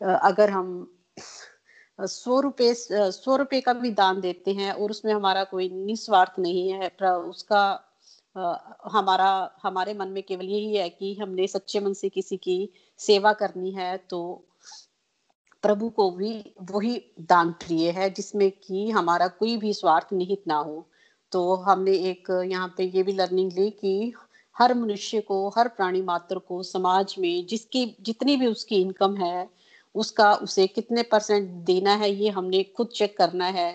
अगर 0.00 0.50
हम 0.50 0.72
सौ 1.98 2.40
रुपये 2.40 2.72
सौ 2.74 3.36
रुपये 3.36 3.60
का 3.60 3.72
भी 3.72 3.90
दान 3.90 4.20
देते 4.20 4.52
हैं 4.52 4.72
और 4.72 4.90
उसमें 4.90 5.12
हमारा 5.12 5.44
कोई 5.44 5.68
निस्वार्थ 5.68 6.38
नहीं 6.38 6.68
है 6.70 6.88
उसका 7.08 7.62
हमारा, 8.92 9.30
हमारे 9.62 9.94
मन 9.94 10.08
में 10.08 10.22
केवल 10.22 10.46
यही 10.46 10.76
है 10.76 10.88
कि 10.90 11.14
हमने 11.14 11.46
सच्चे 11.46 11.80
मन 11.80 11.92
से 11.92 12.08
किसी 12.08 12.36
की 12.36 12.58
सेवा 12.98 13.32
करनी 13.32 13.70
है 13.70 13.96
तो 14.10 14.20
प्रभु 15.64 15.88
को 15.90 16.10
भी 16.10 16.32
वही 16.62 17.00
दान 17.22 17.50
प्रिय 17.60 17.90
है, 17.90 18.08
जिसमें 18.10 18.50
कि 18.52 18.90
हमारा 18.90 19.28
कोई 19.30 19.56
भी 19.56 19.72
स्वार्थ 19.74 20.12
निहित 20.12 20.42
ना 20.48 20.56
हो। 20.58 20.86
तो 21.32 21.54
हमने 21.62 21.92
एक 22.10 22.30
यहाँ 22.46 22.74
पे 22.76 22.84
ये 22.86 23.02
भी 23.02 23.12
लर्निंग 23.12 23.52
ली 23.52 23.70
कि 23.72 24.12
हर 24.56 24.74
मनुष्य 24.74 25.20
को, 25.20 25.48
हर 25.48 25.68
प्राणी 25.68 26.02
मात्र 26.02 26.38
को 26.38 26.62
समाज 26.62 27.14
में 27.18 27.46
जिसकी, 27.46 27.96
जितनी 28.00 28.36
भी 28.36 28.46
उसकी 28.46 28.80
इनकम 28.80 29.16
है, 29.16 29.48
उसका 29.94 30.32
उसे 30.34 30.66
कितने 30.66 31.02
परसेंट 31.02 31.48
देना 31.64 31.94
है, 31.94 32.10
ये 32.12 32.30
हमने 32.30 32.62
खुद 32.76 32.88
चेक 32.94 33.16
करना 33.18 33.46
है 33.46 33.72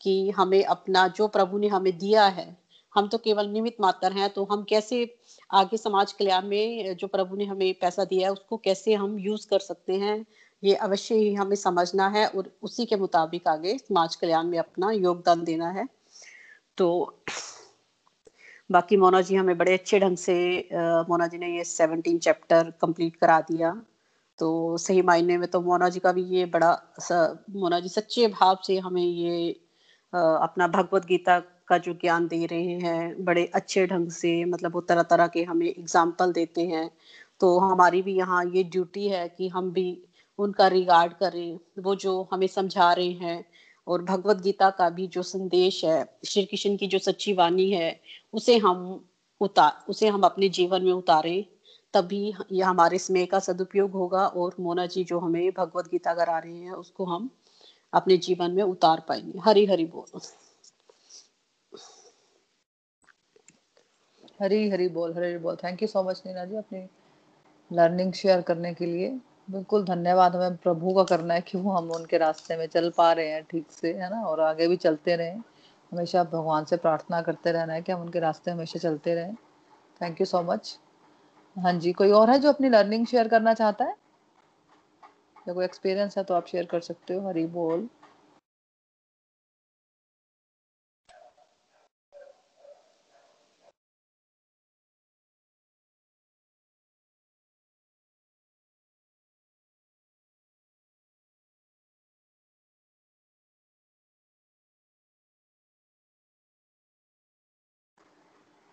कि 0.00 0.30
हमें 0.30 0.62
अपना 0.64 1.06
जो 1.08 1.28
प्रभु 1.28 1.58
ने 1.58 1.68
हमें 1.68 1.96
दिया 1.98 2.24
है, 2.28 2.56
हम 2.94 3.08
तो 3.08 3.18
केवल 3.18 3.48
निमित 3.48 3.76
मात्र 3.80 4.12
हैं 4.12 4.28
तो 4.30 4.44
हम 4.50 4.62
कैसे 4.68 4.98
आगे 5.50 5.76
समाज 5.76 6.12
कल्याण 6.12 6.46
में 6.48 6.96
जो 6.96 7.06
प्रभु 7.06 7.36
ने 7.36 7.44
हमें 7.44 7.74
पैसा 7.80 8.04
दिया 8.04 8.26
है, 8.26 8.32
उसको 8.32 8.56
कैसे 8.56 8.94
हम 8.94 9.18
यूज़ 9.18 9.46
कर 9.48 9.58
सकते 9.60 9.94
हैं 9.96 10.24
ये 10.62 10.74
अवश्य 10.76 11.14
ही 11.14 11.34
हमें 11.34 11.56
समझना 11.56 12.08
है 12.08 12.26
और 12.28 12.50
उसी 12.62 12.86
के 12.86 12.96
मुताबिक 12.96 13.48
आगे 13.48 13.76
समाज 13.78 14.16
कल्याण 14.16 14.46
में 14.46 14.58
अपना 14.58 14.90
योगदान 14.92 15.44
देना 15.44 15.68
है। 15.70 15.86
तो 16.78 16.86
बाकी 18.70 18.96
मोना 18.96 19.20
जी 19.22 19.34
हमें 19.36 19.56
बड़े 19.58 19.72
अच्छे 19.74 19.98
ढंग 20.00 20.16
से 20.16 20.36
मोना 21.08 21.26
जी 21.26 21.38
ने 21.38 21.56
ये 21.56 21.64
सेवनटीन 21.64 22.18
चैप्टर 22.18 22.72
कंप्लीट 22.80 23.16
करा 23.16 23.40
दिया। 23.40 23.70
तो 24.38 24.76
सही 24.76 25.02
मायने 25.02 25.36
में 25.38 25.48
तो 25.48 25.60
मोना 25.60 25.88
जी 25.88 26.00
का 26.00 26.12
भी 26.12 26.22
ये 26.30 26.44
बड़ा 26.46 26.72
मोना 27.52 27.80
जी 27.80 27.88
सच्चे 27.88 28.26
भाव 28.28 28.58
से 28.66 28.78
हमें 28.78 29.02
ये 29.02 29.50
अपना 30.12 30.66
भगवत 30.68 31.04
गीता 31.06 31.38
का 31.68 31.78
जो 31.78 31.92
ज्ञान 31.94 32.26
दे 32.28 32.44
रहे 32.46 32.78
हैं, 32.78 33.24
बड़े 33.24 33.44
अच्छे 33.54 33.86
ढंग 33.86 34.10
से 34.10 34.44
मतलब 34.44 34.74
वो 34.74 34.80
तरह 34.80 35.02
तरह 35.04 35.26
के 35.28 35.42
हमें 35.44 35.66
एग्ज़ाम्पल 35.66 36.32
देते 36.32 36.66
हैं। 36.66 36.90
तो 37.40 37.58
हमारी 37.60 38.02
भी 38.02 38.14
यहाँ 38.16 38.44
ये 38.46 38.62
ड्यूटी 38.64 39.08
है 39.08 39.28
कि 39.28 39.48
हम 39.48 39.70
भी 39.72 39.86
उनका 40.38 40.66
रिगार्ड 40.68 41.12
करें, 41.12 41.58
वो 41.78 41.94
जो 41.94 42.28
हमें 42.32 42.46
समझा 42.46 42.92
रहे 42.92 43.10
हैं 43.10 43.44
और 43.86 44.02
भगवत 44.02 44.36
गीता 44.36 44.70
का 44.70 44.90
भी 44.90 45.06
जो 45.06 45.22
संदेश 45.22 45.84
है, 45.84 46.18
श्री 46.24 46.44
कृष्ण 46.44 46.76
की 46.76 46.86
जो 46.86 46.98
सच्ची 46.98 47.32
वाणी 47.32 47.70
है, 47.70 48.00
उसे 48.32 48.56
हम 48.58 49.08
उतार 49.40 49.84
उसे 49.88 50.08
हम 50.08 50.22
अपने 50.22 50.48
जीवन 50.48 50.82
में 50.82 50.92
उतारें, 50.92 51.44
तभी 51.94 52.34
ये 52.52 52.62
हमारे 52.62 52.98
स्मेह 52.98 53.26
का 53.26 53.38
सदुपयोग 53.38 53.90
होगा 53.90 54.26
और 54.26 54.54
मोना 54.60 54.86
जी 54.86 55.04
जो 55.04 55.18
हमें 55.18 55.50
भगवत 55.50 55.88
गीता 55.90 56.14
करा 56.14 56.38
रहे 56.38 56.56
हैं, 56.56 56.72
उसको 56.72 57.04
हम 57.04 57.30
अपने 57.92 58.16
जीवन 58.16 58.50
में 58.50 58.62
उतार 58.62 59.02
पाएँगे। 59.08 59.38
हरी 59.38 59.66
हरी 59.66 59.84
बोल। 59.84 60.20
हरी 64.42 64.68
हरी 64.70 64.88
बोल 64.88 65.14
हरी 65.14 65.38
बोल। 65.38 65.56
Thank 65.56 65.82
you 65.82 65.88
so 65.88 66.02
much 66.02 66.22
Neena 66.26 66.44
ji, 66.44 66.56
अपनी 66.56 66.88
लर्निंग 67.72 68.12
शेयर 68.12 68.40
करने 68.40 68.74
के 68.74 68.86
लिए। 68.86 69.18
बिल्कुल 69.48 69.84
धन्यवाद 69.84 70.36
हमें 70.36 70.56
प्रभु 70.56 70.94
का 70.94 71.02
करना 71.04 71.34
है 71.34 71.40
कि 71.40 71.58
वो 71.58 71.72
हम 71.72 71.90
उनके 71.90 72.18
रास्ते 72.18 72.56
में 72.56 72.66
चल 72.66 72.90
पा 72.90 73.12
रहे 73.12 73.28
हैं 73.28 73.42
ठीक 73.44 73.70
से, 73.70 73.92
है 73.92 74.10
ना? 74.10 74.20
और 74.22 74.40
आगे 74.40 74.68
भी 74.68 74.76
चलते 74.76 75.16
रहें। 75.16 75.42
हमेशा 75.92 76.24
भगवान 76.24 76.64
से 76.64 76.76
प्रार्थना 76.76 77.20
करते 77.22 77.52
रहना 77.52 77.72
है 77.72 77.82
कि 77.82 77.92
हम 77.92 78.00
उनके 78.00 78.20
रास्ते 78.20 78.50
हमेशा 78.50 78.78
चलते 78.78 79.14
रहें। 79.14 79.34
थैंक 80.00 80.20
यू 80.20 80.26
सो 80.26 80.42
मच 80.42 80.78
हाँ 81.56 81.72
जी, 81.72 81.92
कोई 81.92 82.10
और 82.10 82.30
है 82.30 82.38
जो 82.38 82.48
अपनी 82.48 82.68
लर्निंग 82.68 83.06
शेयर 83.06 83.28
करना 83.28 83.54
चाहता 83.54 83.84
है? 83.84 83.94
या 85.48 85.54
कोई 85.54 85.64
एक्सपीरियंस 85.64 86.18
है 86.18 86.24
तो 86.24 86.34
आप 86.34 86.46
शेयर 86.46 86.66
कर 86.66 86.80
सकते 86.80 87.14
हो, 87.14 87.28
हरी 87.28 87.46
बोल। 87.46 87.88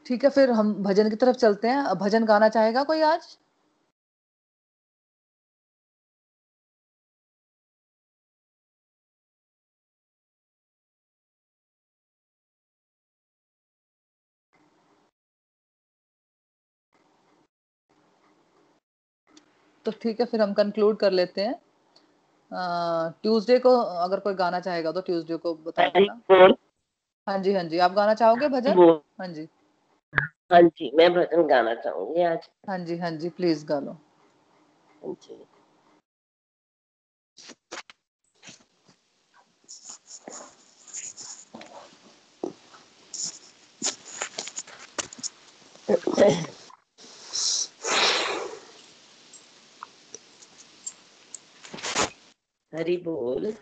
ठीक 0.06 0.24
है 0.24 0.30
फिर 0.30 0.52
हम 0.52 0.74
भजन 0.84 1.10
की 1.10 1.16
तरफ़ 1.16 1.36
चलते 1.38 1.68
हैं। 1.68 1.84
भजन 1.96 2.26
गाना 2.26 2.50
चाहेगा 2.50 2.84
कोई 2.84 3.02
आज? 3.02 3.38
तो 19.86 19.92
ठीक 20.02 20.20
है 20.20 20.26
फिर 20.26 20.42
हम 20.42 20.54
कंक्लूड 20.54 20.98
कर 20.98 21.12
लेते 21.12 21.42
हैं। 21.42 21.56
ट्यूसडे 23.24 23.58
को 23.60 23.70
अगर 23.80 24.20
कोई 24.20 24.34
गाना 24.34 24.60
चाहेगा 24.60 24.92
तो 24.92 25.02
ट्यूसडे 25.02 25.36
को 25.36 25.54
बता 25.56 25.82
देना। 25.90 26.14
हाँ 27.28 27.38
जी 27.40 27.54
हाँ 27.54 27.64
जी। 27.64 27.78
आप 27.78 27.92
गाना 27.92 28.14
चाहोगे 28.14 28.48
भजन? 28.48 28.74
हाँ 29.20 29.28
जी। 29.28 29.48
हाँ 30.54 30.62
जी 30.62 30.92
मैं 30.96 31.10
भजन 31.14 31.48
गाना 31.48 31.74
चाहूँगी 31.76 32.24
आज। 32.24 32.50
हाँ 32.70 32.78
जी 32.80 32.98
हाँ 32.98 33.12
जी 33.12 33.30
प्लीज़ 33.30 33.66
गा 33.66 33.80
लो। 33.80 33.92
हाँ 35.02 35.14
जी। 35.24 35.46
हरी 52.74 52.98
बोल। 52.98 53.54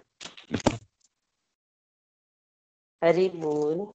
हरी 3.01 3.27
बोल। 3.29 3.85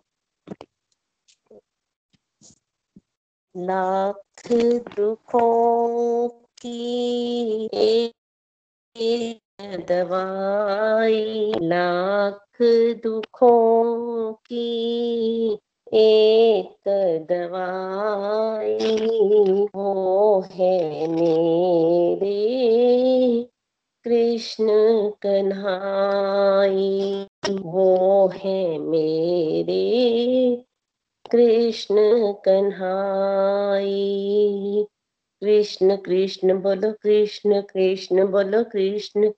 लाख 3.56 4.52
दुखों 4.96 6.28
की 6.28 8.10
दवाई 9.88 11.52
लाख 11.62 12.62
दुखों 13.04 14.32
की 14.32 15.58
एक 15.94 16.88
दवाई 17.30 18.78
वो 19.74 20.40
है 20.40 21.08
मेरे 21.08 22.34
कृष्ण 24.04 24.66
कन्हाई 25.22 27.26
वो 27.50 28.28
है 28.28 28.78
मेरे 28.78 29.82
कृष्ण 31.32 31.96
कन्हाई। 32.32 33.92
कृष्ण 35.40 35.96
कृष्ण 35.96 36.62
बोलो, 36.62 36.92
कृष्ण 36.92 37.60
कृष्ण 37.60 38.26
बोलो, 38.26 38.64
कृष्ण 38.64 39.30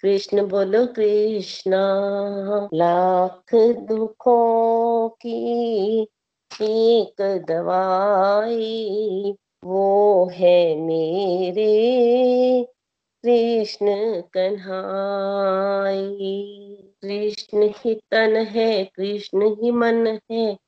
कृष्ण 0.00 0.48
बोलो, 0.48 0.86
कृष्णा। 0.86 1.82
लाख 2.74 3.54
दुखों 3.78 5.08
की 5.08 6.02
एक 6.62 7.44
दवाई, 7.48 9.34
वो 9.64 10.26
है 10.32 10.76
मेरे 10.76 11.70
कृष्ण 13.22 13.86
कन्हाई। 14.20 14.66
कृष्ण 17.02 17.68
ही 17.76 17.94
तन 17.94 18.36
है, 18.36 18.84
कृष्ण 18.84 19.54
ही 19.54 19.70
मन 19.70 20.18
है 20.30 20.58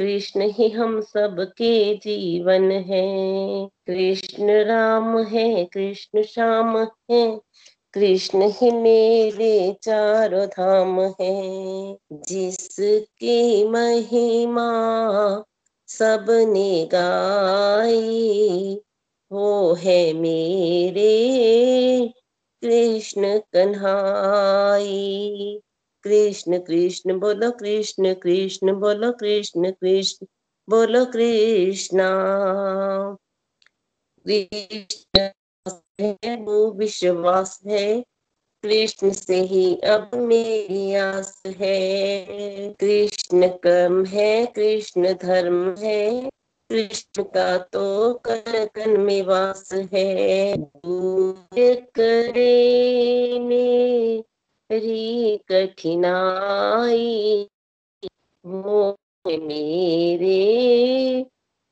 कृष्ण 0.00 0.50
ही 0.50 0.68
हम 0.68 1.00
सबके 1.00 1.94
जीवन 1.94 2.70
है। 2.70 3.66
कृष्ण 3.66 4.50
राम 4.50 5.18
है, 5.18 5.64
कृष्ण 5.64 6.22
श्याम 6.22 6.86
है, 7.10 7.40
कृष्ण 7.92 8.42
ही 8.42 8.70
मेरे 8.70 9.76
चारों 9.82 10.46
धाम 10.46 11.00
है। 11.00 11.96
जिसकी 12.12 13.68
महिमा 13.68 14.70
सबने 15.86 16.88
गाई, 16.92 18.80
वो 19.32 19.74
है 19.74 20.12
मेरे 20.12 22.12
कृष्ण 22.62 23.38
कन्हाई। 23.38 25.60
कृष्ण 26.04 26.58
कृष्ण 26.58 27.18
बोलो 27.18 27.50
कृष्ण 27.50 28.14
कृष्ण, 28.14 28.72
बोलो 28.72 29.12
कृष्ण 29.12 29.70
कृष्ण, 29.70 30.26
बोलो 30.68 31.04
कृष्णा। 31.04 32.10
कृष्ण 34.26 36.44
वो 36.44 36.70
विश्वास 36.70 37.60
है, 37.66 38.04
कृष्ण 38.62 39.10
से 39.10 39.40
ही 39.40 39.76
अब 39.76 40.10
मेरी 40.14 40.94
आस 40.94 41.42
है। 41.46 42.74
कृष्ण 42.80 43.48
कर्म 43.48 44.04
है, 44.04 44.46
कृष्ण 44.46 45.14
धर्म 45.14 45.74
है, 45.78 46.30
कृष्ण 46.70 47.22
का 47.22 47.58
तो 47.58 48.14
कन 48.14 48.68
कन 48.74 49.00
में 49.00 49.22
वास 49.22 49.70
है। 49.92 50.56
करे 51.98 53.38
मेरी 54.70 55.40
कठिनाई 55.48 57.48
वो 58.46 58.96
है 59.26 59.36
मेरे। 59.36 61.26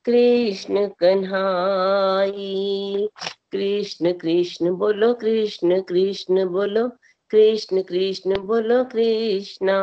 कृष्ण 0.05 0.89
कन्हाई, 0.89 3.09
कृष्ण 3.53 4.13
कृष्ण 4.13 4.71
बोलो, 4.71 5.15
कृष्ण 5.15 5.81
कृष्ण 5.81 6.47
बोलो, 6.47 6.91
कृष्ण 7.31 7.83
कृष्ण 7.83 8.39
बोलो, 8.39 8.85
कृष्णा। 8.85 9.81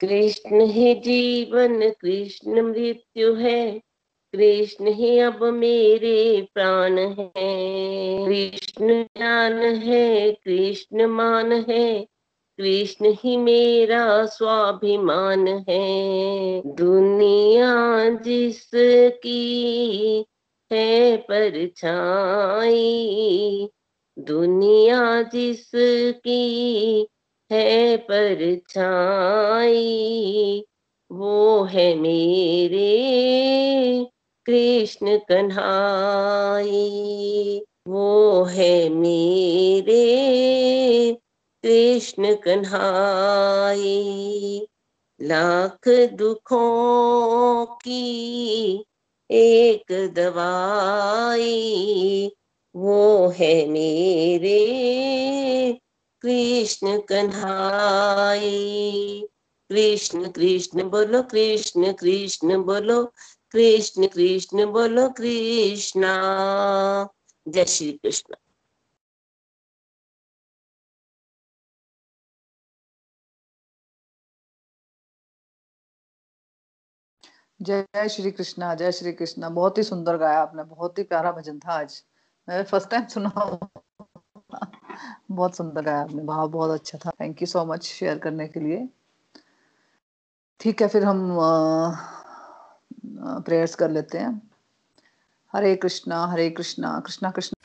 कृष्ण 0.00 0.60
ही 0.60 0.94
जीवन, 0.94 1.90
कृष्ण 1.90 2.62
मृत्यु 2.62 3.34
है। 3.34 3.80
कृष्ण 4.34 4.86
ही 4.86 5.18
अब 5.18 5.44
मेरे 5.44 6.48
प्राण 6.54 6.98
है। 6.98 8.26
कृष्ण 8.26 9.02
ज्ञान 9.02 9.58
है, 9.58 10.32
कृष्ण 10.32 11.06
मान 11.06 11.52
है, 11.52 12.06
कृष्ण 12.58 13.12
ही 13.12 13.36
मेरा 13.36 14.26
स्वाभिमान 14.26 15.48
है। 15.48 16.62
दुनिया 16.66 18.10
जिसकी 18.10 20.24
है 20.72 21.16
परछाई 21.16 23.68
दुनिया 24.18 25.22
जिसकी 25.22 27.06
है 27.52 27.96
परछाई 27.96 29.74
वो 31.12 31.62
है 31.62 31.94
मेरे 31.94 32.90
कृष्ण 34.50 35.18
कन्हाई, 35.18 37.62
वो 37.88 38.44
है 38.44 38.88
मेरे 38.88 41.18
कृष्ण 41.62 42.34
कन्हाई। 42.34 44.66
लाख 45.22 45.88
दुखों 45.88 47.66
की 47.66 48.84
एक 49.30 50.12
दवाई, 50.12 52.32
वो 52.76 53.28
है 53.28 53.66
मेरे 53.66 55.78
कृष्ण 56.20 57.00
कन्हाई। 57.00 59.28
कृष्ण 59.68 60.30
कृष्ण 60.30 60.82
बोलो, 60.82 61.22
कृष्ण 61.22 61.92
कृष्ण 61.92 62.62
बोलो। 62.62 63.12
कृष्ण 63.54 64.06
कृष्ण 64.08 64.66
बोलो 64.72 65.08
कृष्णा। 65.10 66.12
जय 67.46 67.64
श्री 67.64 67.92
कृष्ण। 67.92 68.34
जय 77.60 78.08
श्री 78.08 78.30
कृष्णा, 78.30 78.74
जय 78.74 78.92
श्री 78.92 79.12
कृष्णा। 79.12 79.48
बहुत 79.48 79.78
ही 79.78 79.82
सुंदर 79.82 80.16
गाया 80.16 80.40
आपने, 80.40 80.62
बहुत 80.64 80.98
ही 80.98 81.02
प्यारा 81.04 81.32
भजन 81.32 81.58
था 81.58 81.72
आज। 81.72 82.02
मैं 82.48 82.62
फ़र्स्ट 82.64 82.88
टाइम 82.90 83.06
सुना 83.06 83.30
बहुत 85.30 85.56
सुंदर 85.56 85.82
गाया 85.82 86.00
आपने, 86.02 86.22
भाव 86.22 86.48
बहुत 86.48 86.70
अच्छा 86.70 86.98
था। 86.98 87.10
Thank 87.20 87.42
you 87.42 87.46
so 87.46 87.64
much 87.64 87.84
share 87.84 88.18
करने 88.18 88.48
के 88.48 88.60
लिए। 88.60 88.88
ठीक 90.60 90.82
है, 90.82 90.88
फिर 90.88 91.04
हम 91.04 91.38
प्रेयर्स 93.18 93.74
कर 93.74 93.90
लेते 93.90 94.18
हैं। 94.18 94.50
हरे 95.52 95.74
कृष्णा 95.76 96.26
हरे 96.26 96.50
कृष्णा 96.50 97.00
कृष्णा 97.06 97.30
कृष्णा। 97.30 97.59